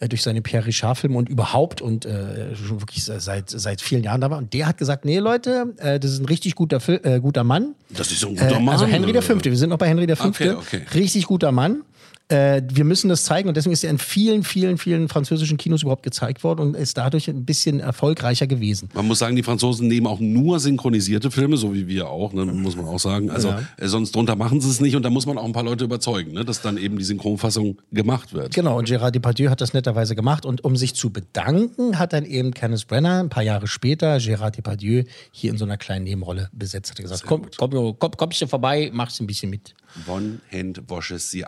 äh, 0.00 0.08
durch 0.08 0.22
seine 0.22 0.42
Pierre 0.42 0.66
Richard-Filme 0.66 1.16
und 1.16 1.28
überhaupt 1.28 1.80
und 1.80 2.06
äh, 2.06 2.56
schon 2.56 2.80
wirklich 2.80 3.04
seit, 3.04 3.50
seit 3.50 3.80
vielen 3.80 4.02
Jahren 4.02 4.20
da 4.20 4.30
war. 4.30 4.38
Und 4.38 4.52
der 4.52 4.66
hat 4.66 4.78
gesagt, 4.78 5.04
nee 5.04 5.18
Leute, 5.18 5.74
äh, 5.78 6.00
das 6.00 6.12
ist 6.12 6.18
ein 6.20 6.26
richtig 6.26 6.54
guter, 6.56 6.80
Fil 6.80 6.98
äh, 7.04 7.20
guter 7.20 7.44
Mann. 7.44 7.74
Das 7.90 8.10
ist 8.10 8.20
so 8.20 8.28
ein 8.28 8.36
guter 8.36 8.58
Mann. 8.58 8.74
Also 8.74 8.86
Henry? 8.86 9.12
V., 9.22 9.44
wir 9.44 9.56
sind 9.56 9.68
noch 9.70 9.78
bei 9.78 9.88
Henry 9.88 10.08
V. 10.16 10.28
Okay, 10.28 10.50
okay. 10.50 10.82
Richtig 10.94 11.26
guter 11.26 11.52
Mann. 11.52 11.82
Äh, 12.28 12.62
wir 12.72 12.84
müssen 12.84 13.08
das 13.08 13.24
zeigen 13.24 13.48
und 13.48 13.56
deswegen 13.56 13.72
ist 13.72 13.84
er 13.84 13.90
in 13.90 13.98
vielen, 13.98 14.42
vielen, 14.42 14.78
vielen 14.78 15.08
französischen 15.08 15.56
Kinos 15.58 15.82
überhaupt 15.82 16.02
gezeigt 16.02 16.44
worden 16.44 16.60
und 16.60 16.76
ist 16.76 16.96
dadurch 16.96 17.28
ein 17.28 17.44
bisschen 17.44 17.80
erfolgreicher 17.80 18.46
gewesen. 18.46 18.88
Man 18.94 19.06
muss 19.06 19.18
sagen, 19.18 19.36
die 19.36 19.42
Franzosen 19.42 19.88
nehmen 19.88 20.06
auch 20.06 20.20
nur 20.20 20.60
synchronisierte 20.60 21.30
Filme, 21.30 21.56
so 21.56 21.74
wie 21.74 21.88
wir 21.88 22.08
auch, 22.08 22.32
ne, 22.32 22.44
muss 22.46 22.76
man 22.76 22.86
auch 22.86 22.98
sagen. 23.00 23.30
Also 23.30 23.48
Ja. 23.48 23.62
äh, 23.76 23.88
sonst 23.88 24.14
drunter 24.14 24.36
machen 24.36 24.60
sie 24.60 24.70
es 24.70 24.80
nicht 24.80 24.96
und 24.96 25.02
da 25.02 25.10
muss 25.10 25.26
man 25.26 25.36
auch 25.36 25.44
ein 25.44 25.52
paar 25.52 25.64
Leute 25.64 25.84
überzeugen, 25.84 26.32
ne, 26.32 26.44
dass 26.44 26.62
dann 26.62 26.76
eben 26.76 26.96
die 26.96 27.04
Synchronfassung 27.04 27.78
gemacht 27.92 28.32
wird. 28.32 28.54
Genau, 28.54 28.78
und 28.78 28.88
Gérard 28.88 29.10
Depardieu 29.12 29.50
hat 29.50 29.60
das 29.60 29.72
netterweise 29.74 30.14
gemacht. 30.14 30.46
Und 30.46 30.64
um 30.64 30.76
sich 30.76 30.94
zu 30.94 31.10
bedanken, 31.10 31.98
hat 31.98 32.12
dann 32.12 32.24
eben 32.24 32.52
Kenneth 32.54 32.86
Brenner 32.86 33.20
ein 33.22 33.28
paar 33.28 33.42
Jahre 33.42 33.66
später 33.66 34.16
Gérard 34.16 34.56
Depardieu 34.56 35.04
hier 35.32 35.50
in 35.50 35.58
so 35.58 35.64
einer 35.64 35.76
kleinen 35.76 36.04
Nebenrolle 36.04 36.48
besetzt. 36.52 36.90
Hat 36.92 36.98
er 36.98 37.02
gesagt, 37.02 37.24
komm, 37.26 37.42
komm, 37.56 37.96
komm, 37.98 38.10
kommst 38.16 38.40
du 38.40 38.46
vorbei, 38.46 38.90
machst 38.92 39.20
ein 39.20 39.26
bisschen 39.26 39.50
mit. 39.50 39.74
Von 40.06 40.40
Hand 40.50 40.82
washes 40.88 41.30
the 41.30 41.44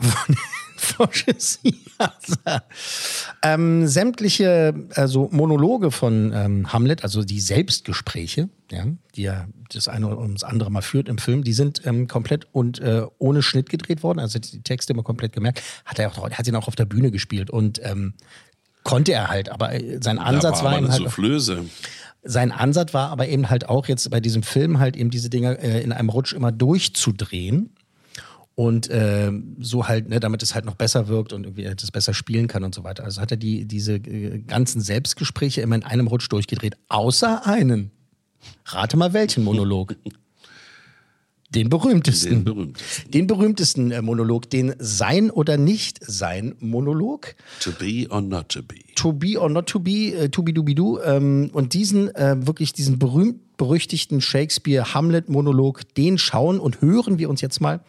Asa. 1.98 2.64
ähm, 3.42 3.86
sämtliche 3.86 4.74
also 4.94 5.28
Monologe 5.30 5.90
von 5.90 6.32
ähm, 6.34 6.72
Hamlet, 6.72 7.02
also 7.02 7.24
die 7.24 7.40
Selbstgespräche, 7.40 8.48
ja, 8.70 8.84
die 9.14 9.24
er 9.24 9.48
das 9.72 9.88
eine 9.88 10.08
oder 10.08 10.28
das 10.32 10.44
andere 10.44 10.70
mal 10.70 10.82
führt 10.82 11.08
im 11.08 11.18
Film, 11.18 11.44
die 11.44 11.52
sind 11.52 11.82
ähm, 11.84 12.08
komplett 12.08 12.46
und 12.52 12.80
äh, 12.80 13.02
ohne 13.18 13.42
Schnitt 13.42 13.70
gedreht 13.70 14.02
worden. 14.02 14.18
Also 14.18 14.38
die 14.38 14.62
Texte 14.62 14.92
immer 14.92 15.02
komplett 15.02 15.32
gemerkt. 15.32 15.62
Hat 15.84 15.98
er 15.98 16.10
auch, 16.10 16.30
hat 16.30 16.46
ihn 16.46 16.56
auch 16.56 16.68
auf 16.68 16.76
der 16.76 16.86
Bühne 16.86 17.10
gespielt 17.10 17.50
und 17.50 17.80
ähm, 17.82 18.14
konnte 18.82 19.12
er 19.12 19.28
halt. 19.28 19.48
Aber 19.48 19.72
äh, 19.72 19.98
sein 20.02 20.18
Ansatz 20.18 20.58
da 20.58 20.64
war, 20.64 20.72
war 20.72 20.78
aber 20.78 20.88
halt. 20.88 21.02
Soufflöse. 21.02 21.64
Sein 22.22 22.52
Ansatz 22.52 22.94
war 22.94 23.10
aber 23.10 23.28
eben 23.28 23.50
halt 23.50 23.68
auch 23.68 23.86
jetzt 23.86 24.10
bei 24.10 24.20
diesem 24.20 24.42
Film 24.42 24.78
halt 24.78 24.96
eben 24.96 25.10
diese 25.10 25.28
Dinger 25.28 25.58
äh, 25.58 25.82
in 25.82 25.92
einem 25.92 26.08
Rutsch 26.08 26.32
immer 26.32 26.52
durchzudrehen. 26.52 27.74
Und 28.56 28.88
äh, 28.88 29.32
so 29.58 29.88
halt, 29.88 30.08
ne, 30.08 30.20
damit 30.20 30.42
es 30.42 30.54
halt 30.54 30.64
noch 30.64 30.76
besser 30.76 31.08
wirkt 31.08 31.32
und 31.32 31.44
irgendwie 31.44 31.64
das 31.64 31.90
besser 31.90 32.14
spielen 32.14 32.46
kann 32.46 32.62
und 32.62 32.74
so 32.74 32.84
weiter. 32.84 33.02
Also 33.02 33.20
hat 33.20 33.32
er 33.32 33.36
die, 33.36 33.64
diese 33.64 33.94
äh, 33.94 34.38
ganzen 34.38 34.80
Selbstgespräche 34.80 35.60
immer 35.60 35.74
in 35.74 35.82
einem 35.82 36.06
Rutsch 36.06 36.28
durchgedreht, 36.30 36.76
außer 36.88 37.46
einen. 37.46 37.90
Rate 38.66 38.96
mal 38.96 39.12
welchen 39.12 39.42
Monolog. 39.42 39.96
Den 41.54 41.68
berühmtesten. 41.68 42.30
Den 42.30 42.44
berühmtesten. 42.44 43.10
Den 43.10 43.26
berühmtesten 43.26 43.90
äh, 43.90 44.02
Monolog, 44.02 44.50
den 44.50 44.74
Sein 44.78 45.30
oder 45.30 45.56
Nicht-Sein 45.56 46.56
Monolog. 46.58 47.36
To 47.60 47.70
be 47.72 48.06
or 48.10 48.20
not 48.20 48.48
to 48.48 48.62
be. 48.62 48.76
To 48.96 49.12
be 49.12 49.38
or 49.38 49.48
not 49.48 49.66
to 49.66 49.78
be, 49.78 50.14
äh, 50.14 50.28
to 50.28 50.42
be 50.42 50.52
do 50.52 50.62
be 50.62 50.74
do. 50.74 51.00
Ähm, 51.02 51.50
und 51.52 51.74
diesen, 51.74 52.12
äh, 52.14 52.36
wirklich 52.46 52.72
diesen 52.72 52.98
berühmt-berüchtigten 53.56 54.20
Shakespeare-Hamlet-Monolog, 54.20 55.94
den 55.94 56.18
schauen 56.18 56.60
und 56.60 56.80
hören 56.80 57.18
wir 57.18 57.30
uns 57.30 57.40
jetzt 57.40 57.60
mal. 57.60 57.80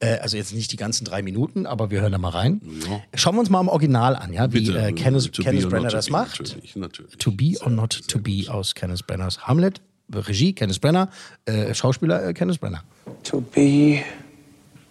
Äh, 0.00 0.18
also 0.18 0.36
jetzt 0.36 0.54
nicht 0.54 0.72
die 0.72 0.76
ganzen 0.76 1.04
drei 1.04 1.22
Minuten, 1.22 1.66
aber 1.66 1.90
wir 1.90 2.00
hören 2.00 2.12
da 2.12 2.18
mal 2.18 2.30
rein. 2.30 2.60
Schauen 3.14 3.36
wir 3.36 3.40
uns 3.40 3.50
mal 3.50 3.60
im 3.60 3.68
Original 3.68 4.16
an, 4.16 4.32
ja, 4.32 4.52
wie 4.52 4.66
Bitte, 4.66 4.78
äh, 4.78 4.92
Kenneth, 4.92 5.32
Kenneth 5.32 5.68
Brenner 5.68 5.90
das 5.90 6.06
be, 6.06 6.12
macht. 6.12 6.40
Natürlich, 6.40 6.76
natürlich. 6.76 7.16
To 7.18 7.30
be 7.30 7.54
or 7.62 7.70
not 7.70 8.08
to 8.08 8.18
be 8.18 8.44
aus 8.48 8.74
Kenneth 8.74 9.06
Brenners 9.06 9.46
Hamlet. 9.46 9.80
Regie 10.14 10.52
Kenneth 10.52 10.80
Brenner, 10.80 11.08
äh, 11.46 11.72
Schauspieler 11.72 12.28
äh, 12.28 12.34
Kenneth 12.34 12.60
Brenner. 12.60 12.82
To 13.22 13.40
be 13.40 14.02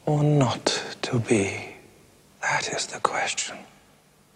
or 0.05 0.23
not 0.23 0.81
to 1.01 1.19
be, 1.19 1.47
that 2.41 2.67
is 2.75 2.87
the 2.87 2.99
question. 3.03 3.55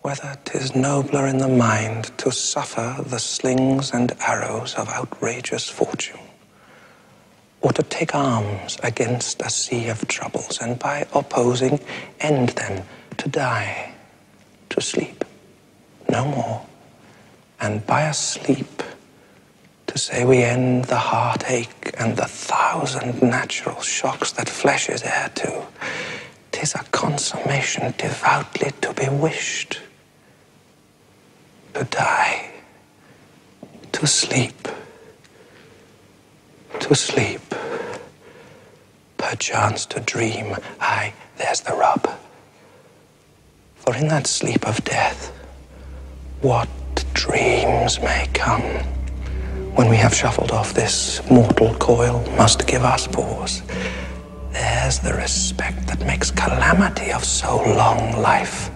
Whether 0.06 0.38
'tis 0.46 0.76
nobler 0.76 1.26
in 1.26 1.40
the 1.40 1.48
mind 1.48 2.16
to 2.20 2.32
suffer 2.32 2.96
the 3.00 3.18
slings 3.18 3.90
and 3.92 4.16
arrows 4.20 4.76
of 4.76 4.88
outrageous 4.88 5.68
fortune, 5.68 6.20
or 7.64 7.74
to 7.74 7.82
take 7.82 8.14
arms 8.14 8.78
against 8.84 9.42
a 9.42 9.50
sea 9.50 9.88
of 9.88 10.08
troubles 10.08 10.60
and 10.62 10.78
by 10.78 11.08
opposing 11.12 11.80
end 12.20 12.50
them, 12.50 12.84
to 13.18 13.28
die, 13.28 13.94
to 14.70 14.80
sleep, 14.80 15.26
no 16.08 16.24
more, 16.24 16.64
and 17.60 17.84
by 17.88 18.02
a 18.04 18.14
sleep 18.14 18.84
to 19.88 19.98
say 19.98 20.24
we 20.24 20.44
end 20.44 20.86
the 20.86 21.00
heartache 21.00 21.96
and 21.98 22.16
the 22.16 22.28
thousand 22.28 23.24
natural 23.24 23.82
shocks 23.82 24.34
that 24.34 24.50
flesh 24.50 24.88
is 24.88 25.02
heir 25.02 25.32
to. 25.34 25.66
Tis 26.52 26.76
a 26.76 26.84
consummation 26.92 27.92
devoutly 27.98 28.70
to 28.82 28.94
be 28.94 29.10
wished. 29.10 29.80
To 31.76 31.84
die, 31.84 32.52
to 33.92 34.08
sleep, 34.08 34.70
to 36.80 36.96
sleep, 36.96 37.42
perchance 39.18 39.86
to 39.88 40.00
dream. 40.00 40.56
Aye, 40.80 41.14
there's 41.36 41.60
the 41.60 41.74
rub. 41.74 42.10
For 43.76 43.94
in 43.94 44.08
that 44.08 44.26
sleep 44.26 44.66
of 44.66 44.86
death, 44.86 45.34
what 46.40 46.70
dreams 47.14 48.00
may 48.00 48.30
come 48.34 48.62
when 49.76 49.90
we 49.90 49.98
have 49.98 50.14
shuffled 50.14 50.52
off 50.52 50.74
this 50.74 51.22
mortal 51.30 51.76
coil 51.76 52.24
must 52.38 52.68
give 52.68 52.84
us 52.86 53.06
pause. 53.06 53.64
There's 54.54 55.00
the 55.00 55.14
respect 55.14 55.88
that 55.88 56.00
makes 56.06 56.32
calamity 56.32 57.12
of 57.12 57.26
so 57.26 57.58
long 57.58 58.22
life. 58.22 58.72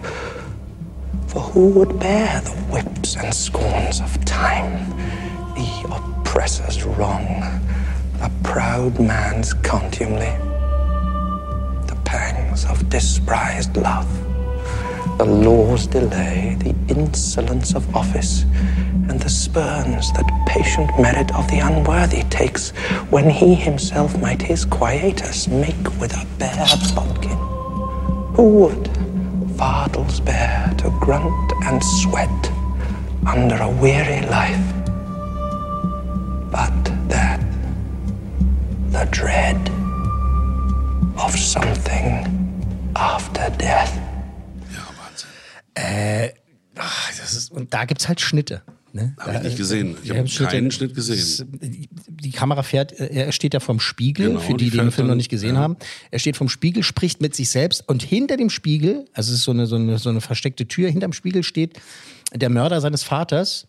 For 1.30 1.40
who 1.40 1.68
would 1.70 1.98
bear 1.98 2.40
the 2.40 2.50
whips 2.72 3.16
and 3.16 3.32
scorns 3.32 4.00
of 4.00 4.24
time, 4.24 4.90
the 5.54 5.94
oppressor's 5.94 6.84
wrong, 6.84 7.60
the 8.18 8.30
proud 8.42 8.98
man's 8.98 9.54
contumely, 9.54 10.34
the 11.86 11.96
pangs 12.04 12.64
of 12.64 12.88
despised 12.88 13.76
love? 13.76 14.08
the 15.20 15.26
law's 15.26 15.86
delay, 15.86 16.56
the 16.60 16.74
insolence 16.88 17.74
of 17.74 17.94
office, 17.94 18.44
and 19.10 19.20
the 19.20 19.28
spurns 19.28 20.10
that 20.14 20.26
patient 20.46 20.88
merit 20.98 21.30
of 21.34 21.46
the 21.48 21.58
unworthy 21.58 22.22
takes 22.30 22.70
when 23.10 23.28
he 23.28 23.54
himself 23.54 24.18
might 24.22 24.40
his 24.40 24.64
quietus 24.64 25.46
make 25.46 26.00
with 26.00 26.14
a 26.14 26.26
bare 26.38 26.66
bodkin. 26.94 27.36
Who 28.34 28.48
would 28.60 28.99
fardels 29.60 30.20
bear 30.20 30.72
to 30.78 30.88
grunt 31.00 31.52
and 31.66 31.84
sweat 31.84 32.42
under 33.26 33.56
a 33.56 33.68
weary 33.68 34.22
life? 34.26 34.66
But 36.50 36.72
that 37.08 37.40
the 38.90 39.06
dread 39.10 39.60
of 41.18 41.36
something 41.38 42.08
after 42.96 43.50
death. 43.58 43.92
Ja, 44.72 44.82
Wahnsinn. 44.98 46.32
Ach, 46.76 47.10
das 47.20 47.34
ist, 47.34 47.52
und 47.52 47.74
da 47.74 47.84
gibt 47.84 48.00
es 48.00 48.08
halt 48.08 48.22
Schnitte. 48.22 48.62
Ne? 48.94 49.14
Hab 49.18 49.34
ich 49.34 49.42
nicht 49.42 49.54
äh, 49.54 49.58
gesehen. 49.58 49.96
Ich 50.02 50.08
da 50.08 50.14
hab 50.14 50.22
gibt's 50.22 50.32
Schnitte. 50.32 50.52
keinen 50.52 50.70
Schnitt 50.70 50.94
gesehen. 50.94 51.86
Die, 52.20 52.30
Kamera 52.30 52.62
fährt, 52.62 52.92
äh, 52.98 53.06
er 53.06 53.32
steht 53.32 53.54
ja 53.54 53.60
vorm 53.60 53.80
Spiegel, 53.80 54.28
Genau, 54.28 54.40
für 54.40 54.54
die, 54.54 54.64
die 54.64 54.70
die 54.70 54.76
den 54.78 54.90
Film 54.92 55.08
noch 55.08 55.14
nicht 55.14 55.28
gesehen 55.30 55.54
ja. 55.54 55.60
haben. 55.60 55.76
Er 56.10 56.18
steht 56.18 56.36
vorm 56.36 56.48
Spiegel, 56.48 56.82
spricht 56.82 57.20
mit 57.20 57.34
sich 57.34 57.50
selbst 57.50 57.88
und 57.88 58.02
hinter 58.02 58.36
dem 58.36 58.50
Spiegel, 58.50 59.06
also 59.12 59.32
es 59.32 59.38
ist 59.38 59.44
so 59.44 59.50
eine, 59.52 59.66
so 59.66 59.76
eine, 59.76 59.98
so 59.98 60.10
eine 60.10 60.20
versteckte 60.20 60.66
Tür, 60.66 60.88
hinterm 60.90 61.12
Spiegel 61.12 61.42
steht 61.42 61.78
der 62.34 62.48
Mörder 62.50 62.80
seines 62.80 63.02
Vaters. 63.02 63.66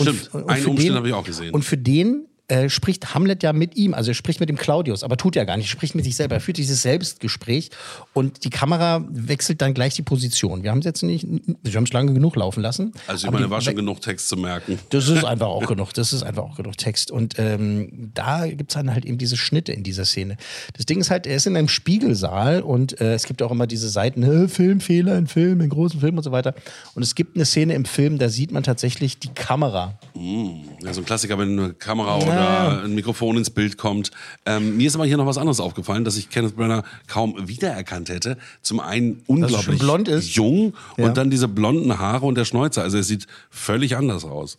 Stimmt, 0.00 0.22
f- 0.22 0.34
einen 0.48 0.62
für 0.62 0.70
Umstand 0.70 0.96
habe 0.96 1.08
ich 1.08 1.14
auch 1.14 1.24
gesehen. 1.24 1.52
Und 1.54 1.64
für 1.64 1.76
den 1.78 2.26
äh, 2.48 2.68
spricht 2.68 3.14
Hamlet 3.14 3.42
ja 3.42 3.52
mit 3.52 3.76
ihm, 3.76 3.94
also 3.94 4.10
er 4.10 4.14
spricht 4.14 4.40
mit 4.40 4.48
dem 4.48 4.56
Claudius, 4.56 5.02
aber 5.02 5.16
tut 5.16 5.36
er 5.36 5.46
gar 5.46 5.56
nicht, 5.56 5.66
er 5.66 5.70
spricht 5.70 5.94
mit 5.94 6.04
sich 6.04 6.16
selber, 6.16 6.34
er 6.34 6.40
führt 6.40 6.58
dieses 6.58 6.82
Selbstgespräch 6.82 7.70
und 8.12 8.44
die 8.44 8.50
Kamera 8.50 9.04
wechselt 9.08 9.62
dann 9.62 9.72
gleich 9.72 9.94
die 9.94 10.02
Position. 10.02 10.62
Wir 10.62 10.70
haben 10.70 10.80
es 10.80 10.84
jetzt 10.84 11.02
nicht, 11.02 11.26
wir 11.26 11.74
haben 11.74 11.84
es 11.84 11.92
lange 11.92 12.12
genug 12.12 12.36
laufen 12.36 12.60
lassen. 12.60 12.92
Also 13.06 13.26
ich 13.26 13.32
meine, 13.32 13.46
die 13.46 13.50
war 13.50 13.60
schon 13.60 13.76
genug 13.76 14.00
Text 14.00 14.28
zu 14.28 14.36
merken. 14.36 14.78
das 14.90 15.08
ist 15.08 15.24
einfach 15.24 15.46
auch 15.54 15.66
genug. 15.66 15.94
Das 15.94 16.12
ist 16.12 16.22
einfach 16.22 16.42
auch 16.42 16.56
genug 16.56 16.76
Text. 16.76 17.10
Und 17.10 17.38
ähm, 17.38 18.10
da 18.14 18.46
gibt 18.46 18.70
es 18.70 18.74
dann 18.74 18.92
halt 18.92 19.04
eben 19.04 19.18
diese 19.18 19.36
Schnitte 19.36 19.72
in 19.72 19.82
dieser 19.82 20.04
Szene. 20.04 20.36
Das 20.74 20.86
Ding 20.86 21.00
ist 21.00 21.10
halt, 21.10 21.26
er 21.26 21.36
ist 21.36 21.46
in 21.46 21.56
einem 21.56 21.68
Spiegelsaal 21.68 22.60
und 22.60 23.00
äh, 23.00 23.14
es 23.14 23.24
gibt 23.24 23.42
auch 23.42 23.50
immer 23.50 23.66
diese 23.66 23.88
Seiten, 23.88 24.22
äh, 24.22 24.48
Filmfehler 24.48 25.16
in 25.16 25.26
Film, 25.26 25.60
in 25.60 25.70
großen 25.70 26.00
Filmen 26.00 26.18
und 26.18 26.24
so 26.24 26.32
weiter. 26.32 26.54
Und 26.94 27.02
es 27.02 27.14
gibt 27.14 27.36
eine 27.36 27.44
Szene 27.44 27.74
im 27.74 27.84
Film, 27.84 28.18
da 28.18 28.28
sieht 28.28 28.52
man 28.52 28.62
tatsächlich 28.62 29.18
die 29.18 29.28
Kamera. 29.28 29.98
Ja, 30.14 30.92
so 30.92 31.00
ein 31.00 31.04
Klassiker, 31.06 31.38
wenn 31.38 31.58
eine 31.58 31.72
Kamera 31.72 32.18
oder 32.36 32.82
ein 32.84 32.94
Mikrofon 32.94 33.36
ins 33.36 33.50
Bild 33.50 33.78
kommt. 33.78 34.10
Ähm, 34.46 34.76
mir 34.76 34.86
ist 34.86 34.94
aber 34.94 35.06
hier 35.06 35.16
noch 35.16 35.26
was 35.26 35.38
anderes 35.38 35.60
aufgefallen, 35.60 36.04
dass 36.04 36.16
ich 36.16 36.30
Kenneth 36.30 36.56
Branagh 36.56 36.84
kaum 37.06 37.34
wiedererkannt 37.48 38.08
hätte. 38.08 38.36
Zum 38.62 38.80
einen 38.80 39.22
unglaublich 39.26 39.78
blond 39.78 40.08
ist. 40.08 40.34
jung 40.34 40.74
Ja. 40.96 41.06
und 41.06 41.16
dann 41.16 41.30
diese 41.30 41.48
blonden 41.48 41.98
Haare 41.98 42.26
und 42.26 42.36
der 42.36 42.44
Schnäuzer. 42.44 42.82
Also 42.82 42.96
er 42.96 43.02
sieht 43.02 43.26
völlig 43.50 43.96
anders 43.96 44.24
aus. 44.24 44.58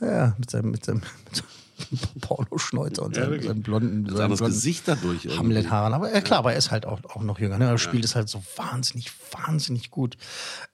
Ja, 0.00 0.34
mit 0.38 0.50
seinem, 0.50 0.70
mit 0.70 0.84
seinem, 0.84 1.02
mit 1.24 1.36
seinem 1.36 1.48
Pornoschnäuzer 2.20 3.02
und 3.04 3.14
seinen, 3.14 3.30
wirklich. 3.30 3.48
seinen 3.48 3.62
blonden, 3.62 4.06
seinen 4.06 4.20
anderes 4.20 4.38
blonden 4.38 4.54
Gesicht 4.56 4.82
dadurch. 4.86 5.26
Hamlet-Haaren. 5.38 5.94
Aber 5.94 6.12
ja, 6.12 6.20
klar, 6.20 6.40
aber 6.40 6.52
er 6.52 6.58
ist 6.58 6.70
halt 6.70 6.86
auch, 6.86 7.00
auch 7.04 7.22
noch 7.22 7.38
jünger. 7.38 7.58
Ne? 7.58 7.66
Er 7.66 7.78
spielt 7.78 8.04
es 8.04 8.14
halt 8.14 8.28
so 8.28 8.42
wahnsinnig, 8.56 9.10
wahnsinnig 9.32 9.90
gut. 9.90 10.16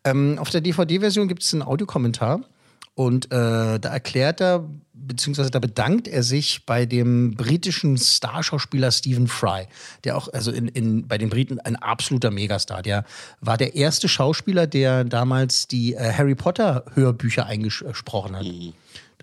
Ähm, 0.05 0.39
auf 0.39 0.51
der 0.51 0.61
DVD-Version 0.61 1.29
gibt 1.29 1.43
es 1.43 1.53
einen 1.53 1.63
Audiokommentar. 1.63 2.41
Und 2.95 3.27
äh, 3.27 3.79
da 3.81 3.89
erklärt 3.89 4.41
er, 4.41 4.69
beziehungsweise 5.07 5.51
da 5.51 5.59
bedankt 5.59 6.09
er 6.09 6.23
sich 6.23 6.65
bei 6.67 6.87
dem 6.87 7.35
britischen 7.35 7.97
Starschauspieler 7.97 8.91
Stephen 8.91 9.29
Fry, 9.29 9.67
der 10.05 10.17
auch, 10.17 10.33
also 10.33 10.51
in, 10.51 10.69
in, 10.69 11.07
bei 11.07 11.19
den 11.19 11.31
Briten 11.31 11.61
ein 11.61 11.77
absoluter 11.77 12.31
Megastar. 12.31 12.83
Der 12.83 13.05
war 13.41 13.57
der 13.57 13.75
erste 13.75 14.09
Schauspieler, 14.09 14.67
der 14.67 15.05
damals 15.05 15.69
die 15.69 15.95
äh, 15.95 16.13
Harry 16.13 16.35
Potter-Hörbücher 16.35 17.47
eingesprochen 17.47 18.37
hat. 18.37 18.47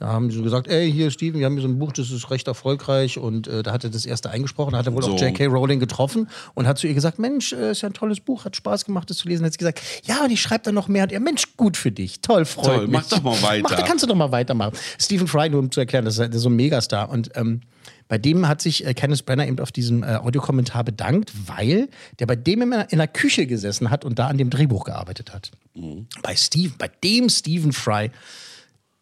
Da 0.02 0.08
haben 0.08 0.32
sie 0.32 0.38
so 0.38 0.42
gesagt, 0.44 0.68
ey, 0.68 0.92
hier 0.92 1.12
Steven, 1.12 1.40
wir 1.40 1.46
haben 1.46 1.54
hier 1.54 1.62
so 1.62 1.68
ein 1.68 1.78
Buch, 1.78 1.92
das 1.92 2.10
ist 2.10 2.32
recht 2.32 2.48
erfolgreich 2.48 3.20
und 3.20 3.48
äh, 3.48 3.62
da 3.62 3.72
hat 3.72 3.84
er 3.84 3.92
das 3.92 4.08
erste 4.08 4.32
eingesprochen, 4.32 4.72
da 4.72 4.80
hat 4.80 4.88
er 4.88 4.96
wohl 4.96 5.04
So. 5.04 5.14
auch 5.14 5.22
J.K. 5.22 5.46
Rowling 5.46 5.80
getroffen 5.80 6.28
und 6.56 6.66
hat 6.66 6.80
zu 6.80 6.88
ihr 6.88 6.96
gesagt, 6.96 7.20
Mensch, 7.20 7.54
äh, 7.54 7.70
ist 7.70 7.84
ja 7.84 7.90
ein 7.90 7.94
tolles 7.94 8.20
Buch, 8.20 8.44
hat 8.44 8.56
Spaß 8.56 8.86
gemacht, 8.86 9.12
das 9.12 9.18
zu 9.18 9.28
lesen. 9.30 9.46
Hat 9.46 9.52
sie 9.54 9.60
gesagt, 9.60 9.80
ja, 10.06 10.24
und 10.24 10.32
ich 10.32 10.42
schreibe 10.42 10.64
da 10.64 10.72
noch 10.72 10.88
mehr 10.88 11.04
und 11.04 11.12
er, 11.12 11.20
Mensch, 11.20 11.56
gut 11.56 11.78
für 11.78 11.92
dich, 11.92 12.20
toll, 12.22 12.46
freut 12.46 12.66
Toll, 12.66 12.82
mich. 12.88 12.90
mach 12.94 13.10
doch 13.10 13.22
mal 13.22 13.40
weiter. 13.44 13.62
Mach, 13.70 13.76
da 13.76 13.84
kannst 13.84 14.02
du 14.04 14.08
doch 14.08 14.16
mal 14.16 14.32
weitermachen. 14.32 14.74
Stephen 15.00 15.28
Fry, 15.28 15.50
nur 15.50 15.60
um 15.60 15.70
zu 15.70 15.80
erklären, 15.80 16.04
das 16.04 16.16
ist 16.16 16.20
halt 16.20 16.34
so 16.34 16.50
ein 16.50 16.56
Megastar 16.56 17.08
und 17.12 17.30
ähm, 17.36 17.62
bei 18.08 18.18
dem 18.18 18.48
hat 18.48 18.60
sich 18.60 18.84
äh, 18.84 18.96
Kenneth 18.96 19.24
Brenner 19.28 19.46
eben 19.48 19.60
auf 19.60 19.72
diesem 19.72 20.02
äh, 20.02 20.16
Audiokommentar 20.16 20.84
bedankt, 20.84 21.32
weil 21.46 21.90
der 22.18 22.26
bei 22.26 22.36
dem 22.36 22.64
immer 22.64 22.92
in 22.92 22.98
der 22.98 23.08
Küche 23.08 23.46
gesessen 23.46 23.92
hat 23.92 24.04
und 24.04 24.18
da 24.18 24.26
an 24.30 24.40
dem 24.40 24.50
Drehbuch 24.50 24.84
gearbeitet 24.86 25.32
hat. 25.32 25.52
Bei 26.24 26.36
Steve, 26.36 26.74
bei 26.80 26.90
dem 27.04 27.30
Stephen 27.30 27.72
Fry 27.72 28.10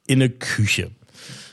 in 0.10 0.20
der 0.20 0.30
Küche. 0.30 0.92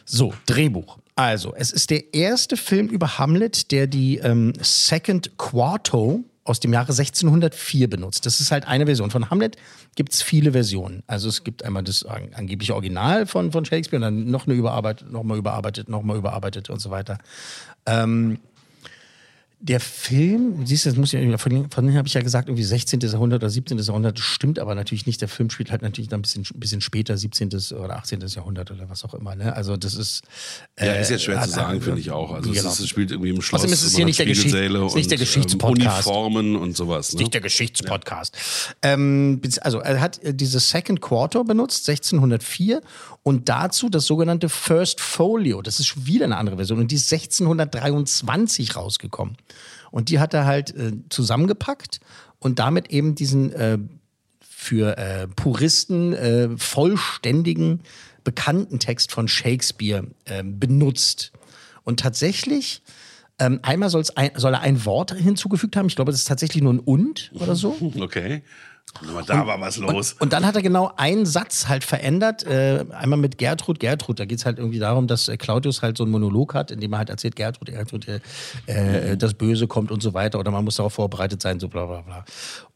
So, 0.05 0.33
Drehbuch. 0.47 0.99
Also, 1.15 1.55
es 1.55 1.71
ist 1.73 1.91
der 1.91 2.15
erste 2.15 2.57
Film 2.57 2.89
über 2.89 3.19
Hamlet, 3.19 3.71
der 3.71 3.87
die 3.87 4.19
ähm, 4.19 4.53
Second 4.61 5.37
Quarto 5.39 6.25
aus 6.45 6.61
dem 6.61 6.73
Jahre 6.73 6.93
1604 6.93 7.91
benutzt. 7.91 8.25
Das 8.25 8.41
ist 8.41 8.53
halt 8.53 8.67
eine 8.69 8.87
Version. 8.87 9.11
Von 9.11 9.31
Hamlet 9.31 9.57
gibt 9.97 10.13
es 10.13 10.23
viele 10.23 10.53
Versionen. 10.53 11.03
Also 11.07 11.29
es 11.29 11.43
gibt 11.43 11.65
einmal 11.65 11.83
das 11.83 12.05
an- 12.05 12.33
angebliche 12.35 12.75
Original 12.75 13.27
von, 13.27 13.51
von 13.51 13.65
Shakespeare 13.65 13.97
und 13.97 14.03
dann 14.03 14.31
noch 14.31 14.47
eine 14.47 14.55
überarbeitet, 14.55 15.11
nochmal 15.11 15.39
überarbeitet, 15.39 15.89
nochmal 15.89 16.17
überarbeitet 16.17 16.71
und 16.71 16.79
so 16.81 16.91
weiter. 16.91 17.19
Ähm, 17.85 18.39
der 19.59 19.81
Film, 19.81 20.67
siehst 20.67 20.85
du, 20.85 20.91
das 20.91 20.99
muss 20.99 21.15
ich, 21.15 21.41
von, 21.41 21.71
von 21.71 21.87
dem 21.87 21.97
habe 21.97 22.07
ich 22.07 22.13
ja 22.15 22.21
gesagt, 22.21 22.49
irgendwie 22.49 22.63
16. 22.63 23.01
Jahrhundert 23.01 23.43
oder 23.43 23.49
17. 23.51 23.79
Jahrhundert, 23.79 24.19
das 24.19 24.25
stimmt 24.25 24.59
aber 24.59 24.75
natürlich 24.75 25.07
nicht. 25.07 25.21
Der 25.23 25.29
Film 25.29 25.49
spielt 25.49 25.71
halt 25.71 25.81
natürlich 25.81 26.09
dann 26.09 26.19
ein 26.19 26.23
bisschen, 26.23 26.45
ein 26.55 26.61
bisschen 26.61 26.81
später, 26.83 27.17
17. 27.17 27.49
oder 27.83 27.97
18. 27.97 28.21
Jahrhundert 28.27 28.71
oder 28.71 28.91
was 28.91 29.03
auch 29.05 29.15
immer. 29.15 29.35
Ne? 29.35 29.57
Also 29.57 29.77
das 29.79 29.95
ist. 29.95 30.23
Ja, 30.79 30.93
ist 30.93 31.11
jetzt 31.11 31.25
schwer 31.25 31.41
hat- 31.41 31.49
zu 31.49 31.55
sagen, 31.55 31.77
hat- 31.79 31.85
finde 31.85 32.01
ich 32.01 32.11
auch. 32.11 32.33
Also 32.35 32.51
Genau. 32.51 32.69
es, 32.69 32.75
ist, 32.75 32.81
es 32.81 32.89
spielt 32.89 33.11
irgendwie 33.11 33.31
im 33.31 33.41
Schloss. 33.41 33.61
Außerdem 33.61 33.73
ist 33.73 33.83
es 33.83 33.97
hier 33.97 34.05
nicht 34.05 34.19
der 34.19 34.27
Geschicht- 34.27 34.51
Spiegelsäle 34.51 34.87
ist 34.87 34.95
nicht 34.95 35.11
der 35.11 35.17
und, 35.17 35.23
ähm, 35.23 35.27
Geschichtspodcast. 35.27 36.07
Uniformen 36.07 36.57
und 36.57 36.77
sowas. 36.77 37.15
Ne? 37.15 37.21
Nicht 37.21 37.33
der 37.35 37.41
Geschichtspodcast. 37.41 38.37
Ähm, 38.83 39.41
bez- 39.41 39.59
also 39.59 39.79
er 39.79 40.01
hat 40.03 40.23
äh, 40.23 40.35
dieses 40.35 40.69
Second 40.69 41.01
Quarter 41.01 41.45
benutzt, 41.45 41.89
1604, 41.89 42.83
und 43.23 43.49
dazu 43.49 43.89
das 43.89 44.05
sogenannte 44.07 44.49
First 44.51 45.01
Folio. 45.01 45.63
Das 45.63 45.81
ist 45.81 45.87
schon 45.87 46.07
wieder 46.07 46.27
eine 46.27 46.37
andere 46.37 46.57
Version 46.57 46.79
und 46.79 46.91
die 46.91 46.97
ist 46.97 47.09
1623 47.13 48.77
rausgekommen. 48.77 49.37
Und 49.91 50.09
die 50.09 50.19
hat 50.19 50.35
er 50.35 50.47
halt 50.47 50.75
äh, 50.75 50.93
zusammengepackt 51.09 52.01
und 52.39 52.59
damit 52.59 52.91
eben 52.91 53.15
diesen 53.15 53.53
äh, 53.53 53.79
für 54.41 54.97
äh, 54.99 55.29
Puristen 55.29 56.13
äh, 56.13 56.49
vollständigen, 56.57 57.81
bekannten 58.25 58.79
Text 58.79 59.13
von 59.13 59.29
Shakespeare 59.29 60.07
äh, 60.25 60.43
benutzt. 60.43 61.33
Und 61.85 62.01
tatsächlich, 62.01 62.83
ähm, 63.39 63.61
einmal 63.63 63.91
ein, 64.17 64.31
soll 64.35 64.55
er 64.55 64.61
ein 64.61 64.85
Wort 64.85 65.15
hinzugefügt 65.15 65.77
haben. 65.77 65.87
Ich 65.87 65.95
glaube, 65.95 66.11
das 66.11 66.21
ist 66.21 66.29
tatsächlich 66.29 66.63
nur 66.63 66.75
ein 66.75 66.81
Und 66.81 67.31
oder 67.35 67.55
so. 67.55 67.77
Okay. 68.01 68.43
Da 69.27 69.47
war 69.47 69.61
was 69.61 69.77
los. 69.77 70.15
Und 70.15 70.33
dann 70.33 70.47
hat 70.47 70.57
er 70.57 70.63
genau 70.63 70.91
einen 70.97 71.27
Satz 71.27 71.69
halt 71.69 71.85
verändert. 71.85 72.45
Äh, 72.45 72.85
einmal 72.91 73.19
mit 73.19 73.39
Gertrud. 73.39 73.81
Gertrud, 73.81 74.19
da 74.19 74.25
geht 74.25 74.39
es 74.39 74.47
halt 74.47 74.59
irgendwie 74.59 74.79
darum, 74.79 75.07
dass 75.07 75.29
äh, 75.29 75.37
Claudius 75.37 75.83
halt 75.83 75.97
so 75.97 76.05
einen 76.05 76.13
Monolog 76.13 76.55
hat, 76.55 76.71
in 76.71 76.81
dem 76.81 76.93
er 76.93 76.99
halt 76.99 77.11
erzählt, 77.11 77.37
Gertrud, 77.37 77.69
Gertrud, 77.69 78.07
äh, 78.09 78.21
äh, 79.13 79.17
das 79.17 79.35
Böse 79.35 79.67
kommt 79.67 79.91
und 79.91 80.03
so 80.03 80.15
weiter. 80.15 80.39
Oder 80.39 80.51
man 80.51 80.65
muss 80.65 80.77
darauf 80.77 80.95
vorbereitet 80.95 81.43
sein, 81.43 81.61
so 81.61 81.69
bla 81.69 81.87
bla 81.87 82.01
bla. 82.01 82.25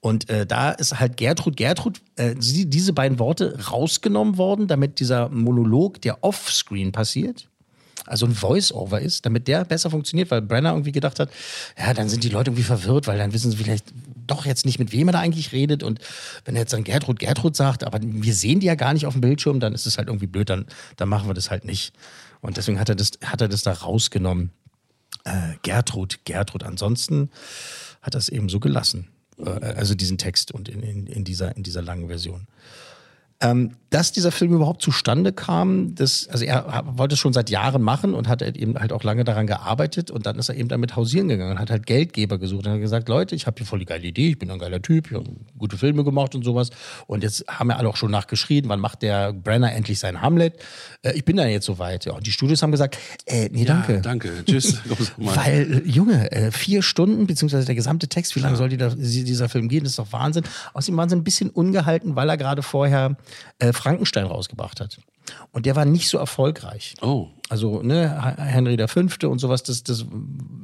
Und 0.00 0.28
äh, 0.28 0.46
da 0.46 0.70
ist 0.70 0.98
halt 0.98 1.16
Gertrud, 1.16 1.56
Gertrud, 1.56 2.00
sie, 2.38 2.68
diese 2.68 2.92
beiden 2.92 3.18
Worte 3.18 3.58
rausgenommen 3.70 4.36
worden, 4.38 4.66
damit 4.66 5.00
dieser 5.00 5.28
Monolog, 5.28 6.00
der 6.02 6.22
offscreen 6.22 6.92
passiert, 6.92 7.49
also 8.10 8.26
ein 8.26 8.34
Voice-Over 8.34 9.00
ist, 9.00 9.24
damit 9.24 9.46
der 9.46 9.64
besser 9.64 9.88
funktioniert, 9.88 10.30
weil 10.30 10.42
Brenner 10.42 10.70
irgendwie 10.70 10.90
gedacht 10.90 11.20
hat, 11.20 11.30
ja, 11.78 11.94
dann 11.94 12.08
sind 12.08 12.24
die 12.24 12.28
Leute 12.28 12.50
irgendwie 12.50 12.64
verwirrt, 12.64 13.06
weil 13.06 13.18
dann 13.18 13.32
wissen 13.32 13.52
sie 13.52 13.56
vielleicht 13.56 13.86
doch 14.26 14.46
jetzt 14.46 14.66
nicht, 14.66 14.80
mit 14.80 14.90
wem 14.90 15.08
er 15.08 15.12
da 15.12 15.20
eigentlich 15.20 15.52
redet. 15.52 15.84
Und 15.84 16.00
wenn 16.44 16.56
er 16.56 16.62
jetzt 16.62 16.72
dann 16.72 16.82
Gertrud, 16.82 17.20
Gertrud 17.20 17.54
sagt, 17.54 17.84
aber 17.84 18.00
wir 18.02 18.34
sehen 18.34 18.58
die 18.58 18.66
ja 18.66 18.74
gar 18.74 18.94
nicht 18.94 19.06
auf 19.06 19.14
dem 19.14 19.20
Bildschirm, 19.20 19.60
dann 19.60 19.74
ist 19.74 19.86
es 19.86 19.96
halt 19.96 20.08
irgendwie 20.08 20.26
blöd, 20.26 20.50
dann, 20.50 20.66
dann 20.96 21.08
machen 21.08 21.28
wir 21.28 21.34
das 21.34 21.50
halt 21.52 21.64
nicht. 21.64 21.92
Und 22.40 22.56
deswegen 22.56 22.80
hat 22.80 22.88
er 22.88 22.96
das, 22.96 23.12
hat 23.24 23.40
er 23.40 23.48
das 23.48 23.62
da 23.62 23.72
rausgenommen. 23.72 24.50
Äh, 25.24 25.54
Gertrud, 25.62 26.18
Gertrud. 26.24 26.64
Ansonsten 26.64 27.30
hat 28.02 28.14
er 28.14 28.18
es 28.18 28.28
eben 28.28 28.48
so 28.48 28.58
gelassen. 28.58 29.06
Äh, 29.38 29.50
also 29.50 29.94
diesen 29.94 30.18
Text 30.18 30.50
und 30.50 30.68
in, 30.68 30.82
in, 30.82 31.06
in, 31.06 31.24
dieser, 31.24 31.56
in 31.56 31.62
dieser 31.62 31.82
langen 31.82 32.08
Version. 32.08 32.48
Ähm, 33.40 33.76
dass 33.90 34.12
dieser 34.12 34.30
Film 34.30 34.52
überhaupt 34.54 34.82
zustande 34.82 35.32
kam, 35.32 35.94
das, 35.96 36.28
also 36.28 36.44
er 36.44 36.84
wollte 36.94 37.14
es 37.14 37.18
schon 37.18 37.32
seit 37.32 37.50
Jahren 37.50 37.82
machen 37.82 38.14
und 38.14 38.28
hat 38.28 38.40
eben 38.42 38.78
halt 38.78 38.92
auch 38.92 39.02
lange 39.02 39.24
daran 39.24 39.48
gearbeitet 39.48 40.10
und 40.10 40.26
dann 40.26 40.38
ist 40.38 40.48
er 40.48 40.54
eben 40.54 40.68
damit 40.68 40.94
hausieren 40.94 41.28
gegangen 41.28 41.52
und 41.52 41.58
hat 41.58 41.70
halt 41.70 41.86
Geldgeber 41.86 42.38
gesucht 42.38 42.66
und 42.66 42.72
hat 42.72 42.80
gesagt, 42.80 43.08
Leute, 43.08 43.34
ich 43.34 43.46
habe 43.46 43.56
hier 43.58 43.66
voll 43.66 43.80
die 43.80 43.84
geile 43.84 44.06
Idee, 44.06 44.30
ich 44.30 44.38
bin 44.38 44.50
ein 44.50 44.60
geiler 44.60 44.80
Typ, 44.80 45.10
ich 45.10 45.16
habe 45.16 45.24
gute 45.58 45.76
Filme 45.76 46.04
gemacht 46.04 46.36
und 46.36 46.44
sowas 46.44 46.70
und 47.08 47.24
jetzt 47.24 47.44
haben 47.48 47.70
ja 47.70 47.76
alle 47.76 47.88
auch 47.88 47.96
schon 47.96 48.12
nachgeschrien, 48.12 48.68
wann 48.68 48.78
macht 48.80 49.02
der 49.02 49.32
Brenner 49.32 49.72
endlich 49.72 49.98
sein 49.98 50.22
Hamlet? 50.22 50.54
Äh, 51.02 51.12
ich 51.14 51.24
bin 51.24 51.36
da 51.36 51.46
jetzt 51.46 51.66
soweit. 51.66 52.04
Ja, 52.04 52.12
und 52.12 52.26
die 52.26 52.32
Studios 52.32 52.62
haben 52.62 52.70
gesagt, 52.70 52.96
äh, 53.26 53.48
nee, 53.50 53.64
danke. 53.64 53.94
Ja, 53.94 54.00
danke. 54.00 54.44
Tschüss. 54.44 54.80
Weil, 55.16 55.82
äh, 55.84 55.88
Junge, 55.88 56.30
äh, 56.30 56.52
vier 56.52 56.82
Stunden, 56.82 57.26
beziehungsweise 57.26 57.66
der 57.66 57.74
gesamte 57.74 58.08
Text, 58.08 58.36
wie 58.36 58.40
lange 58.40 58.56
soll 58.56 58.68
die 58.68 58.76
da, 58.76 58.90
dieser 58.90 59.48
Film 59.48 59.68
gehen? 59.68 59.82
Das 59.82 59.92
ist 59.92 59.98
doch 59.98 60.12
Wahnsinn. 60.12 60.44
Außerdem 60.74 60.96
waren 60.96 61.08
sie 61.08 61.16
ein 61.16 61.24
bisschen 61.24 61.50
ungehalten, 61.50 62.16
weil 62.16 62.28
er 62.28 62.36
gerade 62.36 62.62
vorher 62.62 63.16
äh, 63.58 63.72
Frankenstein 63.80 64.26
rausgebracht 64.26 64.80
hat. 64.80 64.98
Und 65.52 65.66
der 65.66 65.76
war 65.76 65.84
nicht 65.84 66.08
so 66.08 66.18
erfolgreich. 66.18 66.94
Oh. 67.02 67.28
Also, 67.48 67.82
ne, 67.82 68.36
Henry 68.38 68.76
V. 68.86 69.28
und 69.28 69.38
sowas, 69.38 69.62
das, 69.62 69.82
das 69.82 70.04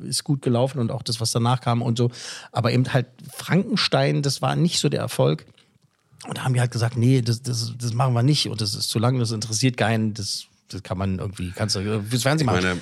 ist 0.02 0.24
gut 0.24 0.42
gelaufen 0.42 0.78
und 0.78 0.90
auch 0.90 1.02
das, 1.02 1.20
was 1.20 1.30
danach 1.32 1.60
kam 1.60 1.82
und 1.82 1.98
so. 1.98 2.10
Aber 2.52 2.72
eben 2.72 2.92
halt 2.92 3.06
Frankenstein, 3.32 4.22
das 4.22 4.42
war 4.42 4.56
nicht 4.56 4.78
so 4.78 4.88
der 4.88 5.00
Erfolg. 5.00 5.46
Und 6.26 6.38
da 6.38 6.44
haben 6.44 6.54
die 6.54 6.60
halt 6.60 6.72
gesagt, 6.72 6.96
nee, 6.96 7.22
das, 7.22 7.42
das, 7.42 7.74
das 7.78 7.92
machen 7.92 8.14
wir 8.14 8.22
nicht 8.22 8.48
und 8.48 8.60
das 8.60 8.74
ist 8.74 8.88
zu 8.88 8.98
lang, 8.98 9.18
das 9.18 9.30
interessiert 9.30 9.76
keinen, 9.76 10.14
das, 10.14 10.46
das 10.68 10.82
kann 10.82 10.98
man 10.98 11.18
irgendwie, 11.18 11.52
kannst 11.52 11.76
du 11.76 11.80
äh, 11.80 12.02
fürs 12.02 12.22
Fernsehen 12.22 12.48
Ich 12.48 12.52
machen. 12.54 12.64
meine, 12.66 12.80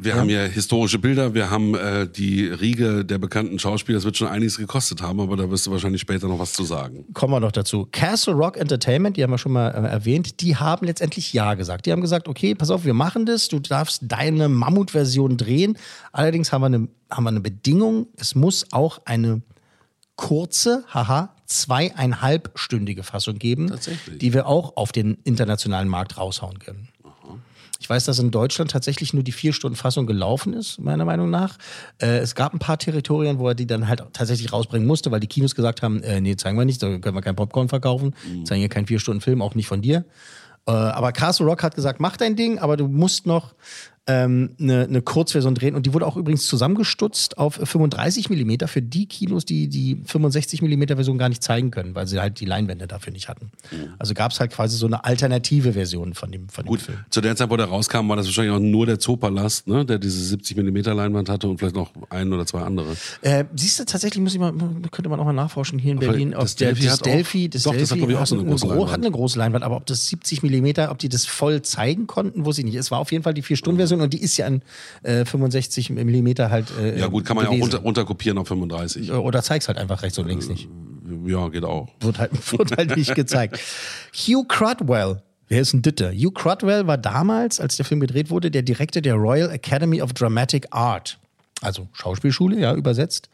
wir 0.00 0.14
haben 0.14 0.28
ja 0.28 0.44
historische 0.44 0.98
Bilder, 0.98 1.34
wir 1.34 1.50
haben 1.50 1.74
äh, 1.74 2.08
die 2.08 2.46
Riege 2.46 3.04
der 3.04 3.18
bekannten 3.18 3.58
Schauspieler, 3.58 3.98
das 3.98 4.04
wird 4.04 4.16
schon 4.16 4.28
einiges 4.28 4.56
gekostet 4.56 5.02
haben, 5.02 5.20
aber 5.20 5.36
da 5.36 5.50
wirst 5.50 5.66
du 5.66 5.70
wahrscheinlich 5.70 6.00
später 6.00 6.28
noch 6.28 6.38
was 6.38 6.52
zu 6.52 6.64
sagen. 6.64 7.04
kommen 7.12 7.32
wir 7.32 7.40
noch 7.40 7.52
dazu. 7.52 7.86
Castle 7.92 8.34
Rock 8.34 8.56
Entertainment, 8.56 9.16
die 9.16 9.22
haben 9.22 9.30
wir 9.30 9.38
schon 9.38 9.52
mal 9.52 9.68
äh, 9.70 9.88
erwähnt, 9.88 10.40
die 10.40 10.56
haben 10.56 10.86
letztendlich 10.86 11.32
Ja 11.32 11.54
gesagt. 11.54 11.86
Die 11.86 11.92
haben 11.92 12.00
gesagt, 12.00 12.28
okay, 12.28 12.54
pass 12.54 12.70
auf, 12.70 12.84
wir 12.84 12.94
machen 12.94 13.26
das, 13.26 13.48
du 13.48 13.58
darfst 13.58 14.02
deine 14.04 14.48
Mammutversion 14.48 15.36
drehen. 15.36 15.76
Allerdings 16.12 16.52
haben 16.52 16.62
wir 16.62 16.66
eine, 16.66 16.88
haben 17.10 17.24
wir 17.24 17.30
eine 17.30 17.40
Bedingung, 17.40 18.08
es 18.16 18.34
muss 18.34 18.66
auch 18.72 19.00
eine 19.04 19.42
kurze, 20.16 20.84
haha, 20.88 21.34
zweieinhalbstündige 21.46 23.02
Fassung 23.02 23.38
geben, 23.38 23.70
die 24.20 24.32
wir 24.32 24.46
auch 24.46 24.76
auf 24.76 24.92
den 24.92 25.18
internationalen 25.24 25.88
Markt 25.88 26.16
raushauen 26.16 26.58
können. 26.58 26.88
Ich 27.84 27.90
weiß, 27.90 28.04
dass 28.04 28.18
in 28.18 28.30
Deutschland 28.30 28.70
tatsächlich 28.70 29.12
nur 29.12 29.22
die 29.22 29.30
vier 29.30 29.52
Stunden 29.52 29.76
Fassung 29.76 30.06
gelaufen 30.06 30.54
ist, 30.54 30.80
meiner 30.80 31.04
Meinung 31.04 31.28
nach. 31.28 31.58
Äh, 32.00 32.16
es 32.16 32.34
gab 32.34 32.54
ein 32.54 32.58
paar 32.58 32.78
Territorien, 32.78 33.38
wo 33.38 33.48
er 33.48 33.54
die 33.54 33.66
dann 33.66 33.88
halt 33.88 34.02
tatsächlich 34.14 34.54
rausbringen 34.54 34.88
musste, 34.88 35.10
weil 35.10 35.20
die 35.20 35.26
Kinos 35.26 35.54
gesagt 35.54 35.82
haben, 35.82 36.02
äh, 36.02 36.18
nee, 36.22 36.34
zeigen 36.34 36.56
wir 36.56 36.64
nicht, 36.64 36.82
da 36.82 36.96
können 36.96 37.14
wir 37.14 37.20
kein 37.20 37.36
Popcorn 37.36 37.68
verkaufen, 37.68 38.14
zeigen 38.44 38.60
hier 38.60 38.70
keinen 38.70 38.86
vier 38.86 39.00
Stunden 39.00 39.20
Film, 39.20 39.42
auch 39.42 39.54
nicht 39.54 39.66
von 39.66 39.82
dir. 39.82 40.06
Äh, 40.66 40.70
aber 40.70 41.12
Castle 41.12 41.44
Rock 41.44 41.62
hat 41.62 41.74
gesagt, 41.74 42.00
mach 42.00 42.16
dein 42.16 42.36
Ding, 42.36 42.58
aber 42.58 42.78
du 42.78 42.88
musst 42.88 43.26
noch 43.26 43.54
ähm, 44.06 44.50
eine, 44.60 44.84
eine 44.84 45.00
Kurzversion 45.02 45.54
drehen. 45.54 45.74
Und 45.74 45.86
die 45.86 45.94
wurde 45.94 46.06
auch 46.06 46.16
übrigens 46.16 46.46
zusammengestutzt 46.46 47.38
auf 47.38 47.54
35 47.62 48.28
mm 48.28 48.66
für 48.66 48.82
die 48.82 49.06
Kinos, 49.06 49.44
die 49.44 49.68
die 49.68 50.02
65 50.04 50.60
mm 50.62 50.82
Version 50.88 51.16
gar 51.16 51.28
nicht 51.28 51.42
zeigen 51.42 51.70
können, 51.70 51.94
weil 51.94 52.06
sie 52.06 52.20
halt 52.20 52.38
die 52.40 52.44
Leinwände 52.44 52.86
dafür 52.86 53.12
nicht 53.12 53.28
hatten. 53.28 53.50
Also 53.98 54.12
gab 54.14 54.32
es 54.32 54.40
halt 54.40 54.52
quasi 54.52 54.76
so 54.76 54.86
eine 54.86 55.04
alternative 55.04 55.72
Version 55.72 56.12
von 56.14 56.30
dem, 56.30 56.48
von 56.50 56.64
dem 56.64 56.68
Gut, 56.68 56.82
Film. 56.82 56.98
zu 57.10 57.20
der 57.20 57.34
Zeit, 57.36 57.48
wo 57.50 57.56
der 57.56 57.66
rauskam, 57.66 58.08
war 58.08 58.16
das 58.16 58.26
wahrscheinlich 58.26 58.54
auch 58.54 58.60
nur 58.60 58.84
der 58.86 58.98
Zoopalast, 58.98 59.68
ne, 59.68 59.84
der 59.86 59.98
diese 59.98 60.22
70 60.22 60.56
mm 60.58 60.76
Leinwand 60.94 61.28
hatte 61.28 61.48
und 61.48 61.58
vielleicht 61.58 61.76
noch 61.76 61.90
ein 62.10 62.32
oder 62.32 62.44
zwei 62.46 62.60
andere. 62.60 62.94
Äh, 63.22 63.44
siehst 63.56 63.80
du, 63.80 63.84
tatsächlich 63.84 64.22
muss 64.22 64.34
ich 64.34 64.40
mal, 64.40 64.52
könnte 64.90 65.08
man 65.08 65.18
auch 65.20 65.24
mal 65.24 65.32
nachforschen 65.32 65.78
hier 65.78 65.92
in 65.92 65.98
Aber 65.98 66.08
Berlin, 66.08 66.34
ob 66.34 66.42
das 66.42 66.56
der, 66.56 66.68
Delphi 66.72 66.84
das 66.84 66.92
hat 66.92 67.00
auch- 67.00 67.04
Delphi, 67.04 67.48
das 67.48 67.62
Doch, 67.62 67.72
das 67.72 67.90
hat, 67.90 67.96
Delphi 67.96 67.98
glaub 68.00 68.10
ich, 68.10 68.16
auch 68.18 68.26
so 68.26 68.34
eine 68.38 68.44
große 68.44 68.66
gro- 68.66 68.72
Leinwand. 68.74 68.92
hat 68.92 69.00
eine 69.00 69.10
große 69.10 69.38
Leinwand, 69.38 69.64
aber 69.64 69.76
ob 69.76 69.86
das 69.86 70.06
70 70.08 70.42
Millimeter, 70.42 70.90
ob 70.90 70.98
die 70.98 71.08
das 71.08 71.24
voll 71.24 71.62
zeigen 71.62 72.06
konnten, 72.06 72.44
wusste 72.44 72.60
ich 72.60 72.66
nicht. 72.66 72.74
Es 72.76 72.90
war 72.90 72.98
auf 72.98 73.10
jeden 73.10 73.24
Fall 73.24 73.32
die 73.34 73.42
Vier-Stunden-Version 73.42 73.93
Version 73.94 74.00
und 74.00 74.12
die 74.12 74.22
ist 74.22 74.36
ja 74.36 74.46
in 74.46 74.62
äh, 75.02 75.24
65 75.24 75.90
Millimeter 75.90 76.50
halt. 76.50 76.66
Äh, 76.78 76.98
Ja 76.98 77.06
gut, 77.06 77.24
kann 77.24 77.36
man 77.36 77.46
ja 77.46 77.50
auch 77.50 77.60
runter, 77.60 77.78
runterkopieren 77.78 78.38
auf 78.38 78.48
35. 78.48 79.12
Oder 79.12 79.42
zeig's 79.42 79.68
halt 79.68 79.78
einfach 79.78 80.02
rechts 80.02 80.18
und 80.18 80.26
links 80.26 80.48
nicht. 80.48 80.68
Ja, 81.26 81.48
geht 81.48 81.64
auch. 81.64 81.88
Wird 82.00 82.18
halt, 82.18 82.52
wird 82.58 82.76
halt 82.76 82.96
nicht 82.96 83.14
gezeigt. 83.14 83.60
Hugh 84.14 84.44
Crudwell. 84.48 85.22
Wer 85.48 85.60
ist 85.60 85.74
ein 85.74 85.82
Ditter? 85.82 86.10
Hugh 86.10 86.32
Crudwell 86.32 86.86
war 86.86 86.96
damals, 86.96 87.60
als 87.60 87.76
der 87.76 87.84
Film 87.84 88.00
gedreht 88.00 88.30
wurde, 88.30 88.50
der 88.50 88.62
Direktor 88.62 89.02
der 89.02 89.14
Royal 89.14 89.50
Academy 89.50 90.00
of 90.00 90.12
Dramatic 90.14 90.66
Art. 90.70 91.18
Also 91.60 91.88
Schauspielschule, 91.92 92.58
ja, 92.58 92.74
übersetzt. 92.74 93.28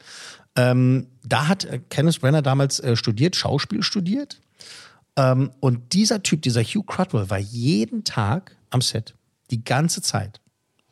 Ähm, 0.57 1.07
da 1.25 1.47
hat 1.49 1.65
äh, 1.65 1.81
Kenneth 1.91 2.21
Brenner 2.21 2.43
damals 2.43 2.81
äh, 2.81 2.97
studiert, 2.97 3.37
Schauspiel 3.37 3.83
studiert. 3.83 4.41
Ähm, 5.17 5.51
und 5.61 5.93
dieser 5.93 6.23
Typ, 6.23 6.43
dieser 6.43 6.63
Hugh 6.63 6.85
Crudwell, 6.85 7.31
war 7.31 7.39
jeden 7.39 8.03
Tag 8.05 8.57
am 8.71 8.81
Set. 8.81 9.15
Die 9.51 9.65
ganze 9.65 10.03
Zeit. 10.03 10.41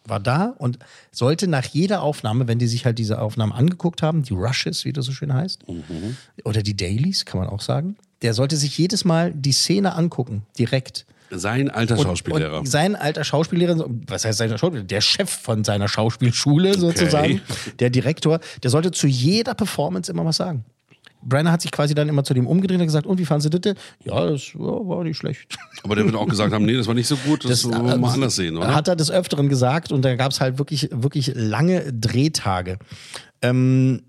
War 0.08 0.20
da 0.20 0.54
und 0.58 0.78
sollte 1.12 1.46
nach 1.48 1.64
jeder 1.64 2.02
Aufnahme, 2.02 2.48
wenn 2.48 2.58
die 2.58 2.66
sich 2.66 2.84
halt 2.84 2.98
diese 2.98 3.20
Aufnahmen 3.20 3.52
angeguckt 3.52 4.02
haben, 4.02 4.22
die 4.22 4.34
Rushes, 4.34 4.84
wie 4.84 4.92
das 4.92 5.04
so 5.06 5.12
schön 5.12 5.32
heißt, 5.32 5.64
oder 6.44 6.62
die 6.62 6.76
Dailies, 6.76 7.24
kann 7.24 7.40
man 7.40 7.48
auch 7.48 7.60
sagen, 7.60 7.96
der 8.22 8.34
sollte 8.34 8.56
sich 8.56 8.76
jedes 8.78 9.04
Mal 9.04 9.32
die 9.32 9.52
Szene 9.52 9.94
angucken, 9.94 10.42
direkt. 10.58 11.06
Sein 11.30 11.70
alter 11.70 11.96
Und- 11.98 12.04
Schauspiellehrer. 12.04 12.60
Und 12.60 12.66
sein 12.66 12.96
alter 12.96 13.22
Schauspiellehrer, 13.22 13.84
was 14.06 14.24
heißt 14.24 14.38
sein 14.38 14.48
Schauspiellehrer? 14.50 14.86
Der 14.86 15.00
Chef 15.02 15.28
von 15.30 15.62
seiner 15.62 15.86
Schauspielschule 15.88 16.78
sozusagen, 16.78 17.42
der 17.80 17.90
Direktor, 17.90 18.40
der 18.62 18.70
sollte 18.70 18.92
zu 18.92 19.06
jeder 19.06 19.54
Performance 19.54 20.10
immer 20.10 20.24
was 20.24 20.36
sagen. 20.38 20.64
Brenner 21.22 21.52
hat 21.52 21.62
sich 21.62 21.70
quasi 21.70 21.94
dann 21.94 22.08
immer 22.08 22.24
zu 22.24 22.34
dem 22.34 22.46
umgedreht 22.46 22.80
und 22.80 22.86
gesagt, 22.86 23.06
und 23.06 23.18
wie 23.18 23.24
fanden 23.24 23.42
Sie 23.42 23.50
das? 23.50 23.74
Ja, 24.04 24.26
das 24.26 24.52
war 24.54 25.04
nicht 25.04 25.16
schlecht. 25.16 25.56
Aber 25.82 25.96
der 25.96 26.04
wird 26.04 26.14
auch 26.14 26.28
gesagt 26.28 26.52
haben, 26.52 26.64
nee, 26.64 26.76
das 26.76 26.86
war 26.86 26.94
nicht 26.94 27.08
so 27.08 27.16
gut, 27.16 27.48
das, 27.48 27.64
wollen 27.64 27.86
wir 27.86 27.96
mal 27.96 28.12
anders 28.12 28.36
sehen, 28.36 28.56
oder? 28.56 28.74
Hat 28.74 28.88
er 28.88 28.96
des 28.96 29.10
Öfteren 29.10 29.48
gesagt 29.48 29.92
und 29.92 30.02
da 30.04 30.14
gab 30.16 30.32
es 30.32 30.40
halt 30.40 30.58
wirklich, 30.58 30.88
wirklich 30.92 31.32
lange 31.34 31.92
Drehtage. 31.92 32.78
Ähm, 33.42 34.02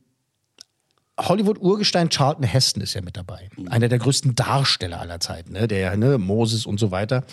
Hollywood-Urgestein 1.19 2.09
Charlton 2.09 2.45
Heston 2.45 2.81
ist 2.81 2.93
ja 2.93 3.01
mit 3.01 3.17
dabei. 3.17 3.49
Einer 3.69 3.89
der 3.89 3.99
größten 3.99 4.35
Darsteller 4.35 5.01
aller 5.01 5.19
Zeiten, 5.19 5.53
ne? 5.53 5.67
der 5.67 5.97
ne, 5.97 6.17
Moses 6.17 6.65
und 6.65 6.79
so 6.79 6.91
weiter. 6.91 7.23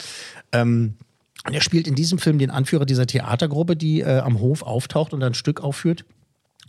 Ähm, 0.52 0.94
und 1.46 1.54
er 1.54 1.60
spielt 1.60 1.86
in 1.86 1.94
diesem 1.94 2.18
Film 2.18 2.38
den 2.38 2.50
Anführer 2.50 2.86
dieser 2.86 3.06
Theatergruppe, 3.06 3.76
die 3.76 4.00
äh, 4.00 4.18
am 4.18 4.40
Hof 4.40 4.62
auftaucht 4.62 5.12
und 5.12 5.22
ein 5.22 5.34
Stück 5.34 5.62
aufführt. 5.62 6.04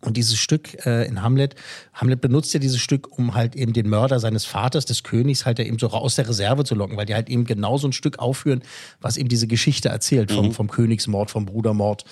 Und 0.02 0.16
dieses 0.16 0.38
Stück 0.38 0.86
äh, 0.86 1.08
in 1.08 1.22
Hamlet, 1.22 1.56
Hamlet 1.94 2.22
benutzt 2.22 2.54
ja 2.54 2.60
dieses 2.60 2.80
Stück, 2.80 3.18
um 3.18 3.34
halt 3.34 3.56
eben 3.56 3.74
den 3.74 3.90
Mörder 3.90 4.20
seines 4.20 4.46
Vaters, 4.46 4.86
des 4.86 5.04
Königs, 5.04 5.46
halt 5.46 5.60
eben 5.60 5.80
so 5.80 5.90
aus 5.90 6.16
der 6.16 6.30
Reserve 6.30 6.64
zu 6.64 6.76
locken, 6.76 6.98
weil 6.98 7.06
die 7.06 7.16
halt 7.16 7.30
eben 7.30 7.46
genau 7.46 7.78
so 7.78 7.88
ein 7.88 7.94
Stück 7.94 8.20
aufführen, 8.20 8.62
was 9.02 9.18
eben 9.18 9.30
diese 9.30 9.48
Geschichte 9.48 9.90
erzählt 9.90 10.32
vom, 10.32 10.52
vom 10.52 10.70
Königsmord, 10.70 11.32
vom 11.32 11.46
Brudermord. 11.46 12.06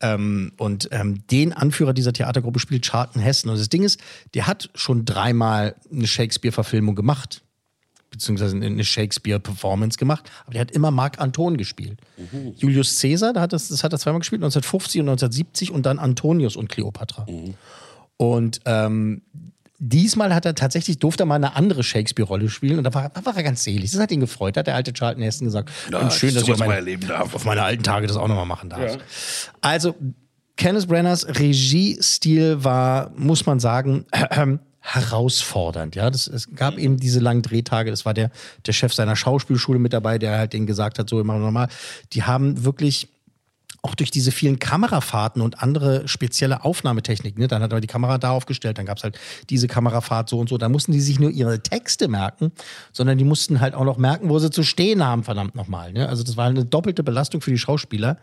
Ähm, 0.00 0.52
und 0.56 0.88
ähm, 0.92 1.26
den 1.28 1.52
Anführer 1.52 1.92
dieser 1.92 2.12
Theatergruppe 2.12 2.58
spielt 2.58 2.84
Charlton 2.84 3.22
Heston. 3.22 3.50
Und 3.50 3.58
das 3.58 3.68
Ding 3.68 3.82
ist, 3.82 4.00
der 4.34 4.46
hat 4.46 4.70
schon 4.74 5.04
dreimal 5.04 5.76
eine 5.92 6.06
Shakespeare-Verfilmung 6.06 6.94
gemacht 6.94 7.43
beziehungsweise 8.14 8.56
eine 8.56 8.84
Shakespeare-Performance 8.84 9.98
gemacht, 9.98 10.30
aber 10.44 10.54
der 10.54 10.62
hat 10.62 10.70
immer 10.70 10.90
Marc 10.90 11.20
Anton 11.20 11.56
gespielt. 11.56 11.98
Julius 12.56 13.00
Caesar, 13.00 13.32
da 13.32 13.42
hat 13.42 13.52
das, 13.52 13.68
das 13.68 13.84
hat 13.84 13.92
er 13.92 13.98
zweimal 13.98 14.20
gespielt, 14.20 14.42
1950 14.42 15.00
und 15.00 15.08
1970 15.08 15.70
und 15.70 15.84
dann 15.86 15.98
Antonius 15.98 16.56
und 16.56 16.68
Cleopatra. 16.68 17.26
Und 18.16 18.60
ähm, 18.64 19.22
diesmal 19.78 20.34
hat 20.34 20.46
er 20.46 20.54
tatsächlich, 20.54 20.98
durfte 20.98 21.24
er 21.24 21.26
mal 21.26 21.34
eine 21.34 21.56
andere 21.56 21.82
Shakespeare-Rolle 21.82 22.48
spielen 22.48 22.78
und 22.78 22.84
da 22.84 22.94
war, 22.94 23.08
da 23.10 23.24
war 23.24 23.36
er 23.36 23.42
ganz 23.42 23.64
selig. 23.64 23.90
Das 23.90 24.00
hat 24.00 24.10
ihn 24.10 24.20
gefreut, 24.20 24.56
hat 24.56 24.66
der 24.66 24.74
alte 24.74 24.92
Charlton 24.92 25.22
Heston 25.22 25.46
gesagt. 25.46 25.70
Ja, 25.90 25.98
und 25.98 26.12
schön, 26.12 26.34
dass 26.34 26.44
ich 26.44 26.52
auf 26.52 26.58
mal 26.58 26.68
meine, 26.68 27.22
auf 27.22 27.44
meine 27.44 27.62
alten 27.62 27.82
Tage 27.82 28.06
das 28.06 28.16
auch 28.16 28.28
nochmal 28.28 28.46
machen 28.46 28.70
darf. 28.70 28.98
Also, 29.60 29.94
Kenneth 30.56 30.86
Brenners 30.86 31.26
Regiestil 31.26 32.62
war, 32.62 33.10
muss 33.16 33.44
man 33.44 33.58
sagen, 33.58 34.06
herausfordernd. 34.84 35.96
Ja, 35.96 36.10
das, 36.10 36.26
es 36.26 36.54
gab 36.54 36.76
eben 36.76 36.98
diese 36.98 37.18
langen 37.18 37.40
Drehtage. 37.40 37.90
Das 37.90 38.04
war 38.04 38.12
der, 38.12 38.30
der 38.66 38.72
Chef 38.72 38.92
seiner 38.92 39.16
Schauspielschule 39.16 39.78
mit 39.78 39.94
dabei, 39.94 40.18
der 40.18 40.36
halt 40.36 40.52
denen 40.52 40.66
gesagt 40.66 40.98
hat, 40.98 41.08
so, 41.08 41.16
wir 41.16 41.24
machen 41.24 41.40
normal. 41.40 41.68
Die 42.12 42.24
haben 42.24 42.64
wirklich 42.64 43.08
auch 43.80 43.94
durch 43.94 44.10
diese 44.10 44.30
vielen 44.32 44.58
Kamerafahrten 44.58 45.42
und 45.42 45.62
andere 45.62 46.08
spezielle 46.08 46.64
Aufnahmetechniken, 46.64 47.38
ne? 47.38 47.48
dann 47.48 47.62
hat 47.62 47.70
er 47.70 47.82
die 47.82 47.86
Kamera 47.86 48.16
da 48.16 48.30
aufgestellt, 48.30 48.78
dann 48.78 48.86
gab 48.86 48.96
es 48.96 49.04
halt 49.04 49.18
diese 49.50 49.68
Kamerafahrt 49.68 50.30
so 50.30 50.38
und 50.38 50.48
so, 50.48 50.56
da 50.56 50.70
mussten 50.70 50.92
die 50.92 51.02
sich 51.02 51.20
nur 51.20 51.30
ihre 51.30 51.60
Texte 51.60 52.08
merken, 52.08 52.50
sondern 52.92 53.18
die 53.18 53.24
mussten 53.24 53.60
halt 53.60 53.74
auch 53.74 53.84
noch 53.84 53.98
merken, 53.98 54.30
wo 54.30 54.38
sie 54.38 54.50
zu 54.50 54.62
stehen 54.62 55.04
haben, 55.04 55.22
verdammt 55.22 55.54
nochmal. 55.54 55.92
Ne? 55.92 56.08
Also 56.08 56.22
das 56.22 56.38
war 56.38 56.46
eine 56.46 56.64
doppelte 56.64 57.02
Belastung 57.02 57.42
für 57.42 57.50
die 57.50 57.58
Schauspieler. 57.58 58.16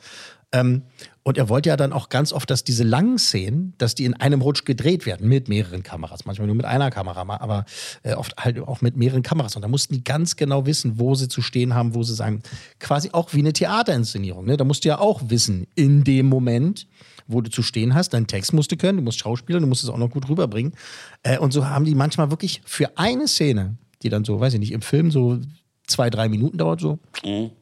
Ähm, 0.53 0.83
und 1.23 1.37
er 1.37 1.49
wollte 1.49 1.69
ja 1.69 1.77
dann 1.77 1.93
auch 1.93 2.09
ganz 2.09 2.33
oft, 2.33 2.49
dass 2.49 2.63
diese 2.63 2.83
langen 2.83 3.19
Szenen, 3.19 3.73
dass 3.77 3.93
die 3.93 4.05
in 4.05 4.15
einem 4.15 4.41
Rutsch 4.41 4.65
gedreht 4.65 5.05
werden 5.05 5.27
mit 5.27 5.49
mehreren 5.49 5.83
Kameras. 5.83 6.25
Manchmal 6.25 6.47
nur 6.47 6.55
mit 6.55 6.65
einer 6.65 6.89
Kamera, 6.89 7.21
aber 7.39 7.65
äh, 8.01 8.15
oft 8.15 8.35
halt 8.37 8.59
auch 8.59 8.81
mit 8.81 8.97
mehreren 8.97 9.21
Kameras. 9.21 9.55
Und 9.55 9.61
da 9.61 9.67
mussten 9.67 9.93
die 9.93 10.03
ganz 10.03 10.35
genau 10.35 10.65
wissen, 10.65 10.99
wo 10.99 11.13
sie 11.13 11.27
zu 11.27 11.41
stehen 11.41 11.75
haben, 11.75 11.93
wo 11.93 12.01
sie 12.01 12.15
sein. 12.15 12.41
Quasi 12.79 13.09
auch 13.11 13.33
wie 13.33 13.39
eine 13.39 13.53
Theaterinszenierung. 13.53 14.45
Ne? 14.45 14.57
Da 14.57 14.63
musst 14.63 14.83
du 14.83 14.89
ja 14.89 14.99
auch 14.99 15.21
wissen, 15.25 15.67
in 15.75 16.03
dem 16.03 16.25
Moment, 16.25 16.87
wo 17.27 17.41
du 17.41 17.51
zu 17.51 17.61
stehen 17.61 17.93
hast, 17.93 18.09
deinen 18.09 18.27
Text 18.27 18.51
musst 18.53 18.71
du 18.71 18.77
können, 18.77 18.97
du 18.97 19.03
musst 19.03 19.19
schauspielen, 19.19 19.61
du 19.61 19.67
musst 19.67 19.83
es 19.83 19.89
auch 19.89 19.97
noch 19.97 20.09
gut 20.09 20.27
rüberbringen. 20.27 20.73
Äh, 21.21 21.37
und 21.37 21.53
so 21.53 21.67
haben 21.67 21.85
die 21.85 21.95
manchmal 21.95 22.31
wirklich 22.31 22.61
für 22.65 22.97
eine 22.97 23.27
Szene, 23.27 23.75
die 24.01 24.09
dann 24.09 24.25
so, 24.25 24.39
weiß 24.39 24.55
ich 24.55 24.59
nicht, 24.59 24.71
im 24.71 24.81
Film 24.81 25.11
so 25.11 25.39
zwei, 25.85 26.09
drei 26.09 26.29
Minuten 26.29 26.57
dauert, 26.57 26.81
so 26.81 26.97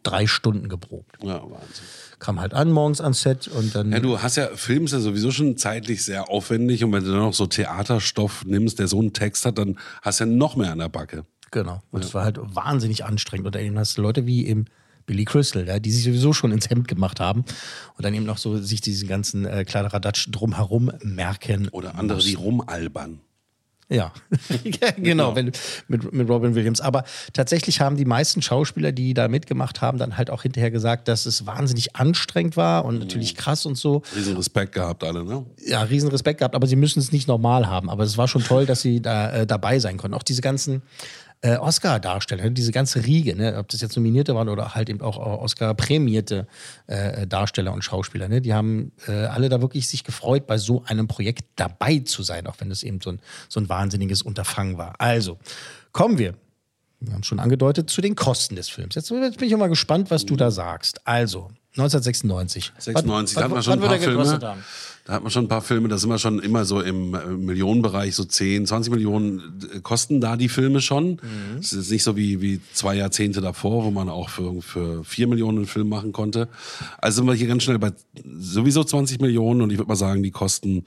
drei 0.03 0.27
Stunden 0.27 0.69
geprobt. 0.69 1.17
Ja, 1.21 1.41
Wahnsinn. 1.41 1.85
Kam 2.19 2.39
halt 2.39 2.53
an 2.53 2.71
morgens 2.71 3.01
ans 3.01 3.21
Set 3.21 3.47
und 3.47 3.73
dann. 3.73 3.91
Ja, 3.91 3.99
du 3.99 4.21
hast 4.21 4.35
ja, 4.35 4.47
Film 4.55 4.85
ist 4.85 4.91
ja 4.91 4.99
sowieso 4.99 5.31
schon 5.31 5.57
zeitlich 5.57 6.03
sehr 6.03 6.29
aufwendig 6.29 6.83
und 6.83 6.91
wenn 6.91 7.03
du 7.03 7.11
dann 7.11 7.21
noch 7.21 7.33
so 7.33 7.47
Theaterstoff 7.47 8.45
nimmst, 8.45 8.79
der 8.79 8.87
so 8.87 8.99
einen 8.99 9.13
Text 9.13 9.45
hat, 9.45 9.57
dann 9.57 9.79
hast 10.01 10.19
du 10.19 10.25
ja 10.25 10.29
noch 10.29 10.55
mehr 10.55 10.71
an 10.71 10.79
der 10.79 10.89
Backe. 10.89 11.25
Genau. 11.51 11.81
Und 11.91 12.03
es 12.03 12.13
war 12.13 12.23
halt 12.23 12.39
wahnsinnig 12.41 13.05
anstrengend. 13.05 13.47
Und 13.47 13.55
dann 13.55 13.79
hast 13.79 13.97
du 13.97 14.01
Leute 14.01 14.25
wie 14.25 14.45
eben 14.45 14.65
Billy 15.05 15.25
Crystal, 15.25 15.65
ja, 15.67 15.79
die 15.79 15.91
sich 15.91 16.03
sowieso 16.03 16.33
schon 16.33 16.51
ins 16.51 16.69
Hemd 16.69 16.87
gemacht 16.87 17.19
haben 17.19 17.43
und 17.97 18.05
dann 18.05 18.13
eben 18.13 18.25
noch 18.25 18.37
so 18.37 18.57
sich 18.57 18.81
diesen 18.81 19.07
ganzen 19.07 19.45
äh, 19.45 19.65
Kladderadatsch 19.65 20.27
drumherum 20.29 20.91
merken. 21.01 21.67
Oder 21.69 21.95
andere, 21.95 22.19
die 22.19 22.35
rumalbern. 22.35 23.19
Ja, 23.89 24.13
ja 24.63 24.91
genau, 24.95 25.35
wenn, 25.35 25.51
mit, 25.87 26.13
mit 26.13 26.29
Robin 26.29 26.53
Williams. 26.53 26.79
Aber 26.79 27.03
tatsächlich 27.33 27.81
haben 27.81 27.97
die 27.97 28.05
meisten 28.05 28.41
Schauspieler, 28.43 28.91
die 28.91 29.15
da 29.15 29.27
mitgemacht 29.27 29.81
haben, 29.81 29.97
dann 29.97 30.15
halt 30.15 30.29
auch 30.29 30.43
hinterher 30.43 30.69
gesagt, 30.69 31.07
dass 31.07 31.25
es 31.25 31.47
wahnsinnig 31.47 31.95
anstrengend 31.95 32.55
war 32.55 32.85
und 32.85 32.99
natürlich 32.99 33.35
krass 33.35 33.65
und 33.65 33.75
so. 33.75 34.03
Riesen 34.15 34.37
Respekt 34.37 34.73
gehabt 34.73 35.03
alle, 35.03 35.25
ne? 35.25 35.43
ja, 35.65 35.81
riesen 35.81 36.09
Respekt 36.09 36.39
gehabt, 36.39 36.53
aber 36.53 36.67
sie 36.67 36.75
müssen 36.75 36.99
es 36.99 37.11
nicht 37.11 37.27
normal 37.27 37.67
haben. 37.67 37.89
Aber 37.89 38.03
es 38.03 38.15
war 38.17 38.27
schon 38.27 38.43
toll, 38.43 38.67
dass 38.67 38.81
sie 38.81 39.01
da 39.01 39.31
äh, 39.31 39.47
dabei 39.47 39.79
sein 39.79 39.97
konnten. 39.97 40.15
Auch 40.15 40.23
diese 40.23 40.41
ganzen 40.41 40.83
äh, 41.41 41.55
Oscar-Darsteller, 41.55 42.43
ne, 42.43 42.51
diese 42.51 42.71
ganze 42.71 43.05
Riege, 43.05 43.35
ne, 43.35 43.57
ob 43.57 43.69
das 43.69 43.79
jetzt 43.81 43.95
Nominierte 43.95 44.35
waren 44.35 44.49
oder 44.49 44.75
halt 44.75 44.89
eben 44.89 45.01
auch 45.01 45.17
Oscar-prämierte 45.17 46.47
äh, 46.87 47.25
Darsteller 47.27 47.73
und 47.73 47.83
Schauspieler, 47.83 48.27
ne, 48.27 48.41
die 48.41 48.53
haben 48.53 48.91
äh, 49.07 49.11
alle 49.25 49.49
da 49.49 49.61
wirklich 49.61 49.87
sich 49.87 50.03
gefreut, 50.03 50.47
bei 50.47 50.57
so 50.57 50.83
einem 50.85 51.07
Projekt 51.07 51.45
dabei 51.55 51.99
zu 51.99 52.23
sein, 52.23 52.45
auch 52.47 52.55
wenn 52.59 52.69
es 52.71 52.83
eben 52.83 52.99
so 53.01 53.11
ein, 53.11 53.19
so 53.47 53.59
ein 53.59 53.69
wahnsinniges 53.69 54.21
Unterfangen 54.21 54.77
war. 54.77 54.95
Also, 54.99 55.37
kommen 55.91 56.17
wir 56.17 56.35
wir 57.01 57.13
haben 57.13 57.23
schon 57.23 57.39
angedeutet, 57.39 57.89
zu 57.89 58.01
den 58.01 58.15
Kosten 58.15 58.57
des 58.57 58.67
Films. 58.67 58.95
Jetzt, 58.95 59.09
jetzt 59.09 59.37
bin 59.37 59.47
ich 59.47 59.55
mal 59.55 59.69
gespannt, 59.69 60.11
was 60.11 60.25
du 60.25 60.35
da 60.35 60.51
sagst. 60.51 60.99
Also, 61.07 61.49
1996. 61.77 62.73
96, 62.77 63.35
da 63.35 63.41
Wann- 63.41 63.43
hat 63.43 63.49
man 63.49 63.55
wann 63.55 63.63
schon 63.63 63.73
ein 63.73 63.79
paar 63.79 63.99
Filme. 63.99 64.57
Da 65.09 65.15
hat 65.15 65.23
man 65.23 65.31
schon 65.31 65.45
ein 65.45 65.47
paar 65.47 65.63
Filme, 65.63 65.87
da 65.87 65.97
sind 65.97 66.11
wir 66.11 66.19
schon 66.19 66.37
immer 66.37 66.65
so 66.65 66.81
im 66.81 67.15
äh, 67.15 67.25
Millionenbereich, 67.29 68.13
so 68.13 68.23
10, 68.23 68.67
20 68.67 68.93
Millionen 68.93 69.59
äh, 69.73 69.79
kosten 69.79 70.21
da 70.21 70.37
die 70.37 70.49
Filme 70.49 70.81
schon. 70.81 71.13
Mhm. 71.13 71.57
Es 71.59 71.73
ist 71.73 71.89
nicht 71.89 72.03
so 72.03 72.15
wie, 72.15 72.41
wie 72.41 72.61
zwei 72.73 72.93
Jahrzehnte 72.93 73.41
davor, 73.41 73.85
wo 73.85 73.89
man 73.89 74.07
auch 74.07 74.29
für, 74.29 74.61
für 74.61 75.03
4 75.03 75.25
Millionen 75.25 75.57
einen 75.57 75.65
Film 75.65 75.89
machen 75.89 76.11
konnte. 76.11 76.47
Also 76.99 77.21
sind 77.21 77.25
wir 77.25 77.33
hier 77.33 77.47
ganz 77.47 77.63
schnell 77.63 77.79
bei 77.79 77.91
sowieso 78.39 78.83
20 78.83 79.19
Millionen 79.19 79.63
und 79.63 79.71
ich 79.71 79.79
würde 79.79 79.87
mal 79.87 79.95
sagen, 79.95 80.21
die 80.21 80.29
Kosten 80.29 80.85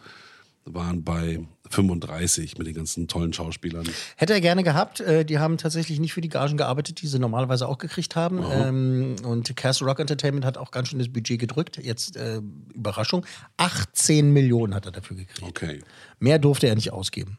waren 0.66 1.02
bei 1.02 1.40
35 1.72 2.58
mit 2.58 2.66
den 2.66 2.74
ganzen 2.74 3.08
tollen 3.08 3.32
Schauspielern. 3.32 3.88
Hätte 4.16 4.32
er 4.32 4.40
gerne 4.40 4.62
gehabt. 4.62 5.00
Äh, 5.00 5.24
die 5.24 5.38
haben 5.38 5.58
tatsächlich 5.58 6.00
nicht 6.00 6.12
für 6.12 6.20
die 6.20 6.28
Gagen 6.28 6.56
gearbeitet, 6.56 7.02
die 7.02 7.06
sie 7.06 7.18
normalerweise 7.18 7.66
auch 7.68 7.78
gekriegt 7.78 8.16
haben. 8.16 8.44
Ähm, 8.50 9.16
und 9.24 9.54
Castle 9.56 9.86
Rock 9.86 10.00
Entertainment 10.00 10.44
hat 10.44 10.58
auch 10.58 10.70
ganz 10.70 10.88
schön 10.88 10.98
das 10.98 11.08
Budget 11.08 11.40
gedrückt. 11.40 11.78
Jetzt 11.82 12.16
äh, 12.16 12.40
Überraschung. 12.74 13.26
18 13.56 14.32
Millionen 14.32 14.74
hat 14.74 14.86
er 14.86 14.92
dafür 14.92 15.16
gekriegt. 15.16 15.42
Okay. 15.42 15.80
Mehr 16.18 16.38
durfte 16.38 16.68
er 16.68 16.74
nicht 16.74 16.92
ausgeben. 16.92 17.38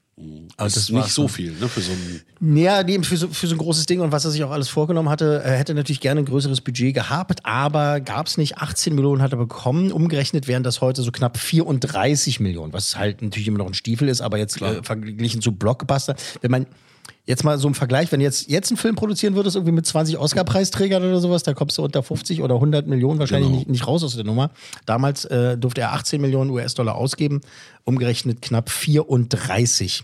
Das 0.57 0.77
ist 0.77 0.91
nicht 0.91 1.09
so 1.09 1.27
viel, 1.27 1.53
ne, 1.53 1.67
für 1.67 1.81
so 1.81 1.91
einen 1.91 2.57
Ja, 2.57 2.83
nee, 2.83 3.01
für 3.01 3.17
so, 3.17 3.27
für 3.29 3.47
so 3.47 3.55
ein 3.55 3.57
großes 3.57 3.87
Ding 3.87 3.99
und 3.99 4.11
was 4.11 4.25
er 4.25 4.31
sich 4.31 4.43
auch 4.43 4.51
alles 4.51 4.69
vorgenommen 4.69 5.09
hatte, 5.09 5.41
er 5.43 5.57
hätte 5.57 5.73
natürlich 5.73 6.01
gerne 6.01 6.21
ein 6.21 6.25
größeres 6.25 6.61
Budget 6.61 6.93
gehabt, 6.93 7.43
aber 7.45 7.99
gab 7.99 8.27
es 8.27 8.37
nicht. 8.37 8.59
18 8.59 8.93
Millionen 8.93 9.23
hat 9.23 9.31
er 9.31 9.39
bekommen. 9.39 9.91
Umgerechnet 9.91 10.47
wären 10.47 10.61
das 10.61 10.81
heute 10.81 11.01
so 11.01 11.11
knapp 11.11 11.37
34 11.37 12.39
Millionen, 12.39 12.73
was 12.73 12.95
halt 12.95 13.23
natürlich 13.23 13.47
immer 13.47 13.57
noch 13.57 13.67
ein 13.67 13.73
Stiefel 13.73 14.07
ist, 14.07 14.21
aber 14.21 14.37
jetzt 14.37 14.61
äh, 14.61 14.83
verglichen 14.83 15.41
zu 15.41 15.51
Blockbuster. 15.51 16.15
Wenn 16.41 16.51
man 16.51 16.67
Jetzt 17.25 17.45
mal 17.45 17.57
so 17.57 17.69
im 17.69 17.73
Vergleich, 17.73 18.11
wenn 18.11 18.19
du 18.19 18.25
jetzt, 18.25 18.49
jetzt 18.49 18.69
einen 18.69 18.77
Film 18.77 18.95
produzieren 18.95 19.35
würdest, 19.35 19.55
irgendwie 19.55 19.71
mit 19.71 19.85
20 19.85 20.17
Oscar-Preisträgern 20.17 21.03
oder 21.03 21.21
sowas, 21.21 21.43
da 21.43 21.53
kommst 21.53 21.77
du 21.77 21.83
unter 21.83 22.03
50 22.03 22.41
oder 22.41 22.55
100 22.55 22.85
Millionen 22.85 23.17
wahrscheinlich 23.19 23.47
Genau. 23.47 23.59
nicht, 23.59 23.69
nicht 23.69 23.87
raus 23.87 24.03
aus 24.03 24.15
der 24.15 24.25
Nummer. 24.25 24.51
Damals 24.85 25.23
äh, 25.25 25.57
durfte 25.57 25.81
er 25.81 25.93
18 25.93 26.19
Millionen 26.19 26.49
US-Dollar 26.49 26.95
ausgeben, 26.95 27.39
umgerechnet 27.85 28.41
knapp 28.41 28.69
34 28.69 30.03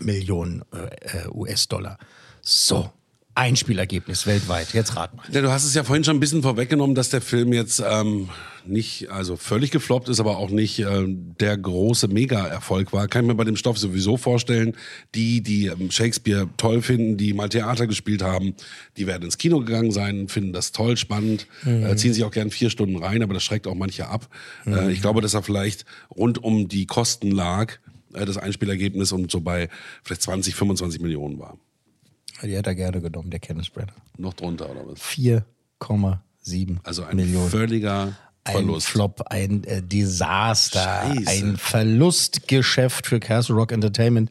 Millionen 0.00 0.62
äh, 0.72 1.24
äh, 1.24 1.28
US-Dollar. 1.30 1.98
So, 2.40 2.90
Einspielergebnis 3.36 4.26
weltweit. 4.26 4.72
Jetzt 4.72 4.96
rat 4.96 5.14
mal. 5.14 5.22
Ja, 5.30 5.42
du 5.42 5.50
hast 5.50 5.64
es 5.64 5.74
ja 5.74 5.84
vorhin 5.84 6.04
schon 6.04 6.16
ein 6.16 6.20
bisschen 6.20 6.42
vorweggenommen, 6.42 6.94
dass 6.94 7.10
der 7.10 7.20
Film 7.20 7.52
jetzt 7.52 7.82
ähm, 7.86 8.30
nicht, 8.64 9.10
also 9.10 9.36
völlig 9.36 9.70
gefloppt 9.70 10.08
ist, 10.08 10.20
aber 10.20 10.38
auch 10.38 10.48
nicht 10.48 10.78
ähm, 10.78 11.34
der 11.38 11.58
große 11.58 12.08
Mega-Erfolg 12.08 12.94
war. 12.94 13.08
Kann 13.08 13.24
ich 13.24 13.28
mir 13.28 13.34
bei 13.34 13.44
dem 13.44 13.56
Stoff 13.56 13.76
sowieso 13.76 14.16
vorstellen. 14.16 14.74
Die, 15.14 15.42
die 15.42 15.66
ähm, 15.66 15.90
Shakespeare 15.90 16.48
toll 16.56 16.80
finden, 16.80 17.18
die 17.18 17.34
mal 17.34 17.50
Theater 17.50 17.86
gespielt 17.86 18.22
haben, 18.22 18.54
die 18.96 19.06
werden 19.06 19.24
ins 19.24 19.36
Kino 19.36 19.60
gegangen 19.60 19.92
sein, 19.92 20.28
finden 20.28 20.54
das 20.54 20.72
toll, 20.72 20.96
spannend, 20.96 21.46
äh, 21.66 21.94
ziehen 21.96 22.14
sich 22.14 22.24
auch 22.24 22.30
gern 22.30 22.50
vier 22.50 22.70
Stunden 22.70 22.96
rein, 22.96 23.22
aber 23.22 23.34
das 23.34 23.44
schreckt 23.44 23.66
auch 23.66 23.74
manche 23.74 24.08
ab. 24.08 24.28
Äh, 24.66 24.92
ich 24.92 25.02
glaube, 25.02 25.20
dass 25.20 25.34
er 25.34 25.42
vielleicht 25.42 25.84
rund 26.10 26.42
um 26.42 26.68
die 26.68 26.86
Kosten 26.86 27.30
lag, 27.30 27.74
äh, 28.14 28.24
das 28.24 28.38
Einspielergebnis 28.38 29.12
und 29.12 29.30
so 29.30 29.42
bei 29.42 29.68
vielleicht 30.02 30.22
20, 30.22 30.54
25 30.54 31.02
Millionen 31.02 31.38
war. 31.38 31.58
Die 32.42 32.54
hätte 32.54 32.70
er 32.70 32.74
gerne 32.74 33.00
genommen, 33.00 33.30
der 33.30 33.40
Kenneth 33.40 33.72
Branagh. 33.72 33.92
Noch 34.18 34.34
drunter, 34.34 34.68
oder 34.70 34.86
was? 34.86 35.00
4,7 35.00 36.76
Also 36.82 37.04
ein 37.04 37.16
Millionen. 37.16 37.48
völliger 37.50 38.12
Ein 38.44 38.52
Verlust. 38.52 38.86
Flop, 38.88 39.22
ein 39.30 39.64
äh, 39.64 39.82
Desaster, 39.82 41.02
Scheiße. 41.02 41.30
ein 41.30 41.56
Verlustgeschäft 41.56 43.06
für 43.06 43.18
Castle 43.20 43.56
Rock 43.56 43.72
Entertainment. 43.72 44.30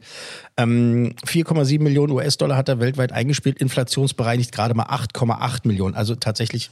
Ähm, 0.57 1.15
4,7 1.25 1.81
Millionen 1.81 2.13
US-Dollar 2.13 2.55
hat 2.57 2.69
er 2.69 2.79
weltweit 2.79 3.11
eingespielt, 3.11 3.59
inflationsbereinigt 3.59 4.51
gerade 4.51 4.73
mal 4.73 4.85
8,8 4.85 5.67
Millionen. 5.67 5.95
Also 5.95 6.15
tatsächlich, 6.15 6.71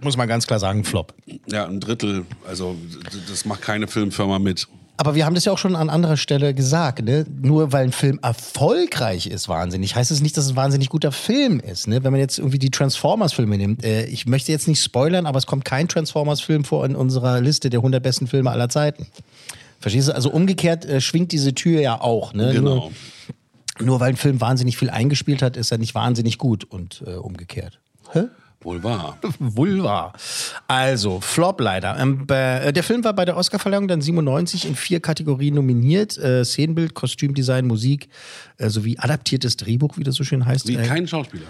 muss 0.00 0.16
man 0.16 0.28
ganz 0.28 0.46
klar 0.46 0.58
sagen, 0.60 0.84
Flop. 0.84 1.12
Ja, 1.46 1.66
ein 1.66 1.80
Drittel. 1.80 2.24
Also 2.46 2.76
das 3.28 3.44
macht 3.44 3.62
keine 3.62 3.86
Filmfirma 3.88 4.38
mit. 4.38 4.66
Aber 4.98 5.14
wir 5.14 5.26
haben 5.26 5.34
das 5.34 5.44
ja 5.44 5.52
auch 5.52 5.58
schon 5.58 5.76
an 5.76 5.90
anderer 5.90 6.16
Stelle 6.16 6.54
gesagt, 6.54 7.04
ne? 7.04 7.26
Nur 7.42 7.72
weil 7.72 7.84
ein 7.84 7.92
Film 7.92 8.18
erfolgreich 8.22 9.26
ist, 9.26 9.48
wahnsinnig, 9.48 9.94
heißt 9.94 10.10
es 10.10 10.22
nicht, 10.22 10.36
dass 10.36 10.46
es 10.46 10.52
ein 10.52 10.56
wahnsinnig 10.56 10.88
guter 10.88 11.12
Film 11.12 11.60
ist. 11.60 11.86
Ne? 11.86 12.02
Wenn 12.02 12.12
man 12.12 12.20
jetzt 12.20 12.38
irgendwie 12.38 12.58
die 12.58 12.70
Transformers-Filme 12.70 13.58
nimmt, 13.58 13.84
äh, 13.84 14.06
ich 14.06 14.26
möchte 14.26 14.52
jetzt 14.52 14.68
nicht 14.68 14.82
spoilern, 14.82 15.26
aber 15.26 15.38
es 15.38 15.46
kommt 15.46 15.66
kein 15.66 15.88
Transformers-Film 15.88 16.64
vor 16.64 16.86
in 16.86 16.96
unserer 16.96 17.40
Liste 17.42 17.68
der 17.68 17.80
100 17.80 18.02
besten 18.02 18.26
Filme 18.26 18.50
aller 18.50 18.70
Zeiten. 18.70 19.06
Verstehst 19.80 20.08
du? 20.08 20.14
Also 20.14 20.30
umgekehrt 20.30 20.86
äh, 20.86 21.02
schwingt 21.02 21.32
diese 21.32 21.54
Tür 21.54 21.80
ja 21.80 22.00
auch. 22.00 22.32
Ne? 22.32 22.52
Genau. 22.54 22.74
Nur, 22.74 22.92
nur 23.80 24.00
weil 24.00 24.10
ein 24.10 24.16
Film 24.16 24.40
wahnsinnig 24.40 24.78
viel 24.78 24.88
eingespielt 24.88 25.42
hat, 25.42 25.58
ist 25.58 25.70
er 25.72 25.78
nicht 25.78 25.94
wahnsinnig 25.94 26.38
gut 26.38 26.64
und 26.64 27.02
äh, 27.06 27.10
umgekehrt. 27.10 27.80
Hä? 28.12 28.24
Wohl 28.66 28.82
wahr. 28.82 29.16
Vulva. 29.38 30.12
Also, 30.66 31.20
Flop 31.20 31.60
leider. 31.60 31.96
Ähm, 32.00 32.26
äh, 32.28 32.72
der 32.72 32.82
Film 32.82 33.04
war 33.04 33.12
bei 33.12 33.24
der 33.24 33.36
Oscarverleihung 33.36 33.86
dann 33.86 34.02
97 34.02 34.66
in 34.66 34.74
vier 34.74 34.98
Kategorien 34.98 35.54
nominiert. 35.54 36.18
Äh, 36.18 36.44
Szenenbild, 36.44 36.92
Kostümdesign, 36.92 37.64
Musik 37.68 38.08
äh, 38.58 38.68
sowie 38.68 38.98
adaptiertes 38.98 39.56
Drehbuch, 39.56 39.98
wie 39.98 40.02
das 40.02 40.16
so 40.16 40.24
schön 40.24 40.44
heißt. 40.44 40.66
Wie 40.66 40.74
äh, 40.74 40.84
kein 40.84 41.06
Schauspieler. 41.06 41.46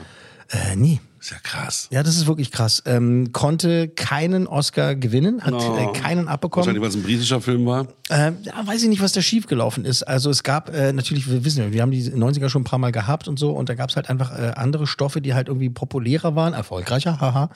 äh, 0.50 0.76
nee. 0.76 1.00
Ist 1.26 1.32
ja 1.32 1.38
krass. 1.42 1.88
Ja, 1.90 2.04
das 2.04 2.16
ist 2.16 2.28
wirklich 2.28 2.52
krass. 2.52 2.84
Ähm, 2.86 3.32
konnte 3.32 3.88
keinen 3.88 4.46
Oscar 4.46 4.94
gewinnen, 4.94 5.42
hat 5.42 5.54
äh, 5.54 5.98
keinen 5.98 6.28
abbekommen. 6.28 6.64
Wahrscheinlich, 6.64 6.80
weil 6.80 6.90
es 6.90 6.94
ein 6.94 7.02
britischer 7.02 7.40
Film 7.40 7.66
war. 7.66 7.88
Äh, 8.10 8.30
ja, 8.42 8.64
weiß 8.64 8.84
ich 8.84 8.88
nicht, 8.88 9.02
was 9.02 9.10
da 9.10 9.20
schiefgelaufen 9.20 9.84
ist. 9.84 10.04
Also 10.04 10.30
es 10.30 10.44
gab 10.44 10.72
äh, 10.72 10.92
natürlich, 10.92 11.28
wir 11.28 11.44
wissen 11.44 11.64
ja, 11.64 11.72
wir 11.72 11.82
haben 11.82 11.90
die 11.90 12.12
90er 12.12 12.48
schon 12.48 12.62
ein 12.62 12.64
paar 12.64 12.78
Mal 12.78 12.92
gehabt 12.92 13.26
und 13.26 13.40
so 13.40 13.50
und 13.50 13.68
da 13.68 13.74
gab 13.74 13.90
es 13.90 13.96
halt 13.96 14.08
einfach 14.08 14.38
äh, 14.38 14.52
andere 14.54 14.86
Stoffe, 14.86 15.20
die 15.20 15.34
halt 15.34 15.48
irgendwie 15.48 15.68
populärer 15.68 16.36
waren, 16.36 16.54
erfolgreicher, 16.54 17.20
haha, 17.20 17.50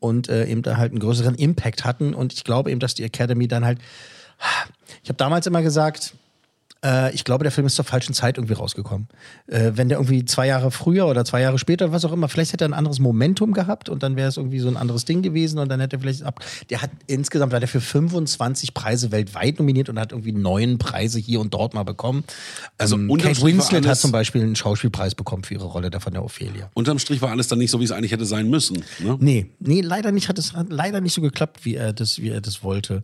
und 0.00 0.28
äh, 0.28 0.44
eben 0.44 0.60
da 0.60 0.76
halt 0.76 0.92
einen 0.92 1.00
größeren 1.00 1.34
Impact 1.34 1.86
hatten 1.86 2.12
und 2.12 2.34
ich 2.34 2.44
glaube 2.44 2.70
eben, 2.70 2.78
dass 2.78 2.92
die 2.92 3.04
Academy 3.04 3.48
dann 3.48 3.64
halt, 3.64 3.78
ich 5.02 5.08
habe 5.08 5.16
damals 5.16 5.46
immer 5.46 5.62
gesagt, 5.62 6.12
äh, 6.84 7.14
ich 7.14 7.24
glaube, 7.24 7.44
der 7.44 7.50
Film 7.50 7.66
ist 7.66 7.76
zur 7.76 7.84
falschen 7.84 8.14
Zeit 8.14 8.36
irgendwie 8.36 8.54
rausgekommen. 8.54 9.08
Äh, 9.46 9.72
wenn 9.74 9.88
der 9.88 9.98
irgendwie 9.98 10.24
zwei 10.24 10.46
Jahre 10.46 10.70
früher 10.70 11.06
oder 11.06 11.24
zwei 11.24 11.40
Jahre 11.40 11.58
später, 11.58 11.90
was 11.92 12.04
auch 12.04 12.12
immer, 12.12 12.28
vielleicht 12.28 12.52
hätte 12.52 12.64
er 12.64 12.68
ein 12.68 12.74
anderes 12.74 12.98
Momentum 12.98 13.52
gehabt 13.52 13.88
und 13.88 14.02
dann 14.02 14.16
wäre 14.16 14.28
es 14.28 14.36
irgendwie 14.36 14.60
so 14.60 14.68
ein 14.68 14.76
anderes 14.76 15.04
Ding 15.04 15.22
gewesen 15.22 15.58
und 15.58 15.68
dann 15.68 15.80
hätte 15.80 15.96
er 15.96 16.00
vielleicht 16.00 16.22
ab. 16.22 16.44
Der 16.70 16.82
hat 16.82 16.90
insgesamt 17.06 17.52
leider 17.52 17.66
für 17.66 17.80
25 17.80 18.74
Preise 18.74 19.10
weltweit 19.10 19.58
nominiert 19.58 19.88
und 19.88 19.98
hat 19.98 20.12
irgendwie 20.12 20.32
neun 20.32 20.78
Preise 20.78 21.18
hier 21.18 21.40
und 21.40 21.54
dort 21.54 21.74
mal 21.74 21.84
bekommen. 21.84 22.24
Also 22.78 22.96
ähm, 22.96 23.08
Kate 23.16 23.42
Winslet 23.42 23.86
hat 23.86 23.98
zum 23.98 24.12
Beispiel 24.12 24.42
einen 24.42 24.56
Schauspielpreis 24.56 25.14
bekommen 25.14 25.44
für 25.44 25.54
ihre 25.54 25.66
Rolle 25.66 25.90
da 25.90 26.00
von 26.00 26.12
der 26.12 26.24
Ophelia. 26.24 26.70
Unterm 26.74 26.98
Strich 26.98 27.22
war 27.22 27.30
alles 27.30 27.48
dann 27.48 27.58
nicht 27.58 27.70
so, 27.70 27.80
wie 27.80 27.84
es 27.84 27.92
eigentlich 27.92 28.12
hätte 28.12 28.26
sein 28.26 28.50
müssen. 28.50 28.84
Ne? 28.98 29.16
Nee, 29.20 29.46
nee, 29.58 29.80
leider 29.80 30.12
nicht, 30.12 30.28
hat 30.28 30.38
es 30.38 30.52
hat 30.52 30.66
leider 30.70 31.00
nicht 31.00 31.14
so 31.14 31.20
geklappt, 31.20 31.64
wie 31.64 31.74
er 31.74 31.92
das, 31.92 32.20
wie 32.20 32.28
er 32.28 32.40
das 32.40 32.62
wollte. 32.62 33.02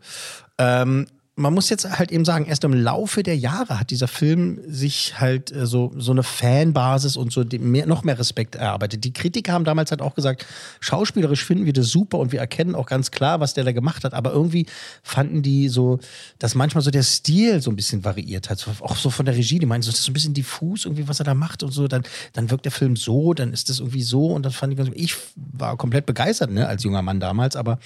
Ähm, 0.59 1.07
man 1.41 1.55
muss 1.55 1.70
jetzt 1.70 1.99
halt 1.99 2.12
eben 2.12 2.24
sagen, 2.24 2.45
erst 2.45 2.64
im 2.64 2.74
Laufe 2.74 3.22
der 3.22 3.36
Jahre 3.36 3.80
hat 3.80 3.91
dieser 3.91 4.09
Film 4.09 4.61
sich 4.66 5.18
halt 5.18 5.51
äh, 5.51 5.66
so, 5.66 5.93
so 5.97 6.12
eine 6.12 6.22
Fanbasis 6.22 7.16
und 7.16 7.32
so 7.32 7.45
mehr, 7.59 7.86
noch 7.86 8.05
mehr 8.05 8.18
Respekt 8.18 8.55
erarbeitet. 8.55 9.05
Die 9.05 9.12
Kritiker 9.12 9.53
haben 9.53 9.64
damals 9.64 9.91
halt 9.91 10.03
auch 10.03 10.14
gesagt, 10.14 10.47
schauspielerisch 10.80 11.45
finden 11.45 11.64
wir 11.64 11.72
das 11.72 11.88
super 11.88 12.18
und 12.18 12.32
wir 12.32 12.41
erkennen 12.41 12.74
auch 12.74 12.86
ganz 12.86 13.11
klar, 13.11 13.41
was 13.41 13.55
der 13.55 13.64
da 13.64 13.72
gemacht 13.72 14.05
hat. 14.05 14.14
Aber 14.14 14.32
irgendwie 14.32 14.66
fanden 15.03 15.43
die 15.43 15.68
so, 15.68 15.99
dass 16.38 16.55
manchmal 16.55 16.82
so 16.82 16.91
der 16.91 17.03
Stil 17.03 17.62
so 17.62 17.70
ein 17.70 17.76
bisschen 17.76 18.05
variiert 18.05 18.51
hat. 18.51 18.59
So, 18.59 18.70
auch 18.80 18.97
so 18.97 19.11
von 19.11 19.24
der 19.26 19.34
Regie, 19.34 19.59
die 19.59 19.66
meinen 19.66 19.82
so, 19.82 19.91
das 19.91 20.01
ist 20.01 20.07
so 20.07 20.11
ein 20.11 20.14
bisschen 20.14 20.34
diffus 20.34 20.84
irgendwie, 20.84 21.09
was 21.09 21.20
er 21.20 21.24
da 21.24 21.34
macht 21.34 21.62
und 21.62 21.72
so. 21.72 21.88
Dann, 21.88 22.03
dann 22.34 22.51
wirkt 22.51 22.66
der 22.66 22.72
Film 22.72 22.97
so, 22.97 23.32
dann 23.32 23.53
ist 23.53 23.68
das 23.70 23.78
irgendwie 23.78 24.03
so 24.03 24.26
und 24.26 24.45
dann 24.45 24.53
fand 24.53 24.72
ich 24.72 24.78
ganz, 24.78 24.91
ich 24.95 25.16
war 25.36 25.76
komplett 25.76 26.07
begeistert, 26.07 26.51
ne, 26.51 26.66
als 26.66 26.82
junger 26.84 27.03
Mann 27.03 27.18
damals. 27.18 27.57
Aber 27.57 27.78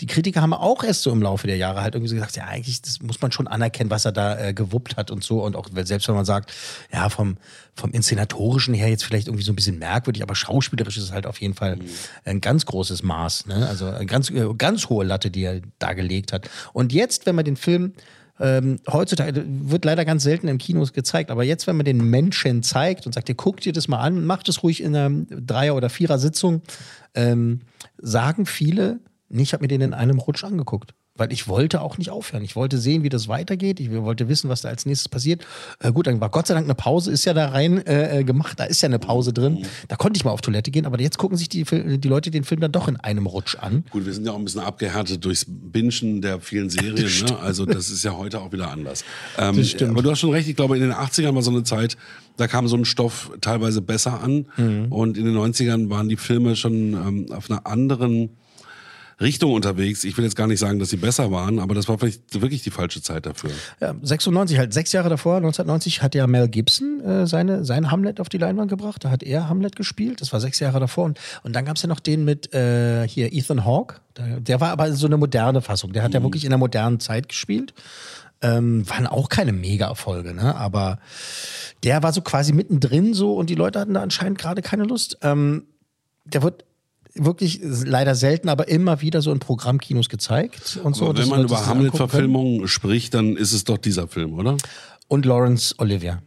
die 0.00 0.06
Kritiker 0.06 0.40
haben 0.40 0.54
auch 0.54 0.84
erst 0.84 1.02
so 1.02 1.10
im 1.10 1.22
Laufe 1.22 1.48
der 1.48 1.56
Jahre 1.56 1.82
halt 1.82 1.94
irgendwie 1.94 2.10
so 2.10 2.14
gesagt, 2.14 2.36
ja, 2.36 2.44
eigentlich, 2.44 2.80
das 2.82 2.99
muss 3.02 3.20
man 3.20 3.32
schon 3.32 3.46
anerkennen, 3.46 3.90
was 3.90 4.04
er 4.04 4.12
da 4.12 4.38
äh, 4.38 4.54
gewuppt 4.54 4.96
hat 4.96 5.10
und 5.10 5.24
so. 5.24 5.42
Und 5.42 5.56
auch 5.56 5.68
selbst 5.72 6.08
wenn 6.08 6.14
man 6.14 6.24
sagt, 6.24 6.52
ja, 6.92 7.08
vom, 7.08 7.36
vom 7.74 7.90
Inszenatorischen 7.92 8.74
her 8.74 8.88
jetzt 8.88 9.04
vielleicht 9.04 9.28
irgendwie 9.28 9.44
so 9.44 9.52
ein 9.52 9.56
bisschen 9.56 9.78
merkwürdig, 9.78 10.22
aber 10.22 10.34
schauspielerisch 10.34 10.96
ist 10.96 11.04
es 11.04 11.12
halt 11.12 11.26
auf 11.26 11.40
jeden 11.40 11.54
Fall 11.54 11.78
ein 12.24 12.40
ganz 12.40 12.66
großes 12.66 13.02
Maß. 13.02 13.46
Ne? 13.46 13.66
Also 13.66 13.86
eine 13.86 14.06
ganz, 14.06 14.30
äh, 14.30 14.46
ganz 14.56 14.88
hohe 14.88 15.04
Latte, 15.04 15.30
die 15.30 15.44
er 15.44 15.60
da 15.78 15.94
gelegt 15.94 16.32
hat. 16.32 16.48
Und 16.72 16.92
jetzt, 16.92 17.26
wenn 17.26 17.34
man 17.34 17.44
den 17.44 17.56
Film 17.56 17.94
ähm, 18.40 18.78
heutzutage 18.90 19.44
wird 19.46 19.84
leider 19.84 20.06
ganz 20.06 20.22
selten 20.22 20.48
im 20.48 20.56
Kinos 20.56 20.94
gezeigt, 20.94 21.30
aber 21.30 21.44
jetzt, 21.44 21.66
wenn 21.66 21.76
man 21.76 21.84
den 21.84 22.02
Menschen 22.08 22.62
zeigt 22.62 23.04
und 23.04 23.12
sagt, 23.12 23.28
ihr 23.28 23.34
guckt 23.34 23.66
dir 23.66 23.72
das 23.74 23.86
mal 23.86 24.00
an, 24.00 24.24
macht 24.24 24.48
es 24.48 24.62
ruhig 24.62 24.82
in 24.82 24.96
einer 24.96 25.26
Dreier- 25.28 25.74
oder 25.74 25.90
Vierer-Sitzung, 25.90 26.62
ähm, 27.14 27.60
sagen 27.98 28.46
viele, 28.46 29.00
nee, 29.28 29.42
ich 29.42 29.52
habe 29.52 29.62
mir 29.62 29.68
den 29.68 29.82
in 29.82 29.94
einem 29.94 30.18
Rutsch 30.18 30.42
angeguckt. 30.42 30.94
Weil 31.16 31.32
ich 31.32 31.48
wollte 31.48 31.80
auch 31.82 31.98
nicht 31.98 32.10
aufhören. 32.10 32.42
Ich 32.44 32.56
wollte 32.56 32.78
sehen, 32.78 33.02
wie 33.02 33.08
das 33.08 33.28
weitergeht. 33.28 33.78
Ich 33.80 33.90
wollte 33.90 34.28
wissen, 34.28 34.48
was 34.48 34.62
da 34.62 34.68
als 34.68 34.86
nächstes 34.86 35.08
passiert. 35.08 35.44
Äh, 35.80 35.92
gut, 35.92 36.06
dann 36.06 36.20
war 36.20 36.30
Gott 36.30 36.46
sei 36.46 36.54
Dank 36.54 36.66
eine 36.66 36.74
Pause, 36.74 37.10
ist 37.10 37.24
ja 37.24 37.34
da 37.34 37.48
rein 37.48 37.84
äh, 37.86 38.22
gemacht. 38.24 38.58
Da 38.58 38.64
ist 38.64 38.80
ja 38.80 38.86
eine 38.88 38.98
Pause 38.98 39.32
drin. 39.32 39.66
Da 39.88 39.96
konnte 39.96 40.16
ich 40.16 40.24
mal 40.24 40.30
auf 40.30 40.40
Toilette 40.40 40.70
gehen, 40.70 40.86
aber 40.86 41.00
jetzt 41.00 41.18
gucken 41.18 41.36
sich 41.36 41.48
die, 41.48 41.64
die 41.64 42.08
Leute 42.08 42.30
den 42.30 42.44
Film 42.44 42.60
dann 42.60 42.72
doch 42.72 42.88
in 42.88 42.96
einem 42.96 43.26
Rutsch 43.26 43.56
an. 43.56 43.84
Gut, 43.90 44.06
wir 44.06 44.12
sind 44.12 44.24
ja 44.24 44.32
auch 44.32 44.38
ein 44.38 44.44
bisschen 44.44 44.60
abgehärtet 44.60 45.24
durchs 45.24 45.44
Bingen 45.46 46.22
der 46.22 46.40
vielen 46.40 46.70
Serien. 46.70 46.94
Ne? 46.94 47.38
Also 47.40 47.66
das 47.66 47.90
ist 47.90 48.04
ja 48.04 48.16
heute 48.16 48.40
auch 48.40 48.52
wieder 48.52 48.70
anders. 48.70 49.04
Ähm, 49.36 49.56
Das 49.56 49.68
stimmt. 49.68 49.90
Aber 49.90 50.02
du 50.02 50.10
hast 50.10 50.20
schon 50.20 50.30
recht, 50.30 50.48
ich 50.48 50.56
glaube, 50.56 50.76
in 50.76 50.82
den 50.82 50.92
80ern 50.92 51.34
war 51.34 51.42
so 51.42 51.50
eine 51.50 51.64
Zeit, 51.64 51.96
da 52.36 52.46
kam 52.46 52.68
so 52.68 52.76
ein 52.76 52.84
Stoff 52.84 53.30
teilweise 53.40 53.82
besser 53.82 54.22
an. 54.22 54.46
Mhm. 54.56 54.86
Und 54.90 55.18
in 55.18 55.24
den 55.26 55.36
90ern 55.36 55.90
waren 55.90 56.08
die 56.08 56.16
Filme 56.16 56.56
schon 56.56 56.94
ähm, 56.94 57.26
auf 57.32 57.50
einer 57.50 57.66
anderen 57.66 58.30
Richtung 59.20 59.52
unterwegs. 59.52 60.04
Ich 60.04 60.16
will 60.16 60.24
jetzt 60.24 60.36
gar 60.36 60.46
nicht 60.46 60.58
sagen, 60.58 60.78
dass 60.78 60.90
sie 60.90 60.96
besser 60.96 61.30
waren, 61.30 61.58
aber 61.58 61.74
das 61.74 61.88
war 61.88 61.98
vielleicht 61.98 62.40
wirklich 62.40 62.62
die 62.62 62.70
falsche 62.70 63.02
Zeit 63.02 63.26
dafür. 63.26 63.50
Ja, 63.80 63.94
96, 64.00 64.58
halt 64.58 64.72
sechs 64.72 64.92
Jahre 64.92 65.08
davor, 65.08 65.36
1990, 65.36 66.02
hat 66.02 66.14
ja 66.14 66.26
Mel 66.26 66.48
Gibson 66.48 67.00
äh, 67.00 67.26
seine, 67.26 67.64
sein 67.64 67.90
Hamlet 67.90 68.20
auf 68.20 68.28
die 68.28 68.38
Leinwand 68.38 68.70
gebracht. 68.70 69.04
Da 69.04 69.10
hat 69.10 69.22
er 69.22 69.48
Hamlet 69.48 69.76
gespielt. 69.76 70.20
Das 70.20 70.32
war 70.32 70.40
sechs 70.40 70.58
Jahre 70.60 70.80
davor. 70.80 71.04
Und, 71.04 71.18
und 71.42 71.54
dann 71.54 71.64
gab 71.64 71.76
es 71.76 71.82
ja 71.82 71.88
noch 71.88 72.00
den 72.00 72.24
mit 72.24 72.54
äh, 72.54 73.06
hier 73.06 73.32
Ethan 73.32 73.64
Hawke. 73.64 73.96
Der, 74.16 74.40
der 74.40 74.60
war 74.60 74.70
aber 74.70 74.92
so 74.92 75.06
eine 75.06 75.16
moderne 75.16 75.60
Fassung. 75.60 75.92
Der 75.92 76.02
hat 76.02 76.14
ja 76.14 76.22
wirklich 76.22 76.44
in 76.44 76.50
der 76.50 76.58
modernen 76.58 77.00
Zeit 77.00 77.28
gespielt. 77.28 77.74
Ähm, 78.42 78.88
waren 78.88 79.06
auch 79.06 79.28
keine 79.28 79.52
Mega-Erfolge, 79.52 80.32
ne? 80.32 80.54
Aber 80.56 80.98
der 81.82 82.02
war 82.02 82.14
so 82.14 82.22
quasi 82.22 82.54
mittendrin 82.54 83.12
so 83.12 83.34
und 83.34 83.50
die 83.50 83.54
Leute 83.54 83.78
hatten 83.78 83.92
da 83.92 84.00
anscheinend 84.00 84.38
gerade 84.38 84.62
keine 84.62 84.84
Lust. 84.84 85.18
Ähm, 85.20 85.64
der 86.24 86.42
wird 86.42 86.64
wirklich 87.14 87.60
leider 87.62 88.14
selten, 88.14 88.48
aber 88.48 88.68
immer 88.68 89.00
wieder 89.00 89.22
so 89.22 89.32
in 89.32 89.38
Programmkinos 89.38 90.08
gezeigt 90.08 90.78
und 90.82 90.94
so. 90.94 91.06
Aber 91.06 91.14
dass 91.14 91.24
wenn 91.24 91.30
man 91.30 91.44
über. 91.44 91.66
Hamlet-Verfilmungen 91.66 92.68
spricht, 92.68 93.14
dann 93.14 93.36
ist 93.36 93.52
es 93.52 93.64
doch 93.64 93.78
dieser 93.78 94.08
Film, 94.08 94.34
oder? 94.34 94.56
und 95.10 95.26
Laurence 95.26 95.74
Olivier. 95.78 96.22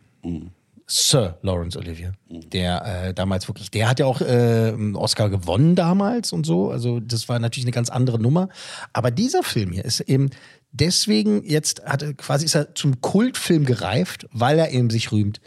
Sir 0.85 1.37
Laurence 1.41 1.77
Olivier. 1.77 2.13
Der 2.51 3.07
äh, 3.07 3.13
damals 3.13 3.47
wirklich, 3.47 3.71
der 3.71 3.89
hat 3.89 3.99
ja 3.99 4.05
auch 4.05 4.21
äh, 4.21 4.25
einen 4.25 4.95
Oscar 4.95 5.29
gewonnen 5.29 5.75
damals 5.75 6.33
und 6.33 6.45
so. 6.45 6.71
Also 6.71 6.99
das 6.99 7.29
war 7.29 7.39
natürlich 7.39 7.65
eine 7.65 7.73
ganz 7.73 7.89
andere 7.89 8.19
Nummer. 8.19 8.49
Aber 8.93 9.11
dieser 9.11 9.43
Film 9.43 9.71
hier 9.71 9.85
ist 9.85 9.99
eben 10.01 10.29
deswegen 10.71 11.43
jetzt 11.45 11.83
hat 11.85 12.01
er 12.01 12.13
quasi 12.13 12.45
ist 12.45 12.55
er 12.55 12.73
zum 12.75 12.99
Kultfilm 13.01 13.65
gereift, 13.65 14.27
weil 14.31 14.57
er 14.59 14.71
eben 14.71 14.89
sich 14.89 15.11
rühmt 15.11 15.39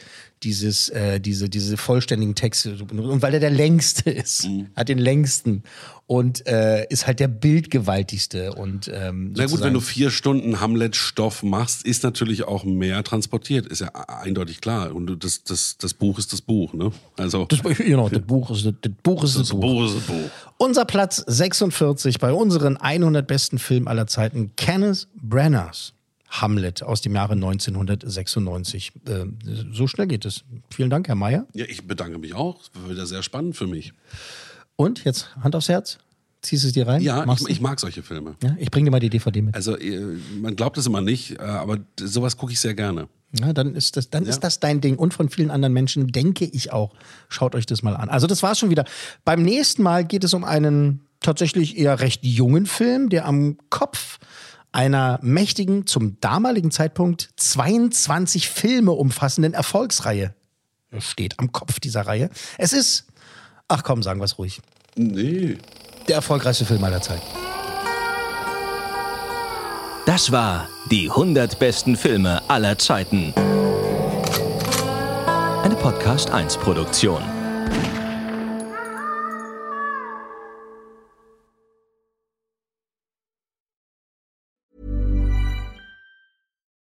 dieses, 0.43 0.91
äh, 0.91 1.19
diese, 1.19 1.49
diese 1.49 1.77
vollständigen 1.77 2.35
Texte 2.35 2.77
und 2.79 3.23
weil 3.23 3.35
er 3.35 3.41
der 3.41 3.51
längste 3.51 4.11
ist, 4.11 4.47
Mhm. 4.47 4.67
hat 4.77 4.89
den 4.89 4.99
längsten 4.99 5.63
und 6.07 6.47
äh, 6.47 6.87
ist 6.89 7.07
halt 7.07 7.21
der 7.21 7.29
bildgewaltigste 7.29 8.53
und 8.55 8.89
ähm, 8.93 9.33
Na 9.35 9.47
gut, 9.47 9.61
wenn 9.63 9.73
du 9.73 9.81
vier 9.81 10.11
Stunden 10.11 10.61
Hamlet-Stoff 10.61 11.43
machst, 11.43 11.85
ist 11.85 12.03
natürlich 12.05 12.45
auch 12.45 12.65
mehr 12.65 13.03
transportiert, 13.03 13.67
ist 13.67 13.81
ja 13.81 13.89
eindeutig 13.95 14.61
klar. 14.61 14.95
Und 14.95 15.25
das, 15.25 15.43
das, 15.43 15.79
das 15.79 15.95
Buch 15.95 16.19
ist 16.19 16.33
das 16.33 16.43
Buch, 16.43 16.75
ne? 16.77 16.91
Also 17.17 17.47
das, 17.47 17.61
genau, 17.63 18.09
das 18.09 18.23
Buch 18.23 18.51
ist 18.51 18.67
das, 18.67 18.75
das 18.81 18.93
Buch 19.03 19.25
ist 19.25 19.35
das, 19.37 19.49
das 19.49 19.51
Buch. 19.51 19.61
Buch 19.61 19.85
ist 19.87 19.97
das 19.97 20.03
Buch. 20.05 20.31
Unser 20.59 20.85
Platz 20.85 21.25
46 21.27 22.19
bei 22.19 22.33
unseren 22.33 22.77
100 22.77 23.27
besten 23.27 23.59
Filmen 23.59 23.89
aller 23.89 24.07
Zeiten, 24.07 24.53
Kenneth 24.57 25.09
Branaghs 25.15 25.93
Hamlet 26.29 26.83
aus 26.83 27.01
dem 27.01 27.15
Jahre 27.15 27.35
1996. 27.35 28.93
Äh, 29.07 29.27
so 29.73 29.87
schnell 29.87 30.07
geht 30.07 30.25
es. 30.25 30.45
Vielen 30.71 30.91
Dank, 30.91 31.09
Herr 31.09 31.15
Mayer. 31.15 31.47
Ja, 31.55 31.65
ich 31.67 31.87
bedanke 31.87 32.19
mich 32.19 32.35
auch. 32.35 32.59
Das 32.59 32.83
war 32.83 32.91
wieder 32.91 33.07
sehr 33.07 33.23
spannend 33.23 33.57
für 33.57 33.67
mich. 33.67 33.93
Und 34.77 35.05
jetzt 35.05 35.35
Hand 35.37 35.57
aufs 35.57 35.69
Herz. 35.69 35.99
Ziehst 36.47 36.63
du 36.63 36.69
es 36.69 36.75
dir 36.75 36.87
rein? 36.87 37.03
Ja, 37.03 37.25
ich, 37.33 37.49
ich 37.49 37.61
mag 37.61 37.81
solche 37.81 38.05
Filme. 38.05 38.37
ja, 38.41 38.55
ich 38.57 38.71
bringe 38.71 38.85
dir 38.85 38.91
mal 38.93 39.01
die 39.01 39.11
DVD 39.11 39.43
mit. 39.43 39.57
Also 39.57 39.77
äh, 39.77 40.17
man 40.41 40.55
glaubt 40.55 40.79
es 40.79 40.87
immer 40.87 41.01
nicht, 41.01 41.33
äh, 41.33 41.43
aber 41.43 41.79
sowas 41.99 42.37
gucke 42.37 42.53
ich 42.53 42.61
sehr 42.61 42.75
gerne. 42.75 43.09
Ja, 43.33 43.53
dann 43.53 43.75
ist 43.75 43.97
das, 43.97 44.11
dann 44.11 44.25
ist 44.25 44.41
das 44.45 44.61
dein 44.61 44.81
Ding. 44.81 44.97
Und 44.97 45.13
von 45.13 45.29
vielen 45.29 45.51
anderen 45.51 45.73
Menschen 45.73 46.07
denke 46.07 46.45
ich 46.45 46.73
auch. 46.73 46.95
Schaut 47.29 47.57
euch 47.57 47.67
das 47.67 47.83
mal 47.83 47.97
an. 47.97 48.09
Also, 48.09 48.29
das 48.29 48.45
war's 48.45 48.61
schon 48.61 48.71
wieder. 48.71 48.85
Beim 49.25 49.43
nächsten 49.43 49.83
Mal 49.83 50.05
geht 50.05 50.23
es 50.23 50.33
um 50.35 50.45
einen 50.45 51.01
tatsächlich 51.21 51.77
eher 51.77 51.99
recht 51.99 52.25
jungen 52.25 52.67
Film, 52.67 53.09
der 53.09 53.27
am 53.27 53.59
Kopf 53.69 54.19
einer 54.71 55.19
mächtigen, 55.23 55.87
zum 55.87 56.21
damaligen 56.21 56.71
Zeitpunkt 56.71 57.31
22 57.37 58.49
Filme 58.49 58.93
umfassenden 58.93 59.53
Erfolgsreihe 59.53 60.33
steht. 60.99 61.41
Am 61.41 61.51
Kopf 61.51 61.81
dieser 61.81 62.03
Reihe. 62.03 62.31
Es 62.57 62.73
ist, 62.73 63.07
ach 63.67 63.83
komm, 63.83 64.05
sagen 64.05 64.21
wir 64.21 64.25
es 64.25 64.39
ruhig, 64.39 64.61
Nee. 64.97 65.59
Der 66.09 66.17
erfolgreichste 66.17 66.65
Film 66.65 66.83
aller 66.85 67.01
Zeiten. 67.01 67.27
Das 70.07 70.31
war 70.31 70.69
die 70.91 71.11
100 71.11 71.59
besten 71.59 71.97
Filme 71.97 72.41
aller 72.49 72.79
Zeiten. 72.79 73.35
Eine 75.63 75.75
Podcast 75.75 76.31
1 76.31 76.59
Produktion. 76.59 77.21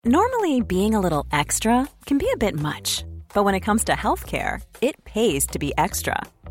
Normally, 0.04 0.60
being 0.60 0.96
a 0.96 1.00
little 1.00 1.24
extra 1.30 1.88
can 2.06 2.18
be 2.18 2.26
a 2.32 2.36
bit 2.36 2.56
much, 2.56 3.04
but 3.32 3.44
when 3.44 3.54
it 3.54 3.60
comes 3.60 3.84
to 3.84 3.92
healthcare, 3.92 4.60
it 4.80 4.96
pays 5.04 5.46
to 5.46 5.60
be 5.60 5.72
extra. 5.78 6.16